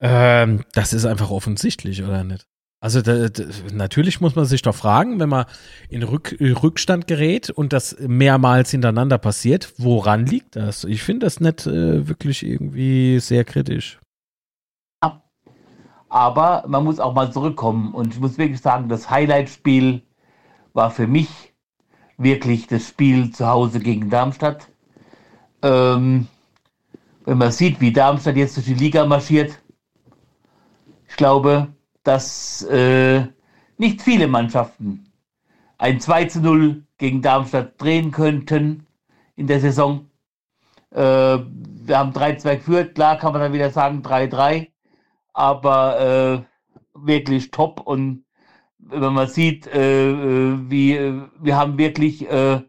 [0.00, 2.46] Ähm, das ist einfach offensichtlich, oder nicht?
[2.80, 5.46] Also da, da, natürlich muss man sich doch fragen, wenn man
[5.88, 10.84] in Rück, Rückstand gerät und das mehrmals hintereinander passiert, woran liegt das?
[10.84, 13.98] Ich finde das nicht äh, wirklich irgendwie sehr kritisch.
[16.08, 20.02] Aber man muss auch mal zurückkommen und ich muss wirklich sagen, das Highlight-Spiel
[20.72, 21.28] war für mich
[22.18, 24.68] wirklich das Spiel zu Hause gegen Darmstadt.
[25.62, 26.28] Ähm,
[27.24, 29.58] wenn man sieht, wie Darmstadt jetzt durch die Liga marschiert,
[31.08, 31.68] ich glaube,
[32.02, 33.26] dass äh,
[33.78, 35.12] nicht viele Mannschaften
[35.78, 38.86] ein 2 zu 0 gegen Darmstadt drehen könnten
[39.34, 40.08] in der Saison.
[40.90, 44.68] Äh, wir haben 3-2 geführt, klar kann man dann wieder sagen 3-3,
[45.34, 46.42] aber äh,
[46.94, 48.24] wirklich top und
[48.88, 52.60] wenn man sieht, äh, äh, wie wir haben wirklich äh,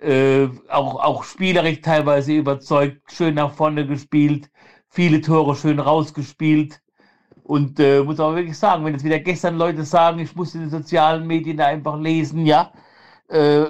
[0.00, 4.50] äh, auch, auch spielerisch teilweise überzeugt, schön nach vorne gespielt,
[4.88, 6.80] viele Tore schön rausgespielt.
[7.42, 10.62] Und äh, muss aber wirklich sagen, wenn jetzt wieder gestern Leute sagen, ich muss in
[10.62, 12.72] den sozialen Medien einfach lesen, ja,
[13.28, 13.66] äh,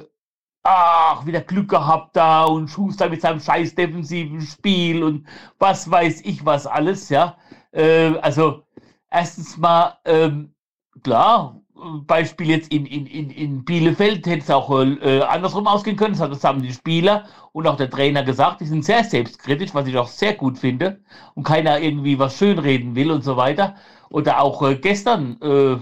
[0.63, 5.27] ach, wieder Glück gehabt da und Schuster mit seinem scheiß defensiven Spiel und
[5.59, 7.37] was weiß ich was alles, ja.
[7.73, 8.65] Äh, also,
[9.11, 10.55] erstens mal, ähm,
[11.03, 11.61] klar,
[12.07, 16.17] Beispiel jetzt in, in, in, in Bielefeld hätte es auch äh, andersrum ausgehen können.
[16.17, 18.61] Das haben die Spieler und auch der Trainer gesagt.
[18.61, 21.01] Die sind sehr selbstkritisch, was ich auch sehr gut finde.
[21.35, 23.75] Und keiner irgendwie was schönreden will und so weiter.
[24.09, 25.77] Oder auch äh, gestern äh,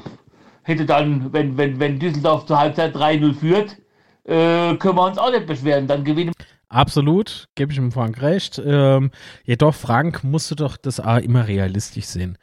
[0.63, 3.77] hätte dann, wenn, wenn, wenn Düsseldorf zur Halbzeit 3-0 führt,
[4.25, 5.87] äh, können wir uns auch nicht beschweren.
[5.87, 6.33] Dann gewinnen
[6.69, 8.61] Absolut, gebe ich dem Frank recht.
[8.65, 9.13] Ähm,
[9.45, 12.37] jedoch, Frank, musst du doch das A immer realistisch sehen.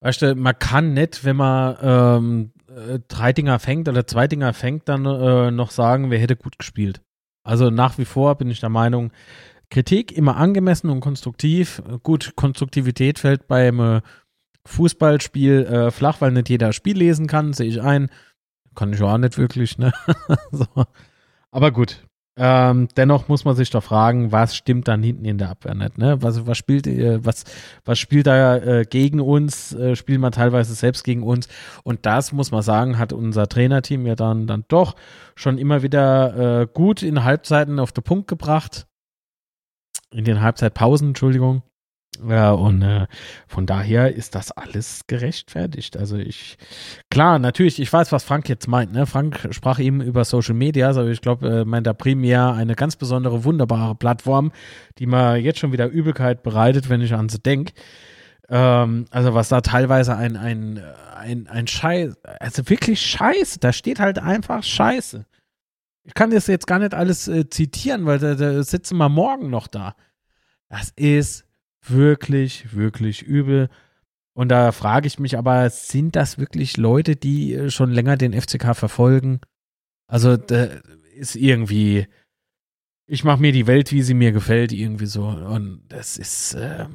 [0.00, 4.52] Weißt du, man kann nicht, wenn man ähm, äh, drei Dinger fängt oder zwei Dinger
[4.52, 7.00] fängt, dann äh, noch sagen, wer hätte gut gespielt.
[7.42, 9.10] Also nach wie vor bin ich der Meinung,
[9.70, 11.82] Kritik immer angemessen und konstruktiv.
[12.02, 14.00] Gut, Konstruktivität fällt beim äh,
[14.66, 18.10] Fußballspiel äh, flach, weil nicht jeder Spiel lesen kann, sehe ich ein.
[18.74, 19.92] Kann ich auch nicht wirklich, ne?
[20.52, 20.66] so.
[21.50, 22.06] Aber gut,
[22.38, 25.98] ähm, dennoch muss man sich doch fragen, was stimmt dann hinten in der Abwehr nicht?
[25.98, 26.22] Ne?
[26.22, 27.44] Was, was spielt, äh, was,
[27.84, 29.74] was spielt da äh, gegen uns?
[29.74, 31.48] Äh, spielt man teilweise selbst gegen uns?
[31.82, 34.94] Und das muss man sagen, hat unser Trainerteam ja dann, dann doch
[35.34, 38.86] schon immer wieder äh, gut in Halbzeiten auf den Punkt gebracht.
[40.10, 41.62] In den Halbzeitpausen, Entschuldigung.
[42.26, 43.06] Ja, und äh,
[43.46, 45.96] von daher ist das alles gerechtfertigt.
[45.96, 46.56] Also ich,
[47.10, 48.92] klar, natürlich, ich weiß, was Frank jetzt meint.
[48.92, 49.06] Ne?
[49.06, 52.96] Frank sprach eben über Social Media, aber ich glaube, äh, meint da primär eine ganz
[52.96, 54.52] besondere, wunderbare Plattform,
[54.98, 57.72] die mir jetzt schon wieder Übelkeit bereitet, wenn ich an sie denke.
[58.48, 60.82] Ähm, also was da teilweise ein, ein,
[61.14, 65.26] ein, ein Scheiß, also wirklich Scheiße, da steht halt einfach Scheiße.
[66.04, 69.50] Ich kann das jetzt gar nicht alles äh, zitieren, weil da, da sitzen wir morgen
[69.50, 69.94] noch da.
[70.70, 71.44] Das ist
[71.90, 73.68] wirklich, wirklich übel.
[74.34, 78.32] Und da frage ich mich aber, sind das wirklich Leute, die äh, schon länger den
[78.32, 79.40] FCK verfolgen?
[80.06, 80.68] Also, da
[81.14, 82.06] ist irgendwie,
[83.06, 85.24] ich mache mir die Welt, wie sie mir gefällt, irgendwie so.
[85.24, 86.86] Und das ist, äh,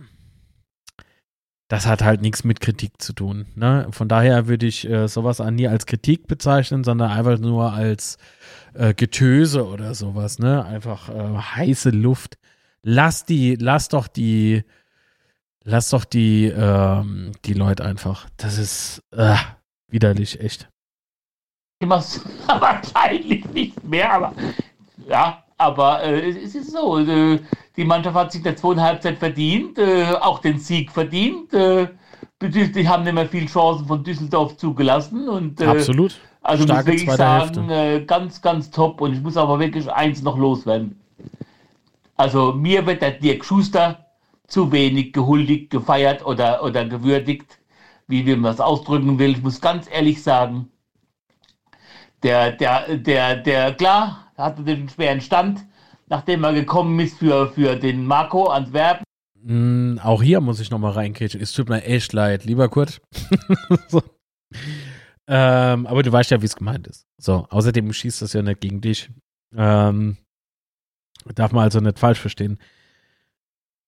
[1.68, 3.48] das hat halt nichts mit Kritik zu tun.
[3.56, 3.88] Ne?
[3.92, 8.20] Von daher würde ich äh, sowas nie als Kritik bezeichnen, sondern einfach nur als
[8.74, 10.38] äh, Getöse oder sowas.
[10.38, 10.64] Ne?
[10.64, 12.38] Einfach äh, heiße Luft.
[12.84, 14.64] Lass die, lass doch die,
[15.66, 18.28] Lass doch die, ähm, die Leute einfach.
[18.38, 19.36] Das ist äh,
[19.90, 20.70] widerlich, echt.
[22.48, 24.34] Wahrscheinlich nicht mehr, aber
[25.08, 27.00] ja, aber äh, es ist so.
[27.00, 27.40] Äh,
[27.76, 31.54] die Mannschaft hat sich der zweiten Halbzeit verdient, äh, auch den Sieg verdient.
[31.54, 31.88] Äh,
[32.42, 35.30] die haben nicht mehr viel Chancen von Düsseldorf zugelassen.
[35.30, 36.20] Und, äh, Absolut.
[36.42, 39.00] Also Starke muss ich sagen, äh, ganz, ganz top.
[39.00, 41.00] Und ich muss aber wirklich eins noch loswerden.
[42.16, 44.03] Also mir wird der Dirk Schuster
[44.48, 47.60] zu wenig gehuldigt, gefeiert oder, oder gewürdigt,
[48.08, 49.32] wie man das ausdrücken will.
[49.32, 50.70] Ich muss ganz ehrlich sagen,
[52.22, 55.66] der, der, der, der, klar, hatte den schweren Stand,
[56.08, 59.04] nachdem er gekommen ist für, für den Marco Antwerpen.
[59.42, 61.42] Mm, auch hier muss ich nochmal reinkriegen.
[61.42, 63.02] Es tut mir echt leid, lieber Kurt.
[63.88, 64.02] so.
[65.28, 67.06] ähm, aber du weißt ja, wie es gemeint ist.
[67.18, 69.10] So, außerdem schießt das ja nicht gegen dich.
[69.56, 70.18] Ähm,
[71.36, 72.58] darf man also nicht falsch verstehen.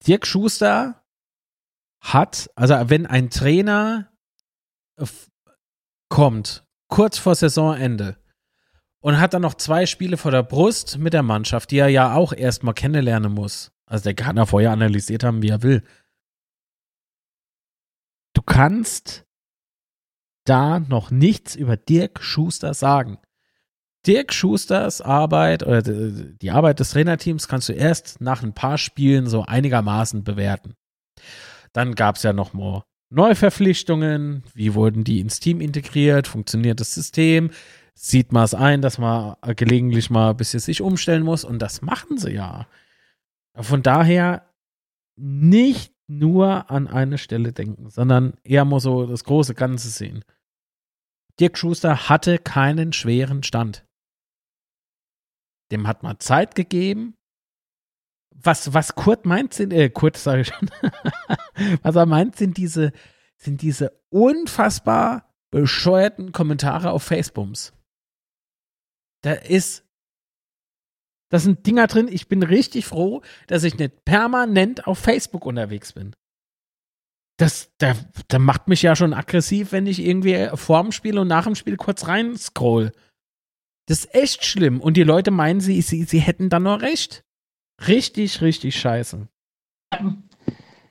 [0.05, 1.03] Dirk Schuster
[2.01, 4.11] hat, also wenn ein Trainer
[6.09, 8.17] kommt, kurz vor Saisonende,
[8.99, 12.15] und hat dann noch zwei Spiele vor der Brust mit der Mannschaft, die er ja
[12.15, 13.71] auch erstmal kennenlernen muss.
[13.85, 15.83] Also der kann er vorher analysiert haben, wie er will.
[18.33, 19.25] Du kannst
[20.45, 23.19] da noch nichts über Dirk Schuster sagen.
[24.05, 29.27] Dirk Schusters Arbeit oder die Arbeit des Trainerteams kannst du erst nach ein paar Spielen
[29.27, 30.75] so einigermaßen bewerten.
[31.73, 34.43] Dann gab es ja noch mal Neuverpflichtungen.
[34.53, 36.27] Wie wurden die ins Team integriert?
[36.27, 37.51] Funktioniert das System?
[37.93, 41.43] Sieht man es ein, dass man gelegentlich mal ein bisschen sich umstellen muss?
[41.43, 42.67] Und das machen sie ja.
[43.55, 44.49] Von daher
[45.15, 50.23] nicht nur an eine Stelle denken, sondern eher mal so das große Ganze sehen.
[51.39, 53.85] Dirk Schuster hatte keinen schweren Stand.
[55.71, 57.15] Dem hat man Zeit gegeben.
[58.35, 60.69] Was, was Kurt meint, sind, äh, Kurt sage ich schon,
[61.81, 62.91] was er meint, sind diese,
[63.37, 67.73] sind diese unfassbar bescheuerten Kommentare auf Facebooks.
[69.21, 69.85] Da ist,
[71.29, 75.93] da sind Dinger drin, ich bin richtig froh, dass ich nicht permanent auf Facebook unterwegs
[75.93, 76.15] bin.
[77.37, 77.95] Das, da,
[78.27, 81.55] da macht mich ja schon aggressiv, wenn ich irgendwie vor dem Spiel und nach dem
[81.55, 82.91] Spiel kurz rein scroll.
[83.87, 84.81] Das ist echt schlimm.
[84.81, 87.23] Und die Leute meinen, sie, sie, sie hätten da nur recht.
[87.87, 89.27] Richtig, richtig scheiße.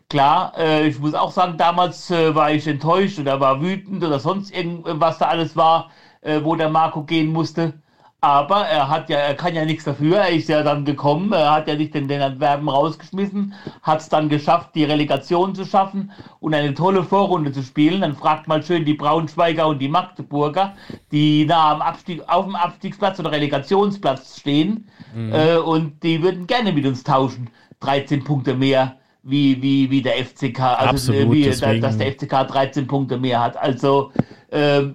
[0.09, 4.21] Klar, äh, ich muss auch sagen, damals äh, war ich enttäuscht oder war wütend oder
[4.21, 5.91] sonst irgendwas da alles war,
[6.21, 7.83] äh, wo der Marco gehen musste.
[8.25, 10.17] Aber er hat ja, er kann ja nichts dafür.
[10.17, 13.53] Er ist ja dann gekommen, er hat ja nicht den, den Antwerpen rausgeschmissen,
[13.83, 16.11] hat es dann geschafft, die Relegation zu schaffen
[16.41, 18.01] und eine tolle Vorrunde zu spielen.
[18.01, 20.75] Dann fragt mal schön die Braunschweiger und die Magdeburger,
[21.13, 24.89] die nah am Abstieg, auf dem Abstiegsplatz oder Relegationsplatz stehen.
[25.15, 25.33] Mhm.
[25.35, 27.51] Äh, und die würden gerne mit uns tauschen.
[27.81, 32.87] 13 Punkte mehr wie, wie, wie der FCK, also Absolut, wie, dass der FCK 13
[32.87, 33.59] Punkte mehr hat.
[33.59, 34.13] Also
[34.51, 34.95] ähm,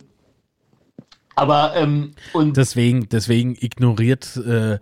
[1.39, 4.79] aber ähm, und deswegen, deswegen ignoriert äh,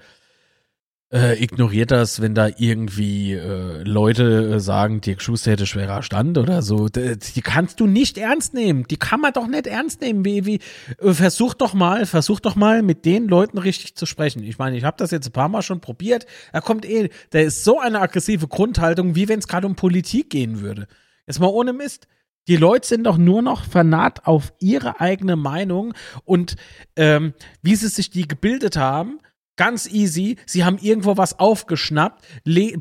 [1.11, 6.37] äh, ignoriert das, wenn da irgendwie äh, Leute äh, sagen, Dirk Schuster hätte schwerer Stand
[6.37, 6.89] oder so.
[6.89, 8.85] Die kannst du nicht ernst nehmen.
[8.89, 10.25] Die kann man doch nicht ernst nehmen.
[10.25, 10.59] Wie,
[10.99, 14.43] äh, versuch doch mal, versuch doch mal mit den Leuten richtig zu sprechen.
[14.43, 16.25] Ich meine, ich habe das jetzt ein paar Mal schon probiert.
[16.51, 20.29] Er kommt eh, der ist so eine aggressive Grundhaltung, wie wenn es gerade um Politik
[20.29, 20.87] gehen würde.
[21.25, 22.07] Jetzt mal ohne Mist.
[22.47, 25.93] Die Leute sind doch nur noch vernarrt auf ihre eigene Meinung
[26.23, 26.55] und
[26.95, 29.19] ähm, wie sie sich die gebildet haben.
[29.57, 30.37] Ganz easy.
[30.45, 32.23] Sie haben irgendwo was aufgeschnappt,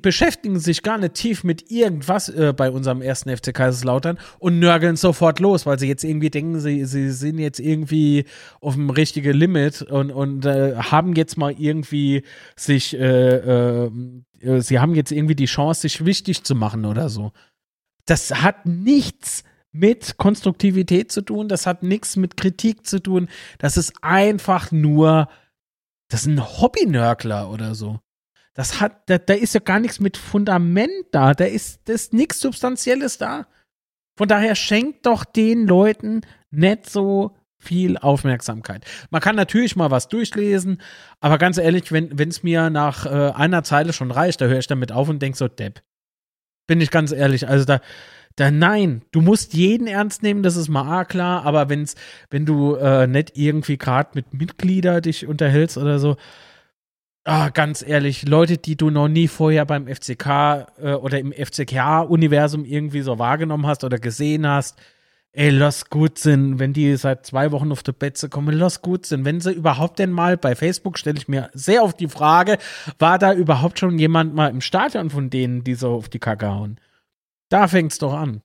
[0.03, 4.97] beschäftigen sich gar nicht tief mit irgendwas äh, bei unserem ersten FC Kaiserslautern und nörgeln
[4.97, 8.27] sofort los, weil sie jetzt irgendwie denken, sie, sie sind jetzt irgendwie
[8.61, 12.25] auf dem richtigen Limit und, und äh, haben jetzt mal irgendwie
[12.57, 13.91] sich, äh, äh,
[14.59, 17.33] sie haben jetzt irgendwie die Chance, sich wichtig zu machen oder so.
[18.05, 19.45] Das hat nichts
[19.77, 23.29] mit Konstruktivität zu tun, das hat nichts mit Kritik zu tun.
[23.59, 25.29] Das ist einfach nur,
[26.09, 28.01] das ist ein Hobbynörkler oder so.
[28.55, 32.15] Das hat, da, da ist ja gar nichts mit Fundament da, da ist, da ist
[32.15, 33.47] nichts Substanzielles da.
[34.17, 38.85] Von daher schenkt doch den Leuten nicht so viel Aufmerksamkeit.
[39.11, 40.81] Man kann natürlich mal was durchlesen,
[41.21, 44.67] aber ganz ehrlich, wenn es mir nach äh, einer Zeile schon reicht, da höre ich
[44.67, 45.83] damit auf und denke so, Depp.
[46.67, 47.81] Bin ich ganz ehrlich, also da,
[48.37, 51.95] dann nein, du musst jeden ernst nehmen, das ist mal klar, aber wenn's,
[52.31, 56.17] wenn du äh, nicht irgendwie gerade mit Mitglieder dich unterhältst oder so,
[57.25, 62.65] ah, ganz ehrlich, Leute, die du noch nie vorher beim FCK äh, oder im FCK-Universum
[62.65, 64.79] irgendwie so wahrgenommen hast oder gesehen hast,
[65.33, 69.07] ey, lass gut sind, wenn die seit zwei Wochen auf die Betze kommen, lass gut
[69.07, 69.25] sind.
[69.25, 72.59] Wenn sie überhaupt denn mal bei Facebook stelle ich mir sehr auf die Frage,
[72.99, 76.49] war da überhaupt schon jemand mal im Stadion von denen, die so auf die Kacke
[76.49, 76.79] hauen?
[77.49, 78.43] Da fängt es doch an.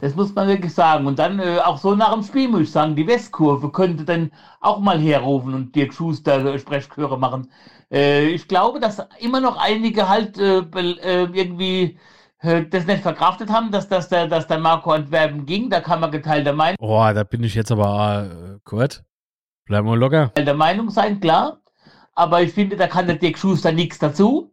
[0.00, 1.06] Das muss man wirklich sagen.
[1.06, 4.32] Und dann äh, auch so nach dem Spiel muss ich sagen, die Westkurve könnte dann
[4.60, 7.50] auch mal herrufen und Dirk Schuster äh, Sprechchöre machen.
[7.90, 11.98] Äh, ich glaube, dass immer noch einige halt äh, äh, irgendwie
[12.40, 15.70] äh, das nicht verkraftet haben, dass, dass, der, dass der Marco Antwerpen ging.
[15.70, 16.76] Da kann man geteilter Meinung.
[16.80, 19.04] Oh, da bin ich jetzt aber äh, Kurt.
[19.64, 20.32] Bleiben wir locker.
[20.36, 21.60] Der Meinung sein, klar.
[22.14, 24.52] Aber ich finde, da kann der Dirk Schuster nichts dazu.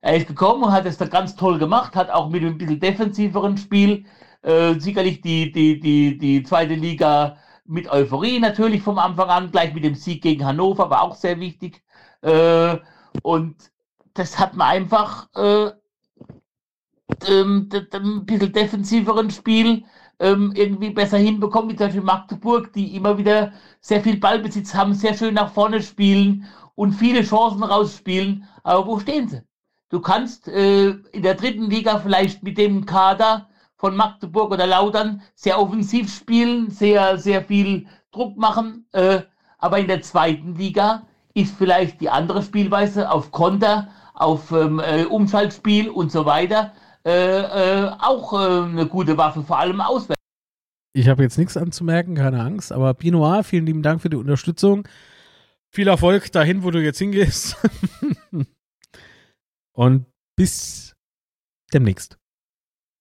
[0.00, 2.80] Er ist gekommen und hat es da ganz toll gemacht, hat auch mit einem bisschen
[2.80, 4.06] defensiveren Spiel
[4.42, 9.74] äh, sicherlich die, die, die, die zweite Liga mit Euphorie natürlich vom Anfang an, gleich
[9.74, 11.82] mit dem Sieg gegen Hannover, war auch sehr wichtig.
[12.22, 12.78] Äh,
[13.22, 13.56] und
[14.14, 15.72] das hat man einfach äh,
[17.28, 19.84] ähm, ein bisschen defensiveren Spiel
[20.18, 24.94] ähm, irgendwie besser hinbekommen, wie zum Beispiel Magdeburg, die immer wieder sehr viel Ballbesitz haben,
[24.94, 28.44] sehr schön nach vorne spielen und viele Chancen rausspielen.
[28.62, 29.45] Aber wo stehen sie?
[29.88, 35.22] Du kannst äh, in der dritten Liga vielleicht mit dem Kader von Magdeburg oder Lautern
[35.34, 38.86] sehr offensiv spielen, sehr, sehr viel Druck machen.
[38.92, 39.20] Äh,
[39.58, 45.04] aber in der zweiten Liga ist vielleicht die andere Spielweise auf Konter, auf ähm, äh,
[45.04, 46.72] Umschaltspiel und so weiter
[47.06, 50.16] äh, äh auch äh, eine gute Waffe, vor allem auswärts.
[50.92, 54.88] Ich habe jetzt nichts anzumerken, keine Angst, aber Pinoir, vielen lieben Dank für die Unterstützung.
[55.70, 57.56] viel Erfolg dahin, wo du jetzt hingehst.
[59.76, 60.96] Und bis
[61.72, 62.18] demnächst.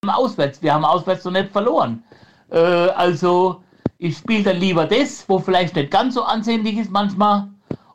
[0.05, 2.03] Auswärts, wir haben auswärts noch nicht verloren.
[2.51, 3.63] Äh, also
[3.97, 7.47] ich spiele dann lieber das, wo vielleicht nicht ganz so ansehnlich ist manchmal.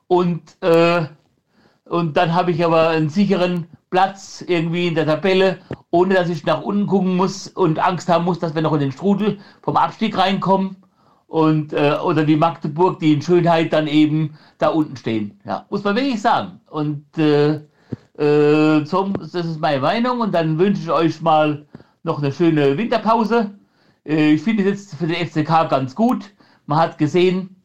[0.06, 1.06] Und, äh,
[1.84, 5.58] und dann habe ich aber einen sicheren Platz irgendwie in der Tabelle,
[5.90, 8.80] ohne dass ich nach unten gucken muss und Angst haben muss, dass wir noch in
[8.80, 10.76] den Strudel vom Abstieg reinkommen.
[11.26, 15.38] Und, äh, oder wie Magdeburg, die in Schönheit dann eben da unten stehen.
[15.44, 16.60] Ja, muss man wirklich sagen.
[16.68, 17.60] Und äh,
[18.20, 20.20] äh, zum, das ist meine Meinung.
[20.20, 21.66] Und dann wünsche ich euch mal
[22.02, 23.58] noch eine schöne Winterpause.
[24.04, 26.34] Äh, ich finde es jetzt für den FCK ganz gut.
[26.66, 27.62] Man hat gesehen,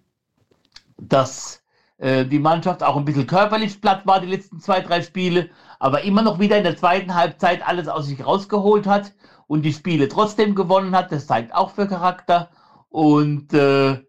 [0.98, 1.62] dass
[1.98, 5.50] äh, die Mannschaft auch ein bisschen körperlich platt war, die letzten zwei, drei Spiele,
[5.80, 9.14] aber immer noch wieder in der zweiten Halbzeit alles aus sich rausgeholt hat
[9.48, 11.12] und die Spiele trotzdem gewonnen hat.
[11.12, 12.50] Das zeigt auch für Charakter.
[12.90, 14.00] Und, äh,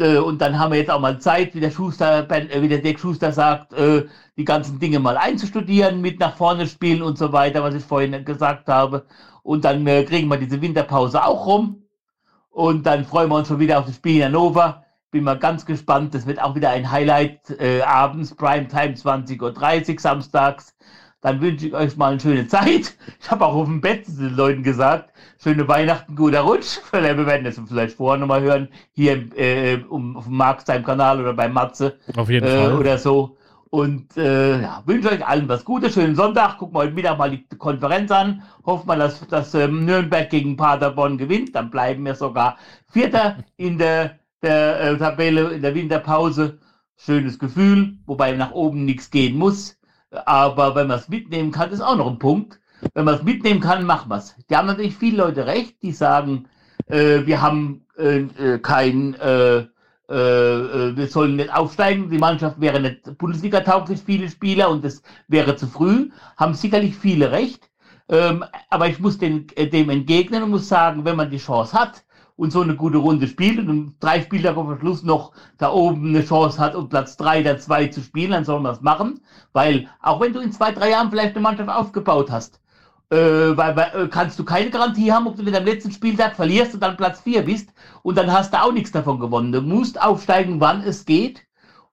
[0.00, 2.78] äh, und dann haben wir jetzt auch mal Zeit, wie der Schuster, äh, wie der
[2.78, 4.06] Dirk Schuster sagt, äh,
[4.36, 8.24] die ganzen Dinge mal einzustudieren, mit nach vorne spielen und so weiter, was ich vorhin
[8.24, 9.06] gesagt habe.
[9.42, 11.82] Und dann kriegen wir diese Winterpause auch rum.
[12.50, 14.84] Und dann freuen wir uns schon wieder auf das Spiel in Hannover.
[15.10, 16.14] Bin mal ganz gespannt.
[16.14, 20.76] Das wird auch wieder ein Highlight abends, Primetime 20.30 Uhr samstags.
[21.20, 22.96] Dann wünsche ich euch mal eine schöne Zeit.
[23.20, 25.12] Ich habe auch auf dem Bett den Leuten gesagt,
[25.42, 26.78] schöne Weihnachten, guter Rutsch.
[26.92, 31.20] Wir werden das vielleicht vorher nochmal hören, hier äh, um, auf dem Markt seinem Kanal
[31.20, 31.98] oder bei Matze.
[32.16, 32.78] Auf jeden äh, Fall.
[32.78, 33.36] Oder so.
[33.70, 36.56] Und äh, ja, wünsche euch allen was Gutes, schönen Sonntag.
[36.56, 38.42] Gucken wir heute Mittag mal die Konferenz an.
[38.64, 41.54] Hoffen wir, dass, dass ähm, Nürnberg gegen Paderborn gewinnt.
[41.54, 42.56] Dann bleiben wir sogar
[42.90, 46.58] Vierter in der, der äh, Tabelle in der Winterpause.
[46.96, 49.77] Schönes Gefühl, wobei nach oben nichts gehen muss.
[50.10, 52.58] Aber wenn man es mitnehmen kann, ist auch noch ein Punkt.
[52.94, 54.34] Wenn man es mitnehmen kann, macht man es.
[54.48, 56.48] Die haben natürlich viele Leute recht, die sagen,
[56.86, 59.66] äh, wir haben äh, äh kein, äh, äh,
[60.10, 65.56] äh, wir sollen nicht aufsteigen, die Mannschaft wäre nicht Bundesliga-tauglich, viele Spieler und das wäre
[65.56, 66.10] zu früh.
[66.36, 67.68] Haben sicherlich viele recht.
[68.08, 72.04] Ähm, aber ich muss den, dem entgegnen und muss sagen, wenn man die Chance hat,
[72.38, 76.24] und so eine gute Runde spielt und drei Spieltage vor Schluss noch da oben eine
[76.24, 79.20] Chance hat, um Platz drei der zwei zu spielen, dann soll man das machen.
[79.52, 82.60] Weil auch wenn du in zwei, drei Jahren vielleicht eine Mannschaft aufgebaut hast,
[83.10, 86.36] äh, weil, weil, äh, kannst du keine Garantie haben, ob du mit deinem letzten Spieltag
[86.36, 87.70] verlierst und dann Platz vier bist
[88.04, 89.50] und dann hast du auch nichts davon gewonnen.
[89.50, 91.42] Du musst aufsteigen, wann es geht.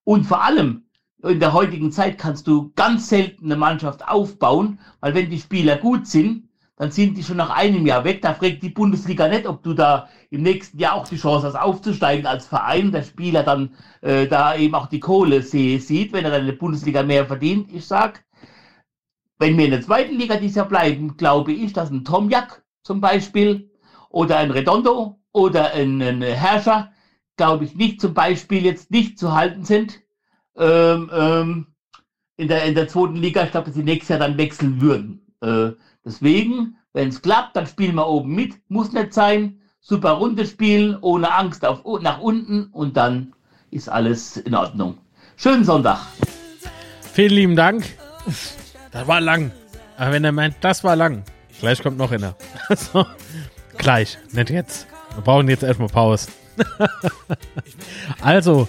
[0.03, 0.84] Und vor allem,
[1.23, 5.77] in der heutigen Zeit kannst du ganz selten eine Mannschaft aufbauen, weil wenn die Spieler
[5.77, 6.43] gut sind,
[6.77, 8.22] dann sind die schon nach einem Jahr weg.
[8.22, 11.56] Da fragt die Bundesliga nicht, ob du da im nächsten Jahr auch die Chance hast,
[11.56, 12.91] aufzusteigen als Verein.
[12.91, 16.53] Der Spieler dann äh, da eben auch die Kohle sieht, wenn er dann in der
[16.53, 17.72] Bundesliga mehr verdient.
[17.72, 18.26] Ich sag,
[19.39, 22.64] wenn wir in der zweiten Liga dieses Jahr bleiben, glaube ich, dass ein Tom Jack
[22.84, 23.72] zum Beispiel
[24.10, 26.91] oder ein Redondo oder ein, ein Herrscher,
[27.38, 30.02] glaube ich, nicht zum Beispiel jetzt nicht zu halten sind.
[30.57, 31.68] Ähm, ähm,
[32.38, 35.26] in, der, in der zweiten Liga, ich glaube, dass sie nächstes Jahr dann wechseln würden.
[35.41, 35.72] Äh,
[36.06, 38.53] Deswegen, wenn es klappt, dann spielen wir oben mit.
[38.69, 39.60] Muss nicht sein.
[39.82, 43.34] Super Runde spielen, ohne Angst auf, nach unten und dann
[43.72, 44.98] ist alles in Ordnung.
[45.36, 45.99] Schönen Sonntag.
[47.02, 47.86] Vielen lieben Dank.
[48.91, 49.52] Das war lang.
[49.98, 51.23] Aber wenn er meint, das war lang,
[51.60, 52.36] gleich kommt noch einer.
[52.69, 53.06] Also,
[53.77, 54.88] gleich, nicht jetzt.
[55.14, 56.30] Wir brauchen jetzt erstmal Pause.
[58.22, 58.68] also,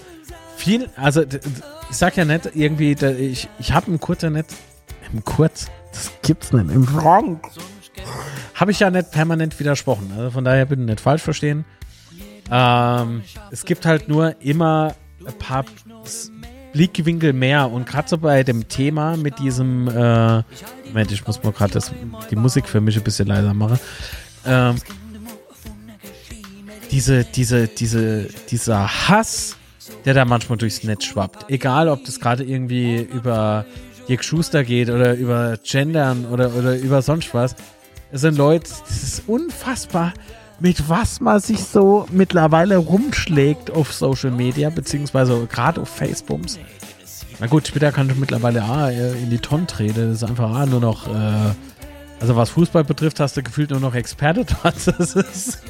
[0.55, 4.43] viel, also, ich sag ja nicht irgendwie, ich, ich habe im Kurz im
[5.25, 6.71] Kurz, das gibt's nicht.
[6.71, 7.47] Im Frank.
[8.53, 10.11] Habe ich ja nicht permanent widersprochen.
[10.15, 11.65] Also von daher bitte nicht falsch verstehen.
[12.51, 14.95] Ähm, es gibt halt nur immer
[15.25, 15.65] ein paar
[16.73, 17.71] Blickwinkel mehr.
[17.71, 20.43] Und gerade so bei dem Thema mit diesem, äh,
[20.87, 21.79] Moment, ich muss mal gerade
[22.29, 23.79] die Musik für mich ein bisschen leiser machen.
[24.45, 24.75] Ähm,
[26.91, 29.57] diese, diese, diese, dieser Hass,
[30.05, 31.49] der da manchmal durchs Netz schwappt.
[31.49, 33.65] Egal, ob das gerade irgendwie über
[34.07, 37.55] Dirk Schuster geht oder über Gendern oder, oder über sonst was.
[38.11, 40.13] Es sind Leute, das ist unfassbar,
[40.59, 46.57] mit was man sich so mittlerweile rumschlägt auf Social Media, beziehungsweise gerade auf Facebooks.
[47.39, 50.09] Na gut, später kann ich mittlerweile ah, in die Tonne treten.
[50.09, 51.53] Das ist einfach ah, nur noch, äh,
[52.19, 54.75] also was Fußball betrifft, hast du gefühlt nur noch Experte dort.
[54.97, 55.61] Das ist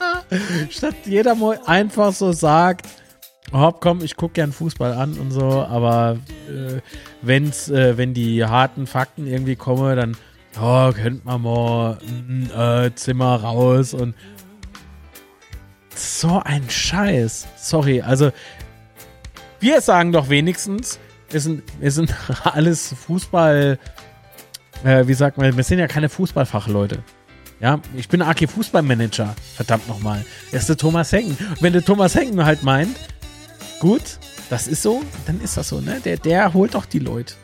[0.70, 2.86] statt jeder mal einfach so sagt,
[3.52, 6.18] Hopp, komm, ich gucke gern Fußball an und so, aber
[6.48, 6.80] äh,
[7.22, 10.16] wenn's, äh, wenn die harten Fakten irgendwie kommen, dann
[10.60, 14.14] oh, könnt man mal ein äh, Zimmer raus und
[15.94, 17.48] so ein Scheiß.
[17.56, 18.30] Sorry, also
[19.60, 20.98] wir sagen doch wenigstens,
[21.30, 22.14] wir sind, wir sind
[22.44, 23.78] alles Fußball,
[24.84, 27.02] äh, wie sagt man, wir sind ja keine Fußballfachleute.
[27.60, 30.24] Ja, ich bin AK Fußballmanager, verdammt nochmal.
[30.52, 31.36] Das ist der Thomas Hengen.
[31.60, 32.94] Wenn der Thomas Hengen halt meint,
[33.80, 34.18] gut,
[34.50, 36.00] das ist so, dann ist das so, ne?
[36.04, 37.34] Der, der holt doch die Leute.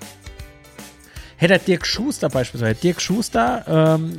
[1.37, 3.65] Hätte Dirk Schuster beispielsweise, Dirk Schuster
[3.99, 4.17] ähm,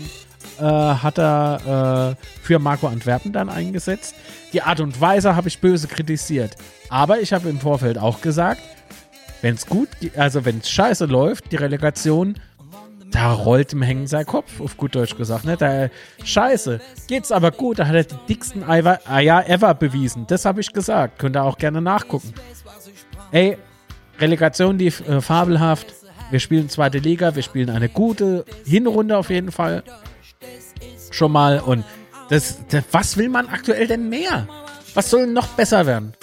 [0.59, 4.15] äh, hat er äh, für Marco Antwerpen dann eingesetzt.
[4.53, 6.55] Die Art und Weise habe ich böse kritisiert.
[6.89, 8.61] Aber ich habe im Vorfeld auch gesagt,
[9.41, 12.35] wenn es gut, also wenn es scheiße läuft, die Relegation,
[13.15, 15.45] da rollt im Hängen sein Kopf, auf gut Deutsch gesagt.
[15.45, 15.55] Ne?
[15.55, 15.89] Da,
[16.23, 20.27] scheiße, geht's aber gut, da hat er die dicksten Eier, Eier ever bewiesen.
[20.27, 21.19] Das habe ich gesagt.
[21.19, 22.33] Könnt ihr auch gerne nachgucken.
[23.31, 23.57] Ey,
[24.19, 25.93] Relegation, die äh, fabelhaft.
[26.29, 29.83] Wir spielen zweite Liga, wir spielen eine gute Hinrunde auf jeden Fall.
[31.11, 31.59] Schon mal.
[31.59, 31.85] Und
[32.29, 34.47] das, das was will man aktuell denn mehr?
[34.93, 36.13] Was soll noch besser werden?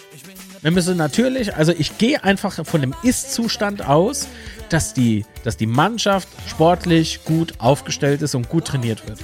[0.62, 4.28] Wir müssen natürlich, also ich gehe einfach von dem Ist-Zustand aus,
[4.68, 9.18] dass die, dass die Mannschaft sportlich gut aufgestellt ist und gut trainiert wird.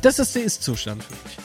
[0.00, 1.36] Das ist der Ist-Zustand für mich.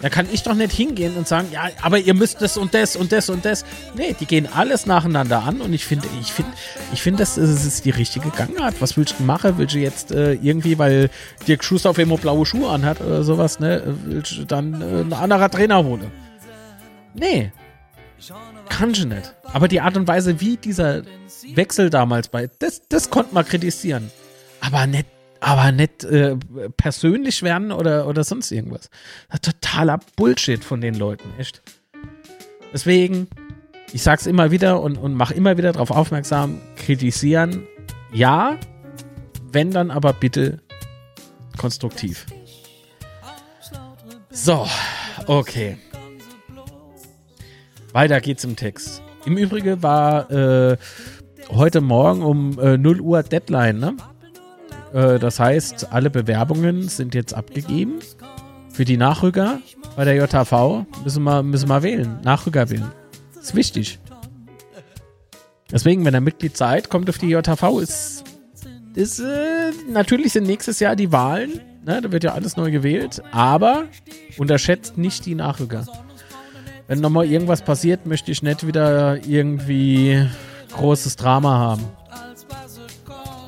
[0.00, 2.96] Da kann ich doch nicht hingehen und sagen, ja, aber ihr müsst das und das
[2.96, 3.64] und das und das.
[3.96, 6.52] Nee, die gehen alles nacheinander an und ich finde, ich finde,
[6.92, 8.80] ich finde, das, ist die richtige Gangart.
[8.80, 9.54] Was willst du machen?
[9.58, 11.10] Willst du jetzt äh, irgendwie, weil
[11.46, 15.12] Dirk Schuster auf immer blaue Schuhe anhat oder sowas, ne, willst du dann äh, ein
[15.12, 16.10] anderer Trainer holen?
[17.14, 17.52] Nee.
[18.68, 19.34] Kann ich nicht.
[19.52, 21.02] Aber die Art und Weise, wie dieser
[21.54, 24.10] Wechsel damals bei, das, das konnte man kritisieren.
[24.60, 25.06] Aber nicht
[25.42, 26.36] aber nicht äh,
[26.76, 28.88] persönlich werden oder, oder sonst irgendwas.
[29.42, 31.62] Totaler Bullshit von den Leuten, echt.
[32.72, 33.26] Deswegen,
[33.92, 37.66] ich sag's immer wieder und, und mache immer wieder darauf aufmerksam, kritisieren,
[38.12, 38.56] ja,
[39.50, 40.60] wenn dann aber bitte
[41.58, 42.26] konstruktiv.
[44.30, 44.66] So,
[45.26, 45.76] okay.
[47.92, 49.02] Weiter geht's im Text.
[49.24, 50.76] Im Übrigen war äh,
[51.50, 53.96] heute Morgen um äh, 0 Uhr Deadline, ne?
[54.92, 58.00] Äh, das heißt, alle Bewerbungen sind jetzt abgegeben.
[58.70, 59.58] Für die Nachrücker
[59.96, 62.18] bei der JHV müssen wir, müssen wir wählen.
[62.24, 62.90] Nachrücker wählen.
[63.38, 63.98] Ist wichtig.
[65.70, 67.80] Deswegen, wenn ihr Mitglied seid, kommt auf die JHV.
[67.80, 68.24] Ist,
[68.94, 71.60] ist, äh, natürlich sind nächstes Jahr die Wahlen.
[71.84, 73.22] Ne, da wird ja alles neu gewählt.
[73.32, 73.84] Aber
[74.38, 75.84] unterschätzt nicht die Nachrücker.
[76.92, 80.28] Wenn nochmal irgendwas passiert, möchte ich nicht wieder irgendwie
[80.76, 81.84] großes Drama haben.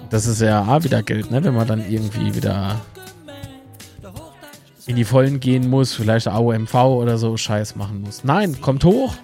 [0.09, 1.45] Das ist ja auch wieder Geld, ne?
[1.45, 2.81] wenn man dann irgendwie wieder
[4.87, 8.25] in die Vollen gehen muss, vielleicht AOMV oder so Scheiß machen muss.
[8.25, 9.15] Nein, kommt hoch,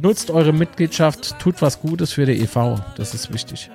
[0.00, 2.76] nutzt eure Mitgliedschaft, tut was Gutes für die EV.
[2.96, 3.72] Das ist wichtig.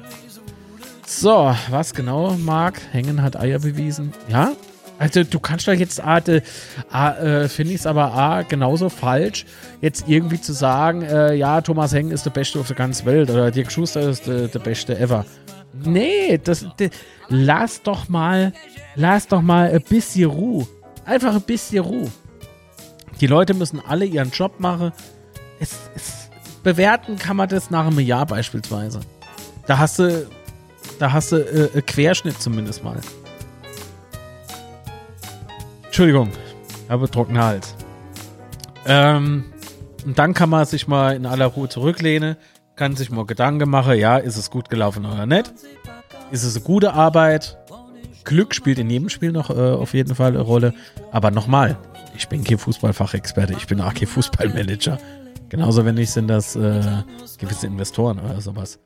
[1.06, 2.80] So, was genau, Marc?
[2.94, 4.14] Hängen hat Eier bewiesen.
[4.30, 4.54] Ja?
[5.02, 9.48] Also du kannst doch jetzt, ah, äh, finde ich es aber ah, genauso falsch,
[9.82, 13.32] jetzt irgendwie zu sagen, äh, ja, Thomas Hengen ist der Beste auf der ganzen Welt
[13.32, 15.26] oder Dirk Schuster ist der, der Beste ever.
[15.74, 16.92] Nee, das, das,
[17.30, 18.54] lass doch mal,
[18.94, 20.68] lass doch mal ein bisschen Ruhe.
[21.04, 22.12] Einfach ein bisschen Ruhe.
[23.20, 24.92] Die Leute müssen alle ihren Job machen.
[25.60, 26.30] Es, es,
[26.62, 29.00] bewerten kann man das nach einem Jahr beispielsweise.
[29.66, 30.28] Da hast du,
[31.00, 33.02] da hast du äh, Querschnitt zumindest mal.
[35.92, 36.30] Entschuldigung,
[36.86, 37.76] ich habe trockenen Hals.
[38.86, 39.46] Ähm,
[40.06, 42.38] und dann kann man sich mal in aller Ruhe zurücklehnen
[42.82, 45.54] kann sich mal Gedanken machen, ja, ist es gut gelaufen oder nicht?
[46.32, 47.60] Ist es eine gute Arbeit?
[48.24, 50.74] Glück spielt in jedem Spiel noch äh, auf jeden Fall eine Rolle.
[51.12, 51.78] Aber nochmal,
[52.18, 54.98] ich bin kein Fußballfachexperte, ich bin auch kein Fußballmanager.
[55.50, 56.82] Genauso wenig sind das äh,
[57.38, 58.80] gewisse Investoren oder sowas.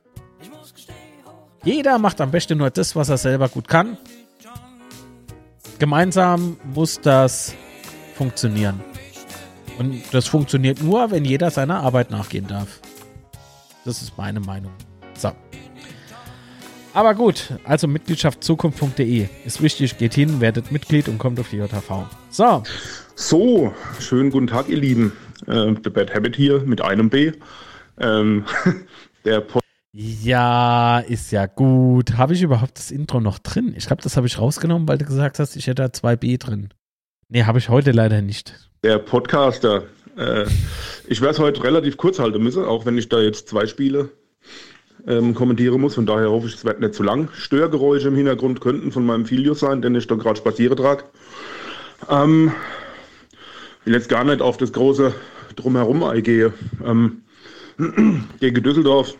[1.64, 3.96] Jeder macht am besten nur das, was er selber gut kann.
[5.78, 7.54] Gemeinsam muss das
[8.14, 8.80] funktionieren.
[9.78, 12.80] Und das funktioniert nur, wenn jeder seiner Arbeit nachgehen darf.
[13.84, 14.72] Das ist meine Meinung.
[15.18, 15.32] So.
[16.94, 19.98] Aber gut, also Mitgliedschaft zukunft.de ist wichtig.
[19.98, 22.06] Geht hin, werdet Mitglied und kommt auf die JV.
[22.30, 22.62] So.
[23.14, 25.12] So, schönen guten Tag, ihr Lieben.
[25.46, 27.32] Äh, The Bad Habit hier mit einem B.
[28.00, 28.46] Ähm,
[29.26, 29.65] der Pod
[29.98, 32.16] ja, ist ja gut.
[32.16, 33.74] Habe ich überhaupt das Intro noch drin?
[33.76, 36.36] Ich glaube, das habe ich rausgenommen, weil du gesagt hast, ich hätte da zwei B
[36.36, 36.68] drin.
[37.28, 38.70] Nee, habe ich heute leider nicht.
[38.82, 39.84] Der Podcaster
[40.16, 40.46] äh,
[41.06, 44.10] ich werde es heute relativ kurz halten müssen, auch wenn ich da jetzt zwei Spiele
[45.06, 45.94] ähm, kommentieren muss.
[45.94, 47.28] Von daher hoffe ich, es wird nicht zu lang.
[47.34, 51.04] Störgeräusche im Hintergrund könnten von meinem Filius sein, den ich da gerade spazieren trage.
[52.08, 52.52] Ähm,
[53.84, 55.14] will jetzt gar nicht auf das große
[55.54, 56.52] Drumherum eingehe.
[56.84, 57.22] Ähm,
[58.40, 59.14] gegen Düsseldorf,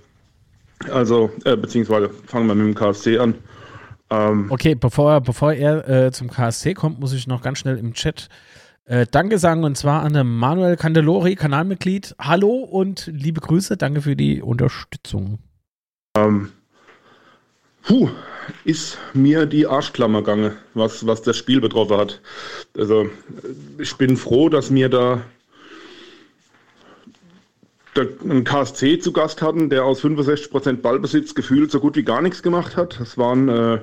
[0.90, 3.35] also, äh, beziehungsweise fangen wir mit dem KSC an.
[4.11, 7.93] Ähm, okay, bevor, bevor er äh, zum KSC kommt, muss ich noch ganz schnell im
[7.94, 8.28] Chat
[8.86, 12.15] äh, Danke sagen und zwar an Manuel Candelori, Kanalmitglied.
[12.20, 15.40] Hallo und liebe Grüße, danke für die Unterstützung.
[16.16, 16.53] Ähm,
[17.82, 18.09] puh,
[18.65, 22.20] ist mir die Arschklammer gegangen, was, was das Spiel betroffen hat.
[22.78, 23.11] Also
[23.78, 25.23] ich bin froh, dass mir da
[27.98, 32.43] einen KSC zu Gast hatten, der aus 65% Ballbesitz gefühlt so gut wie gar nichts
[32.43, 33.01] gemacht hat.
[33.01, 33.81] Es waren äh,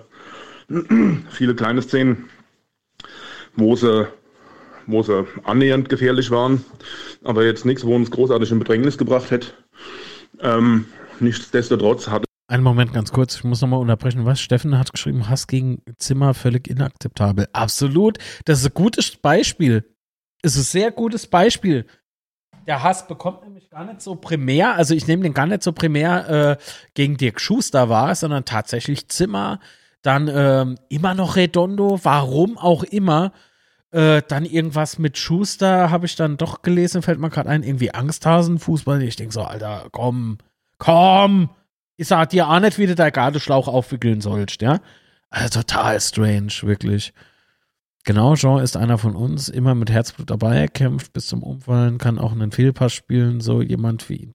[1.29, 2.29] viele kleine Szenen,
[3.55, 4.07] wo sie,
[4.87, 6.63] wo sie annähernd gefährlich waren,
[7.23, 9.47] aber jetzt nichts, wo uns großartig in Bedrängnis gebracht hätte.
[10.39, 10.85] Ähm,
[11.19, 14.25] nichtsdestotrotz hatte einen Moment ganz kurz, ich muss nochmal unterbrechen.
[14.25, 14.39] Was?
[14.39, 17.47] Steffen hat geschrieben, Hass gegen Zimmer völlig inakzeptabel.
[17.51, 18.19] Absolut.
[18.45, 19.89] Das ist ein gutes Beispiel.
[20.43, 21.87] Es ist ein sehr gutes Beispiel.
[22.67, 25.73] Der Hass bekommt nämlich gar nicht so primär, also ich nehme den gar nicht so
[25.73, 26.63] primär äh,
[26.93, 29.59] gegen Dirk Schuster wahr, sondern tatsächlich Zimmer,
[30.01, 33.31] dann ähm, immer noch Redondo, warum auch immer.
[33.91, 37.93] Äh, dann irgendwas mit Schuster habe ich dann doch gelesen, fällt mir gerade ein, irgendwie
[37.93, 39.03] Angsthasenfußball.
[39.03, 40.39] Ich denke so, Alter, komm,
[40.77, 41.49] komm,
[41.95, 44.79] ich sag dir auch nicht, wie du deinen Gartenschlauch aufwickeln sollst, ja?
[45.29, 47.13] Also total strange, wirklich.
[48.05, 52.19] Genau, Jean ist einer von uns, immer mit Herzblut dabei, kämpft bis zum Umfallen, kann
[52.19, 54.33] auch einen Fehlpass spielen, so jemand wie ihn.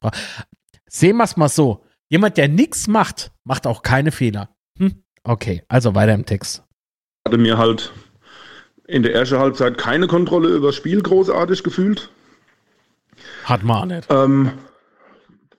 [0.87, 1.85] Sehen wir es mal so.
[2.09, 4.49] Jemand, der nichts macht, macht auch keine Fehler.
[4.79, 5.03] Hm?
[5.23, 6.65] Okay, also weiter im Text.
[7.27, 7.93] Hatte mir halt
[8.87, 12.11] in der ersten Halbzeit keine Kontrolle über das Spiel großartig gefühlt.
[13.45, 14.07] Hat man auch nicht.
[14.11, 14.53] Ähm,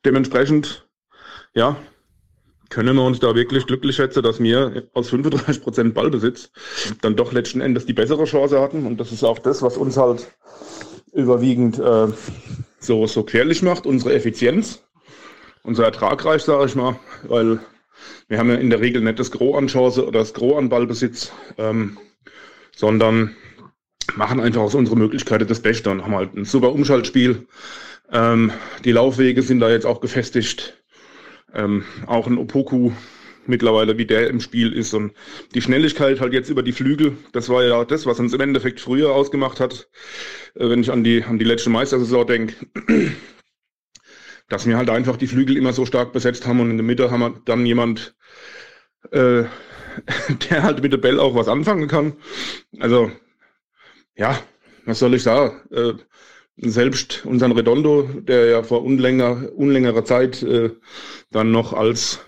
[0.03, 0.87] dementsprechend,
[1.53, 1.75] ja,
[2.69, 6.51] können wir uns da wirklich glücklich schätzen, dass wir aus 35 Prozent Ballbesitz
[7.01, 8.85] dann doch letzten Endes die bessere Chance hatten.
[8.85, 10.27] Und das ist auch das, was uns halt
[11.13, 12.07] überwiegend äh,
[12.79, 14.83] so, so querlich macht, unsere Effizienz,
[15.63, 17.59] unser Ertragreich, sage ich mal, weil
[18.27, 20.69] wir haben ja in der Regel nicht das Gros an Chance oder das Gros an
[20.69, 21.97] Ballbesitz, ähm,
[22.75, 23.35] sondern
[24.15, 27.47] machen einfach aus unserer Möglichkeiten das Beste und haben halt ein super Umschaltspiel.
[28.11, 28.51] Ähm,
[28.85, 30.78] die Laufwege sind da jetzt auch gefestigt.
[31.53, 32.91] Ähm, auch ein Opoku
[33.49, 34.93] mittlerweile, wie der im Spiel ist.
[34.93, 35.13] Und
[35.53, 38.79] die Schnelligkeit halt jetzt über die Flügel, das war ja das, was uns im Endeffekt
[38.79, 39.89] früher ausgemacht hat,
[40.55, 42.55] äh, wenn ich an die, an die letzte Meistersaison denke.
[44.47, 47.11] Dass wir halt einfach die Flügel immer so stark besetzt haben und in der Mitte
[47.11, 48.15] haben wir dann jemand,
[49.11, 49.43] äh,
[50.49, 52.13] der halt mit der Bell auch was anfangen kann.
[52.79, 53.11] Also,
[54.15, 54.39] ja,
[54.85, 55.61] was soll ich sagen?
[55.71, 55.93] Äh,
[56.61, 60.71] selbst unseren Redondo, der ja vor unlänger, unlängerer Zeit äh,
[61.31, 62.19] dann noch als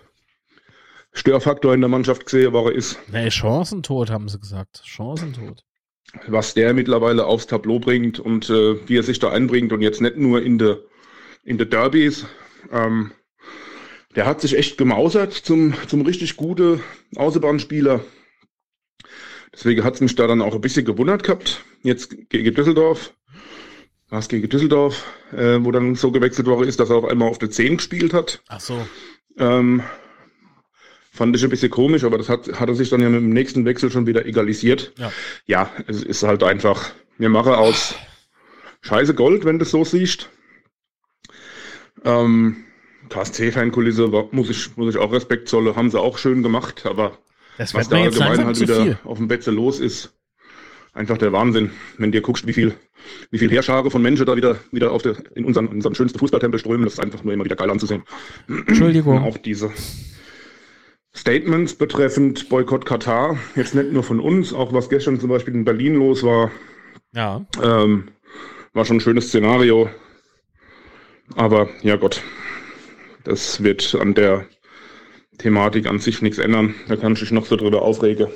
[1.13, 2.97] Störfaktor in der Mannschaft gesehen war, ist.
[3.11, 4.81] Nee, Chancentod, haben sie gesagt.
[4.85, 5.63] Chancentod.
[6.27, 10.01] Was der mittlerweile aufs Tableau bringt und äh, wie er sich da einbringt und jetzt
[10.01, 10.79] nicht nur in der
[11.43, 12.25] in der Derbys.
[12.71, 13.11] Ähm,
[14.15, 16.81] der hat sich echt gemausert zum, zum richtig guten
[17.15, 18.03] Außenbahnspieler.
[19.53, 21.63] Deswegen hat es mich da dann auch ein bisschen gewundert gehabt.
[21.81, 23.13] Jetzt gegen Düsseldorf
[24.29, 27.49] gegen Düsseldorf, äh, wo dann so gewechselt worden ist, dass er auf einmal auf der
[27.49, 28.41] 10 gespielt hat.
[28.49, 28.85] Ach so.
[29.37, 29.83] Ähm,
[31.11, 33.29] fand ich ein bisschen komisch, aber das hat, hat er sich dann ja mit dem
[33.29, 34.93] nächsten Wechsel schon wieder egalisiert.
[34.97, 35.11] Ja,
[35.45, 37.95] ja es ist halt einfach, wir machen aus
[38.81, 40.29] Scheiße Gold, wenn du es so siehst.
[42.03, 42.65] Ähm,
[43.09, 47.17] KSC-Fankulisse muss ich, muss ich auch Respekt zollen, haben sie auch schön gemacht, aber
[47.57, 50.13] das was da allgemein halt wieder auf dem Betze los ist,
[50.93, 51.71] einfach der Wahnsinn.
[51.97, 52.73] Wenn dir guckst, wie viel,
[53.29, 56.59] wie viel Heerschare von Menschen da wieder, wieder auf der, in unseren, unseren schönsten Fußballtempel
[56.59, 58.03] strömen, das ist einfach nur immer wieder geil anzusehen.
[58.67, 59.17] Entschuldigung.
[59.17, 59.71] Und auch diese
[61.15, 65.65] Statements betreffend Boykott Katar, jetzt nicht nur von uns, auch was gestern zum Beispiel in
[65.65, 66.51] Berlin los war,
[67.13, 67.45] Ja.
[67.61, 68.09] ähm,
[68.73, 69.89] war schon ein schönes Szenario.
[71.35, 72.21] Aber ja Gott,
[73.23, 74.45] das wird an der
[75.37, 76.75] Thematik an sich nichts ändern.
[76.87, 78.27] Da kann ich mich noch so drüber aufregen.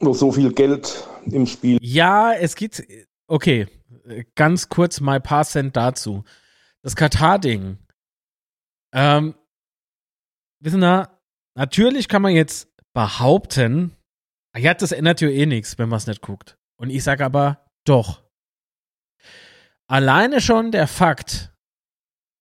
[0.00, 1.78] Wo so viel Geld im Spiel.
[1.80, 2.82] Ja, es geht.
[3.32, 3.66] Okay,
[4.34, 6.22] ganz kurz mal ein paar Cent dazu.
[6.82, 7.78] Das Katar-Ding.
[8.92, 9.34] Ähm,
[10.60, 11.08] wissen Sie,
[11.54, 13.96] natürlich kann man jetzt behaupten,
[14.54, 16.58] ja, das ändert ja eh nichts, wenn man es nicht guckt.
[16.76, 18.22] Und ich sage aber, doch.
[19.86, 21.54] Alleine schon der Fakt,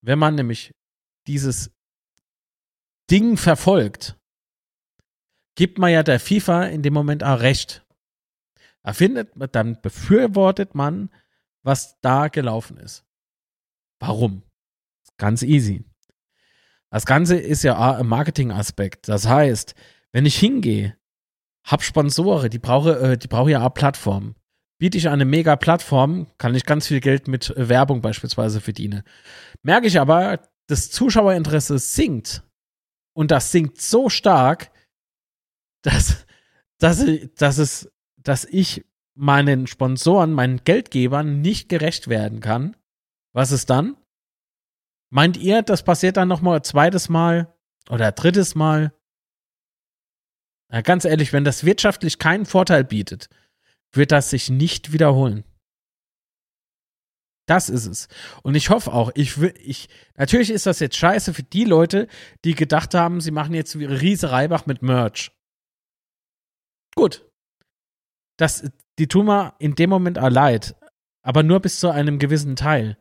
[0.01, 0.75] wenn man nämlich
[1.25, 1.71] dieses
[3.09, 4.19] Ding verfolgt,
[5.55, 7.85] gibt man ja der FIFA in dem Moment auch recht.
[8.83, 11.09] Da findet, man- dann befürwortet man,
[11.63, 13.05] was da gelaufen ist.
[13.99, 14.43] Warum?
[15.17, 15.85] Ganz easy.
[16.89, 19.07] Das Ganze ist ja ein Marketingaspekt.
[19.07, 19.75] Das heißt,
[20.11, 20.97] wenn ich hingehe,
[21.65, 24.35] hab Sponsoren, die brauche, äh, die brauche ja auch Plattformen.
[24.79, 29.03] Biete ich eine mega Plattform, kann ich ganz viel Geld mit äh, Werbung beispielsweise verdienen.
[29.61, 32.43] Merke ich aber, das Zuschauerinteresse sinkt.
[33.13, 34.71] Und das sinkt so stark,
[35.83, 36.25] dass,
[36.79, 37.05] dass,
[37.35, 37.91] dass es,
[38.23, 42.75] dass ich meinen Sponsoren, meinen Geldgebern nicht gerecht werden kann.
[43.33, 43.97] Was ist dann?
[45.09, 47.53] Meint ihr, das passiert dann noch mal ein zweites Mal
[47.89, 48.93] oder drittes Mal?
[50.69, 53.29] Na, ganz ehrlich, wenn das wirtschaftlich keinen Vorteil bietet,
[53.91, 55.43] wird das sich nicht wiederholen.
[57.45, 58.07] Das ist es.
[58.43, 62.07] Und ich hoffe auch, ich will, ich, natürlich ist das jetzt scheiße für die Leute,
[62.45, 65.31] die gedacht haben, sie machen jetzt ihre Riese Reibach mit Merch.
[66.95, 67.29] Gut.
[68.41, 68.63] Das,
[68.97, 70.75] die tun mir in dem Moment auch leid.
[71.21, 72.97] Aber nur bis zu einem gewissen Teil.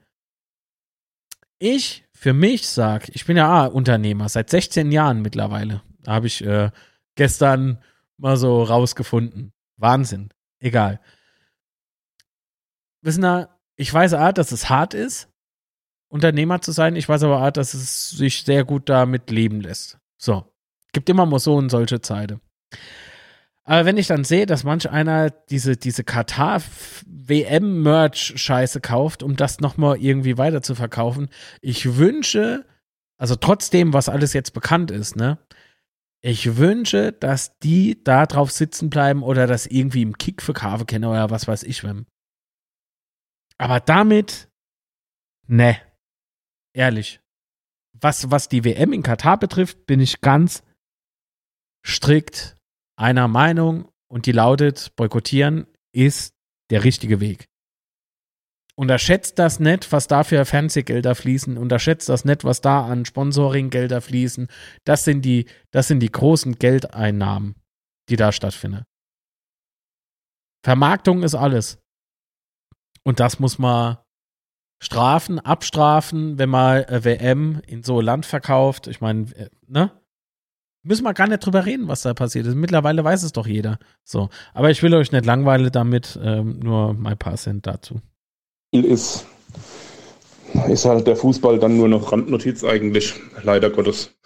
[1.58, 5.80] Ich, für mich sag, ich bin ja auch Unternehmer, seit 16 Jahren mittlerweile.
[6.06, 6.70] Habe ich äh,
[7.14, 7.82] gestern
[8.18, 9.54] mal so rausgefunden.
[9.78, 10.28] Wahnsinn.
[10.58, 11.00] Egal.
[13.00, 15.30] Wissen da, ich weiß auch, dass es hart ist,
[16.10, 16.96] Unternehmer zu sein.
[16.96, 19.98] Ich weiß aber auch, dass es sich sehr gut damit leben lässt.
[20.18, 20.44] So.
[20.92, 22.42] Gibt immer mal so und solche Zeiten.
[23.64, 29.98] Aber wenn ich dann sehe, dass manch einer diese, diese Katar-WM-Merch-Scheiße kauft, um das nochmal
[29.98, 31.28] irgendwie weiter zu verkaufen,
[31.60, 32.64] ich wünsche,
[33.18, 35.36] also trotzdem, was alles jetzt bekannt ist, ne,
[36.22, 41.06] ich wünsche, dass die da drauf sitzen bleiben oder das irgendwie im Kick verkaufen können
[41.06, 42.04] oder was weiß ich wem.
[43.56, 44.50] Aber damit,
[45.46, 45.80] ne,
[46.74, 47.20] ehrlich.
[47.92, 50.62] Was, was die WM in Katar betrifft, bin ich ganz
[51.84, 52.56] strikt
[53.00, 56.34] einer Meinung und die lautet, boykottieren ist
[56.70, 57.48] der richtige Weg.
[58.76, 61.58] Unterschätzt das nicht, was da für Fernsehgelder fließen.
[61.58, 64.48] Unterschätzt das nicht, was da an Sponsoringgelder fließen.
[64.84, 67.56] Das sind die, das sind die großen Geldeinnahmen,
[68.08, 68.84] die da stattfinden.
[70.64, 71.78] Vermarktung ist alles.
[73.02, 73.98] Und das muss man
[74.82, 78.86] strafen, abstrafen, wenn man äh, WM in so Land verkauft.
[78.86, 79.99] Ich meine, äh, ne?
[80.82, 82.54] Müssen wir gar nicht drüber reden, was da passiert ist.
[82.54, 83.78] Mittlerweile weiß es doch jeder.
[84.04, 84.30] So.
[84.54, 88.00] Aber ich will euch nicht langweilen damit, ähm, nur mal ein paar Cent dazu
[88.72, 89.26] ist,
[90.68, 94.16] ist halt der Fußball dann nur noch Randnotiz eigentlich, leider Gottes.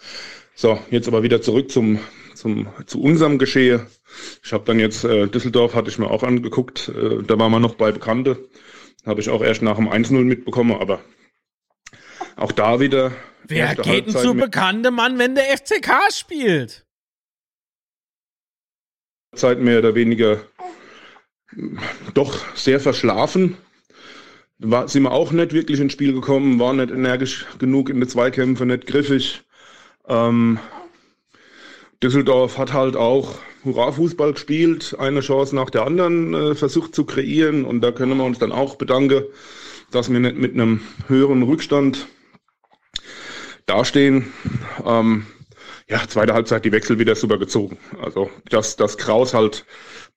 [0.55, 1.99] So, jetzt aber wieder zurück zum,
[2.35, 3.87] zum, zu unserem Geschehe.
[4.43, 7.59] Ich habe dann jetzt, äh, Düsseldorf hatte ich mir auch angeguckt, äh, da waren wir
[7.59, 8.47] noch bei Bekannte.
[9.05, 10.99] Habe ich auch erst nach dem 1-0 mitbekommen, aber
[12.37, 13.11] auch da wieder.
[13.47, 16.85] Wer geht denn zu Bekannte, Mann, wenn der FCK spielt?
[19.35, 20.41] Zeit mehr oder weniger
[22.13, 23.57] doch sehr verschlafen
[24.59, 28.09] war, sind wir auch nicht wirklich ins Spiel gekommen, waren nicht energisch genug in den
[28.09, 29.43] Zweikämpfen, nicht griffig.
[30.07, 30.59] Ähm,
[32.01, 37.65] Düsseldorf hat halt auch Hurra-Fußball gespielt, eine Chance nach der anderen äh, versucht zu kreieren
[37.65, 39.23] und da können wir uns dann auch bedanken,
[39.91, 42.07] dass wir nicht mit einem höheren Rückstand
[43.65, 44.31] dastehen.
[44.85, 45.25] Ähm,
[45.87, 47.77] ja, zweite Halbzeit die Wechsel wieder super gezogen.
[48.01, 49.65] Also, dass das Kraus halt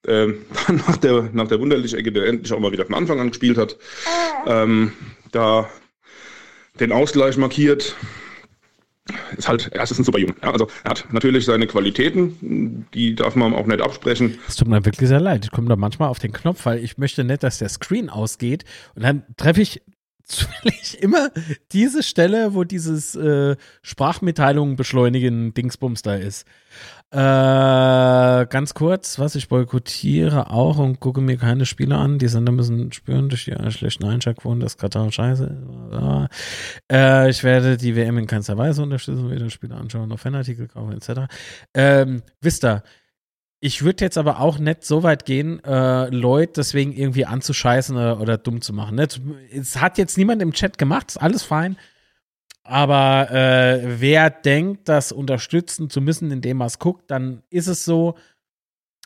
[0.07, 0.45] ähm,
[0.87, 3.77] nach der, nach der Wunderlich-Ecke, der endlich auch mal wieder von Anfang an gespielt hat,
[4.47, 4.93] ähm,
[5.31, 5.69] da
[6.79, 7.95] den Ausgleich markiert.
[9.35, 10.35] Ist halt, er ist ein super Jung.
[10.43, 14.37] Ja, also er hat natürlich seine Qualitäten, die darf man auch nicht absprechen.
[14.47, 15.45] Es tut mir wirklich sehr leid.
[15.45, 18.65] Ich komme da manchmal auf den Knopf, weil ich möchte nicht, dass der Screen ausgeht.
[18.93, 19.81] Und dann treffe ich
[20.29, 21.31] zufällig immer
[21.71, 26.45] diese Stelle, wo dieses äh, Sprachmitteilungen beschleunigen Dingsbums da ist.
[27.11, 32.19] Äh, ganz kurz, was ich boykottiere auch und gucke mir keine Spiele an.
[32.19, 36.27] Die Sender müssen spüren durch die schlechten Einschaltquoten, dass Katar scheiße
[36.91, 40.93] äh, ich werde die WM in keinster Weise unterstützen, weder Spiele anschauen noch Fanartikel kaufen
[40.93, 41.21] etc.
[41.73, 42.83] Ähm, wisst ihr,
[43.61, 48.21] ich würde jetzt aber auch nicht so weit gehen, äh, Leute deswegen irgendwie anzuscheißen oder,
[48.21, 48.95] oder dumm zu machen.
[48.95, 49.07] Ne?
[49.51, 51.77] Es hat jetzt niemand im Chat gemacht, ist alles fein.
[52.63, 57.85] Aber äh, wer denkt, das unterstützen zu müssen, indem man es guckt, dann ist es
[57.85, 58.15] so.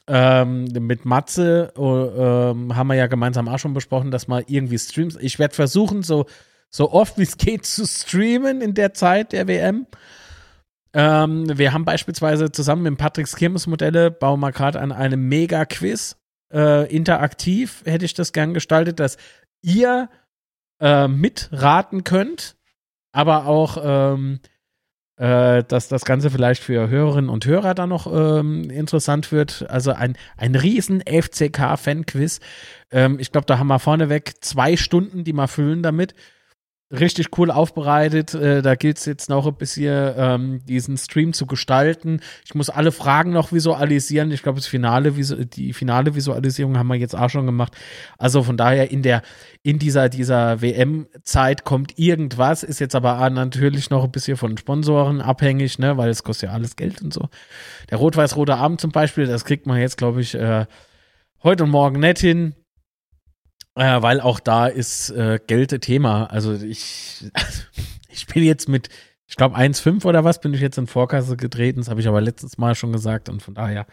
[0.06, 4.78] Ähm, mit Matze uh, ähm, haben wir ja gemeinsam auch schon besprochen, dass man irgendwie
[4.78, 5.18] streams.
[5.22, 6.26] Ich werde versuchen, so,
[6.70, 9.88] so oft wie es geht zu streamen in der Zeit der WM.
[10.94, 16.18] Ähm, wir haben beispielsweise zusammen mit Patricks Kirmes-Modelle, bauen wir gerade an einem Mega-Quiz.
[16.52, 19.18] Äh, interaktiv hätte ich das gern gestaltet, dass
[19.62, 20.10] ihr
[20.80, 22.56] äh, mitraten könnt
[23.14, 24.40] aber auch, ähm,
[25.18, 29.66] äh, dass das Ganze vielleicht für Hörerinnen und Hörer dann noch ähm, interessant wird.
[29.70, 32.40] Also ein, ein riesen FCK-Fan-Quiz.
[32.92, 36.16] Ähm, ich glaube, da haben wir vorneweg zwei Stunden, die wir füllen damit
[36.92, 38.34] richtig cool aufbereitet.
[38.34, 42.20] Äh, da gilt es jetzt noch ein bisschen, ähm, diesen Stream zu gestalten.
[42.46, 44.32] Ich muss alle Fragen noch visualisieren.
[44.32, 47.76] Ich glaube, Finale, die finale Visualisierung haben wir jetzt auch schon gemacht.
[48.18, 49.24] Also von daher in der,
[49.64, 55.22] in dieser, dieser WM-Zeit kommt irgendwas, ist jetzt aber natürlich noch ein bisschen von Sponsoren
[55.22, 57.30] abhängig, ne, weil es kostet ja alles Geld und so.
[57.90, 60.66] Der rot-weiß-rote Abend zum Beispiel, das kriegt man jetzt, glaube ich, äh,
[61.44, 62.56] heute und morgen nicht hin.
[63.76, 66.26] Äh, weil auch da ist äh, Geld Thema.
[66.26, 67.64] Also ich, also
[68.10, 68.90] ich bin jetzt mit,
[69.28, 71.80] ich glaube 1,5 oder was, bin ich jetzt in Vorkasse getreten.
[71.80, 73.88] Das habe ich aber letztes Mal schon gesagt und von daher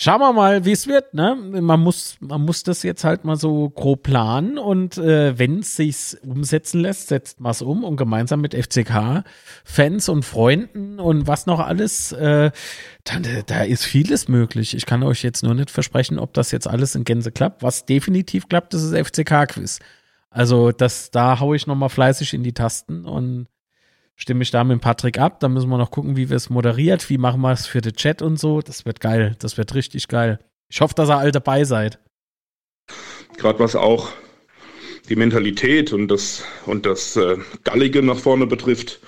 [0.00, 1.12] Schauen wir mal, wie es wird.
[1.12, 1.34] Ne?
[1.34, 5.74] Man, muss, man muss das jetzt halt mal so grob planen und äh, wenn es
[5.74, 11.46] sich umsetzen lässt, setzt man es um und gemeinsam mit FCK-Fans und Freunden und was
[11.46, 12.52] noch alles, äh,
[13.02, 14.76] dann, äh, da ist vieles möglich.
[14.76, 17.64] Ich kann euch jetzt nur nicht versprechen, ob das jetzt alles in Gänse klappt.
[17.64, 19.80] Was definitiv klappt, das ist FCK-Quiz.
[20.30, 23.48] Also das, da haue ich nochmal fleißig in die Tasten und
[24.18, 25.40] stimme ich da mit Patrick ab.
[25.40, 27.94] Dann müssen wir noch gucken, wie wir es moderiert, wie machen wir es für den
[27.94, 28.60] Chat und so.
[28.60, 29.36] Das wird geil.
[29.38, 30.38] Das wird richtig geil.
[30.68, 31.98] Ich hoffe, dass ihr alle dabei seid.
[33.38, 34.10] Gerade was auch
[35.08, 39.00] die Mentalität und das, und das äh, Gallige nach vorne betrifft.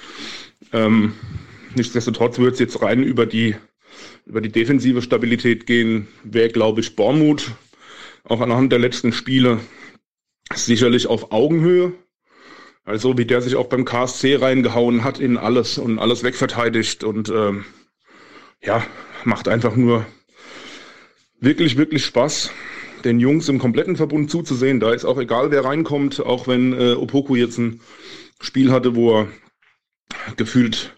[0.72, 1.14] Ähm,
[1.74, 3.56] nichtsdestotrotz wird es jetzt rein über die,
[4.24, 6.08] über die defensive Stabilität gehen.
[6.24, 7.52] Wäre, glaube ich, Bormut
[8.24, 9.60] auch anhand der letzten Spiele
[10.54, 11.92] sicherlich auf Augenhöhe.
[12.84, 17.28] Also wie der sich auch beim KSC reingehauen hat in alles und alles wegverteidigt und
[17.28, 17.64] ähm,
[18.62, 18.82] ja,
[19.24, 20.06] macht einfach nur
[21.40, 22.50] wirklich, wirklich Spaß,
[23.04, 24.80] den Jungs im kompletten Verbund zuzusehen.
[24.80, 27.80] Da ist auch egal, wer reinkommt, auch wenn äh, Opoku jetzt ein
[28.40, 29.28] Spiel hatte, wo er
[30.36, 30.96] gefühlt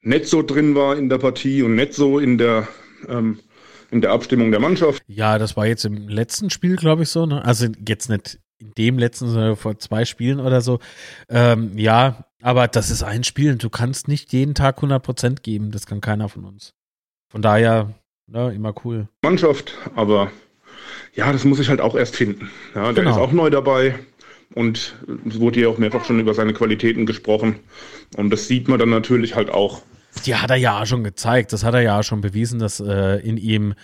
[0.00, 2.68] nicht so drin war in der Partie und nicht so in der
[3.08, 3.40] ähm,
[3.90, 5.02] in der Abstimmung der Mannschaft.
[5.06, 7.26] Ja, das war jetzt im letzten Spiel, glaube ich, so.
[7.26, 7.44] Ne?
[7.44, 10.78] Also jetzt nicht in dem letzten, sondern vor zwei Spielen oder so.
[11.28, 15.70] Ähm, ja, aber das ist ein Spiel und du kannst nicht jeden Tag 100% geben.
[15.70, 16.74] Das kann keiner von uns.
[17.30, 17.94] Von daher,
[18.32, 19.08] ja, ne, immer cool.
[19.22, 20.30] Mannschaft, aber
[21.14, 22.50] ja, das muss ich halt auch erst finden.
[22.74, 23.16] Ja, der Genau.
[23.16, 23.98] ist auch neu dabei
[24.54, 24.94] und
[25.28, 27.56] es wurde ja auch mehrfach schon über seine Qualitäten gesprochen.
[28.16, 29.82] Und das sieht man dann natürlich halt auch.
[30.26, 31.52] Die hat er ja schon gezeigt.
[31.52, 33.74] Das hat er ja schon bewiesen, dass äh, in ihm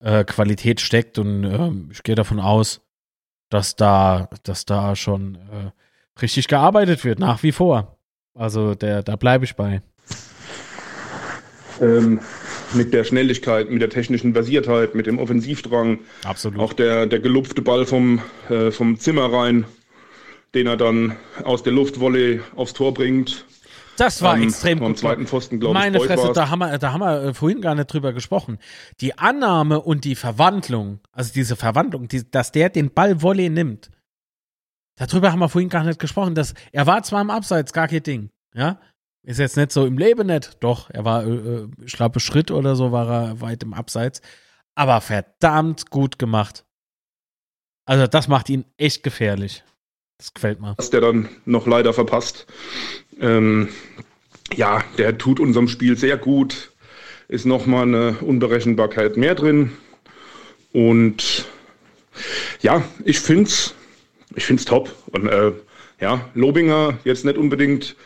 [0.00, 2.80] äh, Qualität steckt und ähm, ich gehe davon aus,
[3.48, 7.98] dass da, dass da schon äh, richtig gearbeitet wird, nach wie vor.
[8.34, 9.82] Also der, da bleibe ich bei.
[11.80, 12.20] Ähm,
[12.74, 16.00] mit der Schnelligkeit, mit der technischen Versiertheit, mit dem Offensivdrang.
[16.24, 16.60] Absolut.
[16.60, 19.64] Auch der, der gelupfte Ball vom, äh, vom Zimmer rein,
[20.54, 23.44] den er dann aus der Luftvolley aufs Tor bringt.
[23.98, 24.98] Das war Am- extrem Am gut.
[24.98, 26.34] zweiten Pfosten, glaube ich, Meine Fresse, war's.
[26.34, 28.58] da haben, wir, da haben wir äh, vorhin gar nicht drüber gesprochen.
[29.00, 33.90] Die Annahme und die Verwandlung, also diese Verwandlung, die, dass der den Ball Volley nimmt,
[34.96, 36.34] darüber haben wir vorhin gar nicht gesprochen.
[36.34, 38.30] Dass, er war zwar im Abseits, gar kein Ding.
[38.54, 38.80] Ja,
[39.24, 40.56] ist jetzt nicht so im Leben nicht.
[40.62, 44.22] Doch, er war, äh, äh, ich glaube, Schritt oder so war er weit im Abseits.
[44.76, 46.64] Aber verdammt gut gemacht.
[47.84, 49.64] Also, das macht ihn echt gefährlich.
[50.18, 50.74] Das gefällt mir.
[50.76, 52.46] was der dann noch leider verpasst.
[53.20, 53.68] Ähm,
[54.54, 56.72] ja, der tut unserem Spiel sehr gut.
[57.28, 59.72] Ist nochmal eine Unberechenbarkeit mehr drin.
[60.72, 61.46] Und
[62.60, 63.74] ja, ich find's,
[64.34, 64.94] ich find's top.
[65.12, 65.52] Und äh,
[66.00, 67.96] ja, Lobinger jetzt nicht unbedingt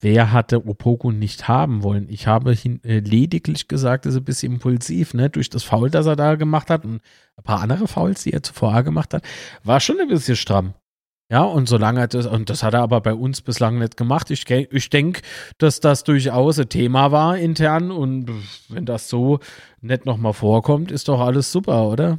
[0.00, 2.06] Wer hatte Opoku nicht haben wollen?
[2.10, 5.30] Ich habe hin, äh, lediglich gesagt, er ist ein bisschen impulsiv, ne?
[5.30, 7.00] Durch das Foul, das er da gemacht hat und
[7.36, 9.24] ein paar andere Fouls, die er zuvor gemacht hat,
[9.64, 10.74] war schon ein bisschen stramm.
[11.28, 14.30] Ja, und solange er das, und das hat er aber bei uns bislang nicht gemacht.
[14.30, 15.22] Ich, ich denke,
[15.58, 18.30] dass das durchaus ein Thema war intern und
[18.68, 19.40] wenn das so
[19.80, 22.18] nicht nochmal vorkommt, ist doch alles super, oder?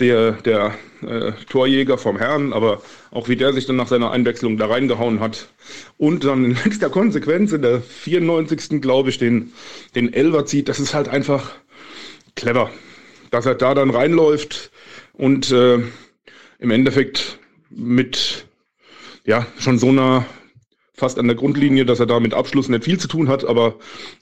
[0.00, 4.56] der, der äh, Torjäger vom Herrn, aber auch wie der sich dann nach seiner Einwechslung
[4.56, 5.48] da reingehauen hat
[5.98, 8.80] und dann in letzter Konsequenz in der 94.
[8.80, 9.52] glaube ich den,
[9.94, 11.52] den Elver zieht, das ist halt einfach
[12.34, 12.70] clever,
[13.30, 14.72] dass er da dann reinläuft
[15.12, 15.78] und äh,
[16.64, 17.38] im Endeffekt
[17.68, 18.46] mit
[19.26, 20.24] ja schon so einer
[20.94, 23.78] fast an der Grundlinie, dass er da mit Abschluss nicht viel zu tun hat, aber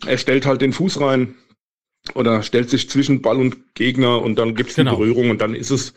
[0.07, 1.37] er stellt halt den Fuß rein
[2.15, 4.91] oder stellt sich zwischen Ball und Gegner und dann gibt es Genau.
[4.91, 5.95] die Berührung und dann ist es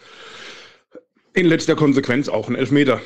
[1.34, 3.01] in letzter Konsequenz auch ein Elfmeter.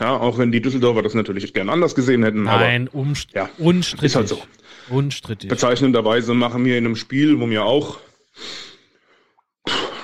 [0.00, 2.44] Ja, auch wenn die Düsseldorfer das natürlich gern anders gesehen hätten.
[2.44, 4.06] Nein, umst ja, unstrittig.
[4.06, 4.40] ist halt so.
[4.88, 5.50] Unstrittig.
[5.50, 7.98] Bezeichnenderweise machen wir in einem Spiel, wo mir auch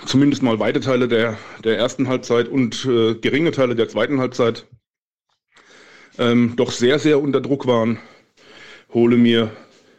[0.07, 4.67] zumindest mal weite Teile der, der ersten Halbzeit und äh, geringe Teile der zweiten Halbzeit
[6.19, 7.99] ähm, doch sehr, sehr unter Druck waren,
[8.93, 9.51] hole mir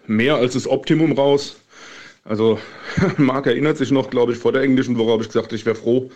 [0.08, 1.62] mehr als das Optimum raus.
[2.24, 2.60] Also
[3.18, 5.76] Marc erinnert sich noch, glaube ich, vor der englischen Woche habe ich gesagt, ich wäre
[5.76, 6.10] froh,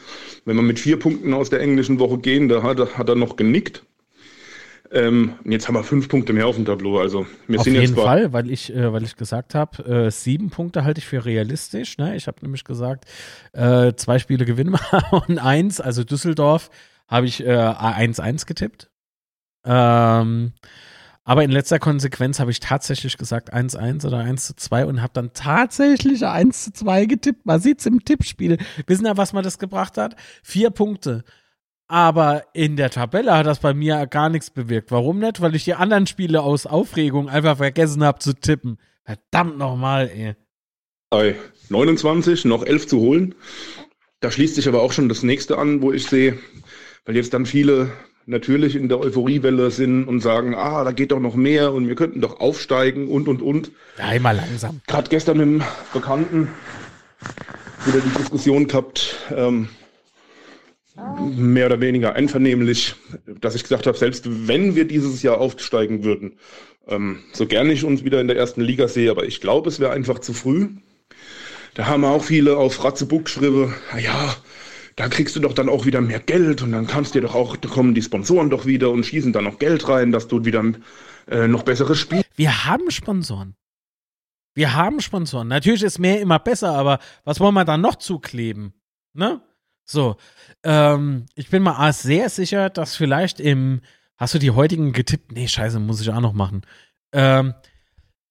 [0.46, 2.50] wenn wir mit vier Punkten aus der englischen Woche gehen.
[2.50, 3.84] Da hat, hat er noch genickt.
[4.94, 7.00] Ähm, jetzt haben wir fünf Punkte mehr auf dem Tableau.
[7.00, 9.84] Also wir Auf sind jetzt jeden zwar Fall, weil ich, äh, weil ich gesagt habe,
[9.86, 11.98] äh, sieben Punkte halte ich für realistisch.
[11.98, 12.16] Ne?
[12.16, 13.06] Ich habe nämlich gesagt,
[13.54, 16.70] äh, zwei Spiele gewinnen wir und eins, also Düsseldorf,
[17.08, 18.90] habe ich äh, 1-1 getippt.
[19.64, 20.54] Ähm,
[21.24, 26.24] aber in letzter Konsequenz habe ich tatsächlich gesagt 1-1 oder 1-2 und habe dann tatsächlich
[26.26, 27.46] 1-2 getippt.
[27.46, 28.58] Man sieht es im Tippspiel.
[28.88, 30.16] Wissen ja, was man das gebracht hat?
[30.44, 31.24] Vier Punkte.
[31.92, 34.92] Aber in der Tabelle hat das bei mir gar nichts bewirkt.
[34.92, 35.42] Warum nicht?
[35.42, 38.78] Weil ich die anderen Spiele aus Aufregung einfach vergessen habe zu tippen.
[39.04, 40.36] Verdammt nochmal, ey.
[41.10, 41.36] bei
[41.68, 43.36] 29 noch 11 zu holen.
[44.22, 46.38] Da schließt sich aber auch schon das nächste an, wo ich sehe,
[47.04, 47.92] weil jetzt dann viele
[48.26, 51.96] natürlich in der Euphoriewelle sind und sagen, ah, da geht doch noch mehr und wir
[51.96, 53.70] könnten doch aufsteigen und und und.
[53.98, 54.80] Ja, immer langsam.
[54.88, 56.48] Gerade gestern mit einem Bekannten
[57.86, 59.68] wieder die Diskussion gehabt, ähm,
[60.96, 62.96] mehr oder weniger einvernehmlich,
[63.40, 66.38] dass ich gesagt habe, selbst wenn wir dieses Jahr aufsteigen würden,
[66.88, 69.80] ähm, so gerne ich uns wieder in der ersten Liga sehe, aber ich glaube, es
[69.80, 70.70] wäre einfach zu früh.
[71.74, 74.36] Da haben auch viele auf Ratzebuck geschrieben, "Ah ja,
[74.96, 77.56] da kriegst du doch dann auch wieder mehr Geld und dann kannst dir doch auch,
[77.56, 80.64] da kommen die Sponsoren doch wieder und schießen dann noch Geld rein, dass du wieder
[81.28, 82.24] äh, noch besseres Spiel.
[82.36, 83.56] Wir haben Sponsoren.
[84.54, 85.48] Wir haben Sponsoren.
[85.48, 88.74] Natürlich ist mehr immer besser, aber was wollen wir da noch zukleben?
[89.14, 89.42] Ne?
[89.86, 90.18] So.
[90.64, 93.82] Ähm, ich bin mal sehr sicher, dass vielleicht im.
[94.18, 95.32] Hast du die heutigen getippt?
[95.32, 96.62] Nee, scheiße, muss ich auch noch machen.
[97.12, 97.56] Ähm,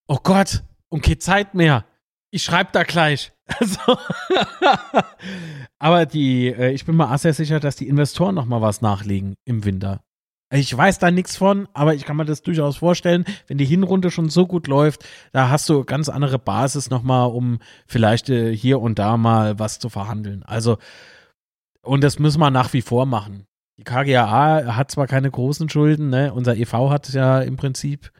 [0.07, 0.63] oh Gott,
[1.03, 1.85] keine Zeit mehr.
[2.31, 3.33] Ich schreibe da gleich.
[3.59, 3.99] Also,
[5.81, 9.35] aber die, äh, ich bin mal sehr sicher, dass die Investoren noch mal was nachlegen
[9.45, 10.05] im Winter.
[10.53, 14.13] Ich weiß da nichts von, aber ich kann mir das durchaus vorstellen, wenn die Hinrunde
[14.13, 18.55] schon so gut läuft, da hast du ganz andere Basis noch mal, um vielleicht äh,
[18.57, 20.45] hier und da mal was zu verhandeln.
[20.45, 20.79] Also
[21.83, 23.47] und das müssen wir nach wie vor machen.
[23.79, 26.35] Die KGAA hat zwar keine großen Schulden, ne?
[26.35, 28.13] Unser EV hat ja im Prinzip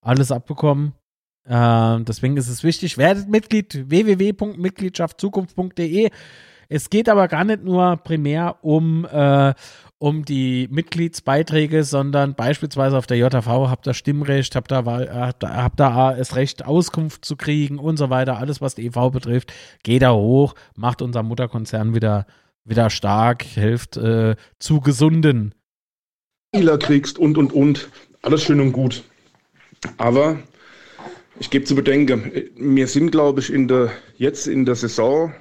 [0.00, 0.92] alles abbekommen.
[1.44, 6.10] Äh, deswegen ist es wichtig, werdet Mitglied www.mitgliedschaftzukunft.de.
[6.68, 9.52] Es geht aber gar nicht nur primär um, äh,
[9.98, 16.36] um die Mitgliedsbeiträge, sondern beispielsweise auf der JV habt ihr Stimmrecht, habt ihr, habt, das
[16.36, 18.38] Recht, Auskunft zu kriegen und so weiter.
[18.38, 19.52] Alles, was die EV betrifft,
[19.82, 22.26] geht da hoch, macht unser Mutterkonzern wieder,
[22.64, 25.54] wieder stark, hilft äh, zu gesunden.
[26.54, 27.88] Spieler kriegst und und und.
[28.22, 29.02] Alles schön und gut.
[29.96, 30.38] Aber
[31.40, 35.34] ich gebe zu bedenken, wir sind, glaube ich, in der, jetzt in der Saison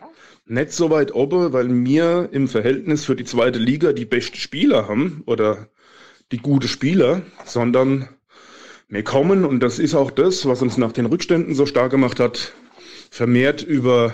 [0.45, 4.87] nicht so weit oben, weil wir im Verhältnis für die zweite Liga die besten Spieler
[4.87, 5.67] haben oder
[6.31, 8.09] die gute Spieler, sondern
[8.89, 12.19] wir kommen, und das ist auch das, was uns nach den Rückständen so stark gemacht
[12.19, 12.53] hat,
[13.09, 14.13] vermehrt über,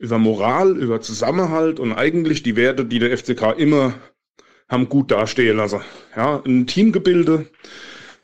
[0.00, 3.94] über Moral, über Zusammenhalt und eigentlich die Werte, die der FCK immer
[4.68, 5.82] haben gut dastehen lassen.
[6.16, 7.46] Ja, ein Teamgebilde,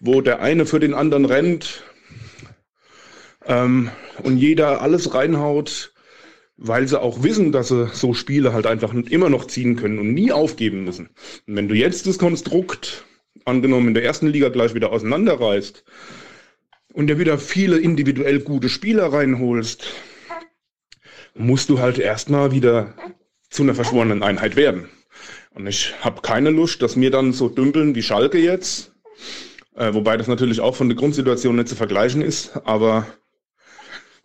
[0.00, 1.84] wo der eine für den anderen rennt,
[3.46, 3.90] ähm,
[4.22, 5.92] und jeder alles reinhaut,
[6.56, 10.14] weil sie auch wissen, dass sie so Spiele halt einfach immer noch ziehen können und
[10.14, 11.10] nie aufgeben müssen.
[11.46, 13.04] Und wenn du jetzt das Konstrukt,
[13.44, 15.84] angenommen in der ersten Liga gleich wieder auseinanderreißt
[16.94, 19.86] und dir wieder viele individuell gute Spieler reinholst,
[21.36, 22.94] musst du halt erstmal wieder
[23.50, 24.88] zu einer verschworenen Einheit werden.
[25.54, 28.92] Und ich habe keine Lust, dass mir dann so dümpeln wie Schalke jetzt,
[29.74, 33.06] äh, wobei das natürlich auch von der Grundsituation nicht zu vergleichen ist, aber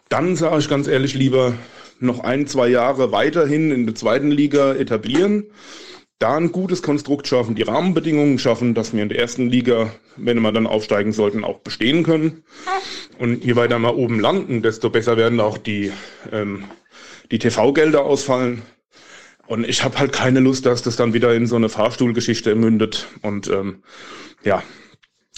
[0.09, 1.53] dann sage ich ganz ehrlich lieber
[1.99, 5.45] noch ein, zwei Jahre weiterhin in der zweiten Liga etablieren,
[6.19, 10.41] da ein gutes Konstrukt schaffen, die Rahmenbedingungen schaffen, dass wir in der ersten Liga, wenn
[10.41, 12.43] wir dann aufsteigen sollten, auch bestehen können.
[13.17, 15.91] Und je weiter wir oben landen, desto besser werden auch die,
[16.31, 16.65] ähm,
[17.32, 18.62] die TV-Gelder ausfallen.
[19.48, 23.08] Und ich habe halt keine Lust, dass das dann wieder in so eine Fahrstuhlgeschichte mündet.
[23.22, 23.84] Und ähm,
[24.44, 24.64] ja,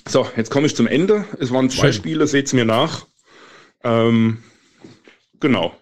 [0.08, 1.26] so, jetzt komme ich zum Ende.
[1.40, 1.92] Es waren zwei.
[1.92, 3.08] Spiele, seht's mir nach.
[3.84, 4.44] Ähm,
[5.44, 5.76] Genau.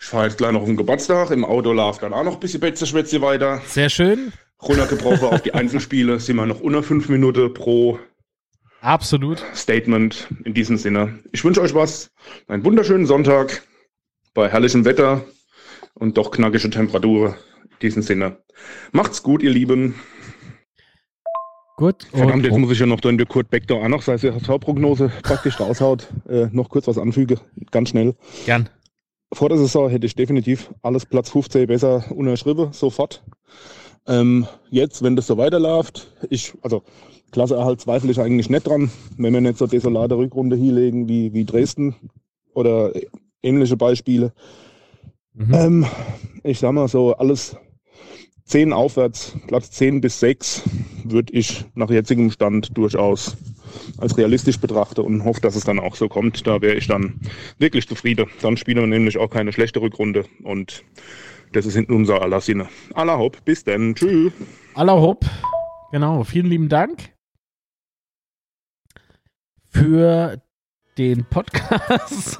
[0.00, 1.32] Ich fahre jetzt gleich noch um Geburtstag.
[1.32, 3.60] Im Auto läuft dann auch noch ein bisschen Betze Schwätze weiter.
[3.66, 4.32] Sehr schön.
[4.62, 7.98] Runtergebrochen auf die Einzelspiele sind wir noch unter fünf Minuten pro
[8.80, 9.44] Absolut.
[9.52, 10.28] Statement.
[10.44, 11.18] In diesem Sinne.
[11.32, 12.12] Ich wünsche euch was.
[12.46, 13.62] Einen wunderschönen Sonntag
[14.38, 15.24] bei herrlichem Wetter
[15.94, 17.34] und doch knackige Temperaturen.
[17.64, 18.36] In diesem Sinne.
[18.92, 19.96] Macht's gut, ihr Lieben.
[21.76, 22.06] Gut.
[22.12, 24.42] Verdammt, jetzt Und, muss ich ja noch den Kurt Beck da auch noch, sei es
[24.44, 27.40] Torprognose praktisch raushaut, äh, noch kurz was anfüge.
[27.72, 28.14] Ganz schnell.
[28.46, 28.68] gern.
[29.32, 33.24] Vor der Saison hätte ich definitiv alles Platz 15 besser unterschrieben, sofort.
[34.06, 36.84] Ähm, jetzt, wenn das so weiterläuft, ich, also
[37.32, 41.44] Klasseerhalt zweifle ich eigentlich nicht dran, wenn wir nicht so desolate Rückrunde hinlegen wie, wie
[41.44, 41.96] Dresden
[42.54, 42.92] oder
[43.42, 44.32] ähnliche Beispiele.
[45.34, 45.54] Mhm.
[45.54, 45.86] Ähm,
[46.42, 47.56] ich sag mal so, alles
[48.44, 50.62] 10 aufwärts, Platz 10 bis 6,
[51.04, 53.36] würde ich nach jetzigem Stand durchaus
[53.98, 56.46] als realistisch betrachte und hoffe, dass es dann auch so kommt.
[56.46, 57.20] Da wäre ich dann
[57.58, 58.26] wirklich zufrieden.
[58.40, 60.82] Dann spielen wir nämlich auch keine schlechte Rückrunde und
[61.52, 62.68] das ist hinten unser aller Sinne.
[62.94, 63.94] Aller Hopp, bis dann.
[63.94, 64.32] Tschüss.
[64.74, 65.24] Aller Hopp.
[65.92, 67.14] Genau, vielen lieben Dank
[69.68, 70.42] für
[70.98, 72.38] den Podcast.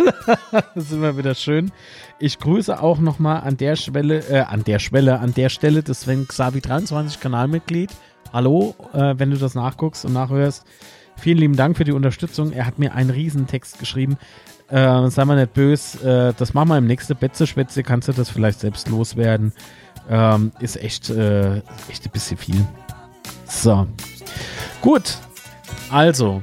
[0.50, 1.70] das ist immer wieder schön.
[2.18, 6.02] Ich grüße auch nochmal an der Schwelle, äh, an der Schwelle, an der Stelle des
[6.02, 7.90] Sven Xavi 23 Kanalmitglied.
[8.32, 10.66] Hallo, äh, wenn du das nachguckst und nachhörst.
[11.16, 12.52] Vielen lieben Dank für die Unterstützung.
[12.52, 14.18] Er hat mir einen Riesentext geschrieben.
[14.68, 18.28] äh, sei mal nicht böse, äh, das machen wir im nächsten Betze-Schwätze, kannst du das
[18.28, 19.52] vielleicht selbst loswerden.
[20.10, 21.58] Ähm, ist echt, äh,
[21.88, 22.66] echt ein bisschen viel.
[23.46, 23.86] So.
[24.82, 25.16] Gut.
[25.90, 26.42] Also.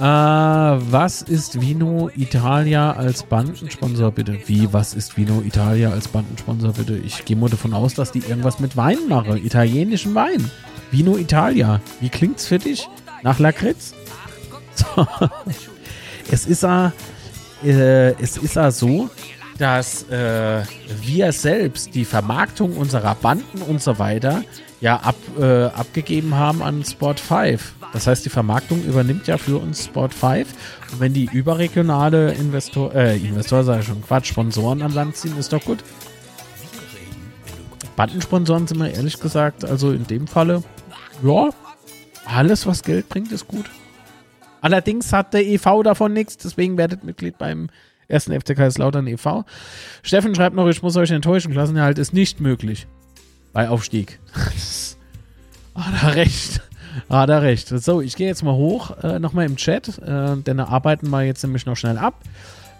[0.00, 4.38] Äh, was ist Vino Italia als Bandensponsor bitte?
[4.46, 6.96] Wie, was ist Vino Italia als Bandensponsor bitte?
[6.96, 9.36] Ich gehe mal davon aus, dass die irgendwas mit Wein machen.
[9.36, 10.50] Italienischen Wein.
[10.90, 11.82] Vino Italia.
[12.00, 12.88] Wie klingt's für dich?
[13.22, 13.92] Nach Lakritz?
[14.74, 15.06] So.
[16.32, 16.92] Es ist ja,
[17.64, 19.10] äh, es ist ja so,
[19.58, 20.62] dass äh,
[21.02, 24.44] wir selbst die Vermarktung unserer Banden und so weiter
[24.80, 27.74] ja ab, äh, abgegeben haben an Sport 5.
[27.92, 30.48] Das heißt, die Vermarktung übernimmt ja für uns Sport 5.
[30.92, 35.52] Und wenn die überregionale Investor, äh, Investor ich schon, Quatsch, Sponsoren an Land ziehen, ist
[35.52, 35.82] doch gut.
[37.96, 40.62] Bandensponsoren sind wir ehrlich gesagt, also in dem Falle,
[41.22, 41.50] ja,
[42.24, 43.66] alles, was Geld bringt, ist gut.
[44.62, 47.68] Allerdings hat der EV davon nichts, deswegen werdet Mitglied beim
[48.08, 49.44] ersten FC Kaiserslautern e.V.
[50.02, 52.86] Steffen schreibt noch, ich muss euch enttäuschen, Klassenerhalt ist nicht möglich.
[53.52, 54.20] Bei Aufstieg.
[55.74, 56.62] hat er recht.
[57.08, 57.68] Hat er recht.
[57.68, 61.22] So, ich gehe jetzt mal hoch, äh, nochmal im Chat, äh, denn da arbeiten wir
[61.22, 62.14] jetzt nämlich noch schnell ab.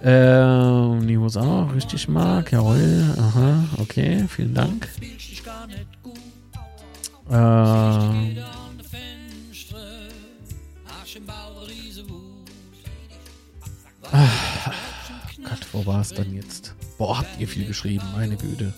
[0.03, 4.89] Äh, Nihos auch, richtig mag, jawohl, aha, okay, vielen Dank.
[7.28, 8.41] Äh,
[15.45, 16.74] Gott, wo war es dann jetzt?
[16.99, 18.73] Boah, habt ihr viel geschrieben, meine Güte.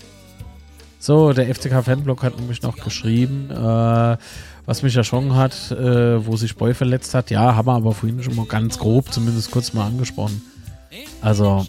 [1.02, 4.16] So, der FCK-Fanblog hat nämlich noch geschrieben, äh,
[4.66, 7.28] was mich erschrocken hat, äh, wo sich Boy verletzt hat.
[7.32, 10.40] Ja, haben wir aber vorhin schon mal ganz grob, zumindest kurz mal angesprochen.
[11.20, 11.66] Also,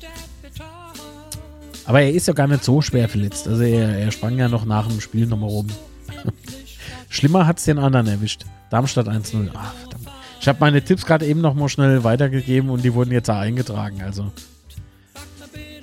[1.85, 3.47] aber er ist ja gar nicht so schwer verletzt.
[3.47, 5.67] Also er, er sprang ja noch nach dem Spiel nochmal rum.
[7.09, 8.45] Schlimmer hat es den anderen erwischt.
[8.69, 9.49] Darmstadt 1-0.
[9.55, 10.09] Ach, verdammt.
[10.41, 13.39] Ich habe meine Tipps gerade eben noch mal schnell weitergegeben und die wurden jetzt da
[13.39, 14.03] eingetragen.
[14.03, 14.31] Also.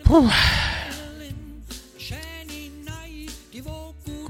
[0.05, 0.29] Puh.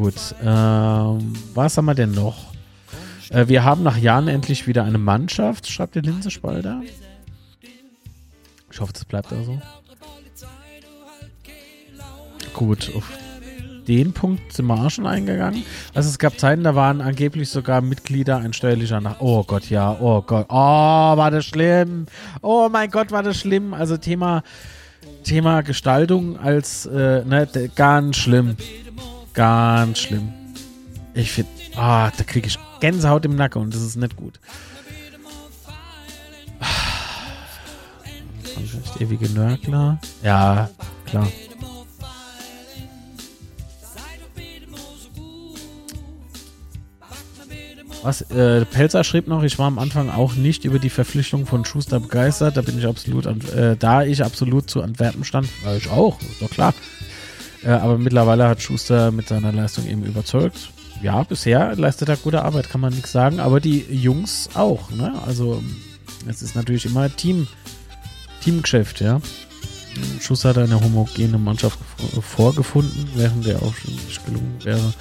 [0.01, 0.35] Gut.
[0.43, 2.55] Ähm, was haben wir denn noch?
[3.29, 6.81] Äh, wir haben nach Jahren endlich wieder eine Mannschaft, schreibt der Linsespalter.
[8.73, 9.61] Ich hoffe, das bleibt also.
[12.55, 13.11] Gut, auf
[13.87, 15.65] den Punkt sind wir auch schon eingegangen.
[15.93, 19.21] Also es gab Zeiten, da waren angeblich sogar Mitglieder ein steuerlicher Nach...
[19.21, 20.47] Oh Gott, ja, oh Gott.
[20.49, 22.07] Oh, war das schlimm.
[22.41, 23.75] Oh mein Gott, war das schlimm.
[23.75, 24.45] Also Thema,
[25.25, 28.57] Thema Gestaltung als, äh, ne, ganz schlimm.
[29.41, 30.35] Ganz schlimm.
[31.15, 34.39] Ich finde, ah, da kriege ich Gänsehaut im Nacken und das ist nicht gut.
[38.43, 39.99] Frankreich, ewige Nörgler.
[40.23, 40.69] Ja,
[41.07, 41.27] klar.
[48.03, 51.65] Was, äh, Pelzer schrieb noch, ich war am Anfang auch nicht über die Verpflichtung von
[51.65, 52.59] Schuster begeistert.
[52.59, 56.19] Da bin ich absolut, an, äh, da ich absolut zu Antwerpen stand, war ich auch,
[56.41, 56.75] doch klar.
[57.65, 60.71] Äh, aber mittlerweile hat Schuster mit seiner Leistung eben überzeugt.
[61.03, 63.41] Ja, bisher leistet er gute Arbeit, kann man nichts sagen.
[63.41, 65.15] Aber die Jungs auch, ne?
[65.27, 65.63] Also,
[66.27, 67.47] es ist natürlich immer Team,
[68.43, 69.21] Teamgeschäft, ja.
[70.21, 71.79] Schuster hat eine homogene Mannschaft
[72.21, 74.93] vorgefunden, während der auch schon nicht gelungen wäre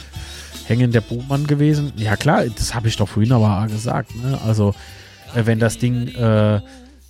[0.69, 1.91] hängen der Bohmann gewesen.
[1.97, 4.15] Ja klar, das habe ich doch vorhin aber gesagt.
[4.15, 4.39] Ne?
[4.45, 4.75] Also
[5.35, 6.61] äh, wenn das Ding äh,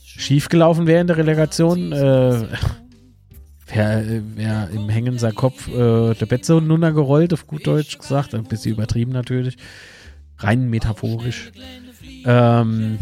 [0.04, 2.46] schief gelaufen wäre in der Relegation, äh,
[3.74, 8.34] wäre wär im Hängen sein Kopf äh, der Betze nunter gerollt, auf gut Deutsch gesagt.
[8.34, 9.58] Ein bisschen übertrieben natürlich.
[10.38, 11.52] Rein metaphorisch.
[12.26, 13.00] Ähm,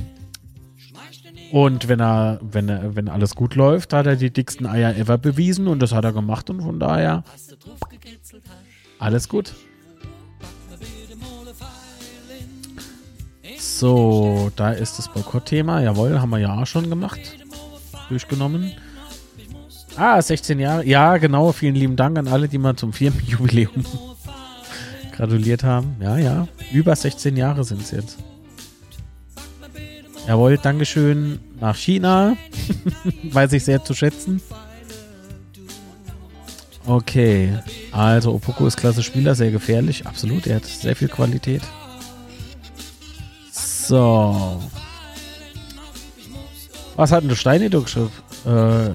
[1.51, 5.17] und wenn er, wenn er, wenn alles gut läuft, hat er die dicksten Eier ever
[5.17, 7.23] bewiesen und das hat er gemacht und von daher
[8.99, 9.53] alles gut.
[13.59, 15.81] So, da ist das Boykott-Thema.
[15.81, 17.19] Jawohl, haben wir ja auch schon gemacht.
[18.09, 18.73] Durchgenommen.
[19.97, 20.85] Ah, 16 Jahre.
[20.85, 21.51] Ja, genau.
[21.51, 23.83] Vielen lieben Dank an alle, die mal zum Firmenjubiläum
[25.11, 25.95] gratuliert haben.
[25.99, 26.47] Ja, ja.
[26.71, 28.17] Über 16 Jahre sind es jetzt.
[30.27, 32.37] Jawohl, Dankeschön nach China.
[33.23, 34.39] Weiß ich sehr zu schätzen.
[36.85, 37.57] Okay.
[37.91, 40.05] Also, Opoko ist klasse Spieler, sehr gefährlich.
[40.05, 40.45] Absolut.
[40.45, 41.63] Er hat sehr viel Qualität.
[43.51, 44.61] So.
[46.95, 48.11] Was hat denn der Steini geschrieben?
[48.45, 48.89] Äh,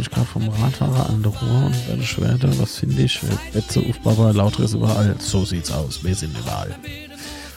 [0.00, 2.50] ich gerade vom Radfahrer an der Ruhr und werde Schwerter.
[2.58, 3.20] Was finde ich?
[3.52, 5.16] Betze, Ufbaba, Lauteres überall.
[5.18, 6.04] So sieht's aus.
[6.04, 6.74] Wir sind überall.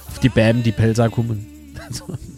[0.08, 1.46] Auf die Bäm, die Pelzer kommen.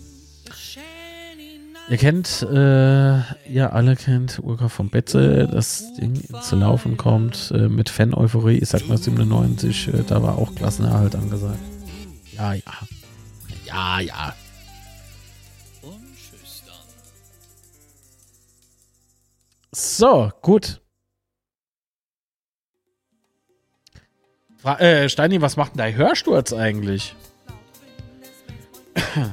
[1.90, 7.70] Ihr kennt, äh, ihr alle kennt Urka vom Betze, das Ding ins Laufen kommt äh,
[7.70, 8.58] mit Fan-Euphorie.
[8.58, 11.60] Ich sag mal 97, äh, da war auch Klassenerhalt angesagt.
[12.36, 12.62] Ja, ja.
[13.66, 14.34] Ja, ja.
[19.72, 20.82] So, gut.
[24.58, 27.16] Fra äh, Steini, was macht denn dein Hörsturz eigentlich?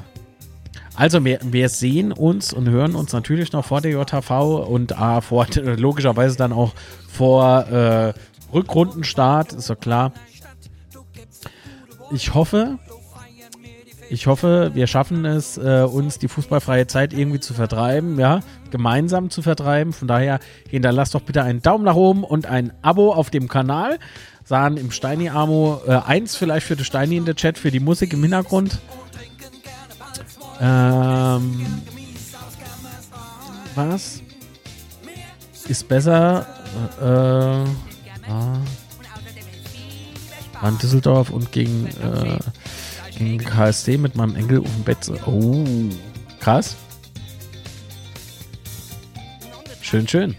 [0.97, 5.21] Also, wir, wir sehen uns und hören uns natürlich noch vor der JV und äh,
[5.21, 6.73] vor, logischerweise dann auch
[7.09, 8.15] vor äh,
[8.53, 10.13] Rückrundenstart, ist doch klar.
[12.13, 12.79] Ich hoffe,
[14.15, 19.29] ich hoffe, wir schaffen es, äh, uns die fußballfreie Zeit irgendwie zu vertreiben, ja, gemeinsam
[19.29, 19.93] zu vertreiben.
[19.93, 20.39] Von daher
[20.71, 23.99] hinterlasst doch bitte einen Daumen nach oben und ein Abo auf dem Kanal.
[24.45, 28.13] Sahen im Steini-Amo äh, eins vielleicht für die Steini in der Chat, für die Musik
[28.13, 28.79] im Hintergrund.
[30.61, 31.67] Ähm,
[33.75, 34.23] was?
[35.67, 36.47] Ist besser.
[37.01, 38.45] Äh, äh.
[40.61, 42.39] An Düsseldorf und gegen, äh,
[43.19, 45.11] gegen KSC mit meinem Enkel auf dem Bett.
[45.27, 45.65] Oh,
[46.41, 46.77] krass.
[49.81, 50.37] Schön, schön.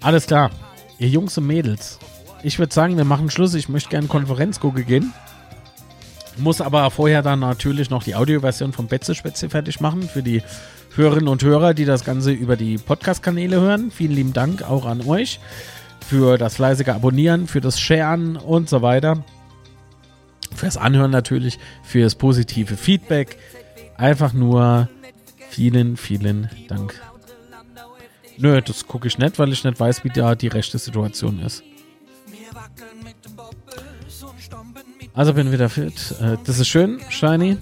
[0.00, 0.50] Alles klar.
[0.98, 1.98] Ihr Jungs und Mädels.
[2.42, 3.54] Ich würde sagen, wir machen Schluss.
[3.54, 5.12] Ich möchte gerne Konferenz gucken gehen.
[6.38, 10.42] Muss aber vorher dann natürlich noch die Audioversion vom Betze-Spätzle fertig machen für die
[10.94, 13.90] Hörerinnen und Hörer, die das Ganze über die Podcast-Kanäle hören.
[13.90, 15.38] Vielen lieben Dank auch an euch
[16.04, 19.24] für das fleißige Abonnieren, für das Sharen und so weiter.
[20.54, 23.38] Fürs Anhören natürlich, fürs positive Feedback.
[23.96, 24.88] Einfach nur
[25.50, 27.00] vielen, vielen Dank.
[28.38, 31.62] Nö, das gucke ich nicht, weil ich nicht weiß, wie da die rechte Situation ist.
[35.12, 36.14] Also bin wieder fit.
[36.20, 37.58] Äh, das ist schön, Shiny.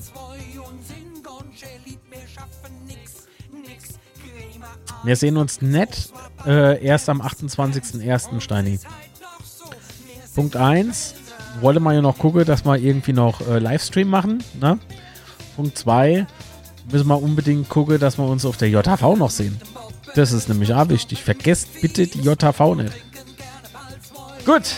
[5.04, 6.10] Wir sehen uns nett
[6.46, 8.40] äh, erst am 28.01.
[8.40, 8.78] Steini.
[10.34, 11.14] Punkt 1.
[11.60, 14.42] Wollte man ja noch gucken, dass wir irgendwie noch äh, Livestream machen.
[14.60, 14.78] Ne?
[15.56, 16.26] Punkt 2.
[16.90, 19.60] Müssen wir unbedingt gucken, dass wir uns auf der JV noch sehen.
[20.14, 21.22] Das ist nämlich auch wichtig.
[21.22, 22.94] Vergesst bitte die JV nicht.
[24.44, 24.76] Gut.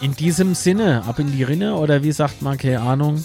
[0.00, 3.24] In diesem Sinne, ab in die Rinne oder wie sagt man, keine Ahnung.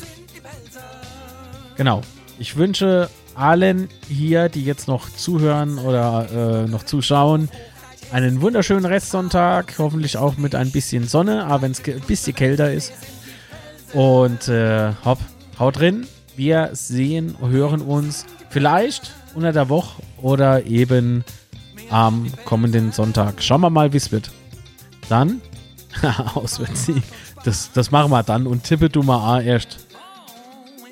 [1.75, 2.01] Genau.
[2.39, 7.49] Ich wünsche allen hier, die jetzt noch zuhören oder äh, noch zuschauen,
[8.11, 9.75] einen wunderschönen Restsonntag.
[9.77, 12.93] Hoffentlich auch mit ein bisschen Sonne, aber wenn es ein bisschen kälter ist.
[13.93, 15.19] Und äh, hopp,
[15.59, 16.07] haut drin.
[16.35, 21.23] Wir sehen, hören uns vielleicht unter der Woche oder eben
[21.89, 23.41] am kommenden Sonntag.
[23.43, 24.31] Schauen wir mal, wie es wird.
[25.09, 25.41] Dann,
[26.35, 27.03] Auswärtssieg.
[27.43, 29.87] Das, das machen wir dann und tippe du mal erst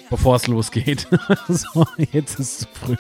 [0.10, 1.07] bevor es losgeht.
[1.48, 2.95] so, jetzt ist es zu früh.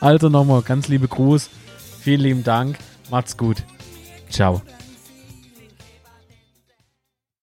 [0.00, 1.50] also nochmal ganz liebe Gruß.
[2.00, 2.78] Vielen lieben Dank.
[3.10, 3.62] Macht's gut.
[4.30, 4.62] Ciao.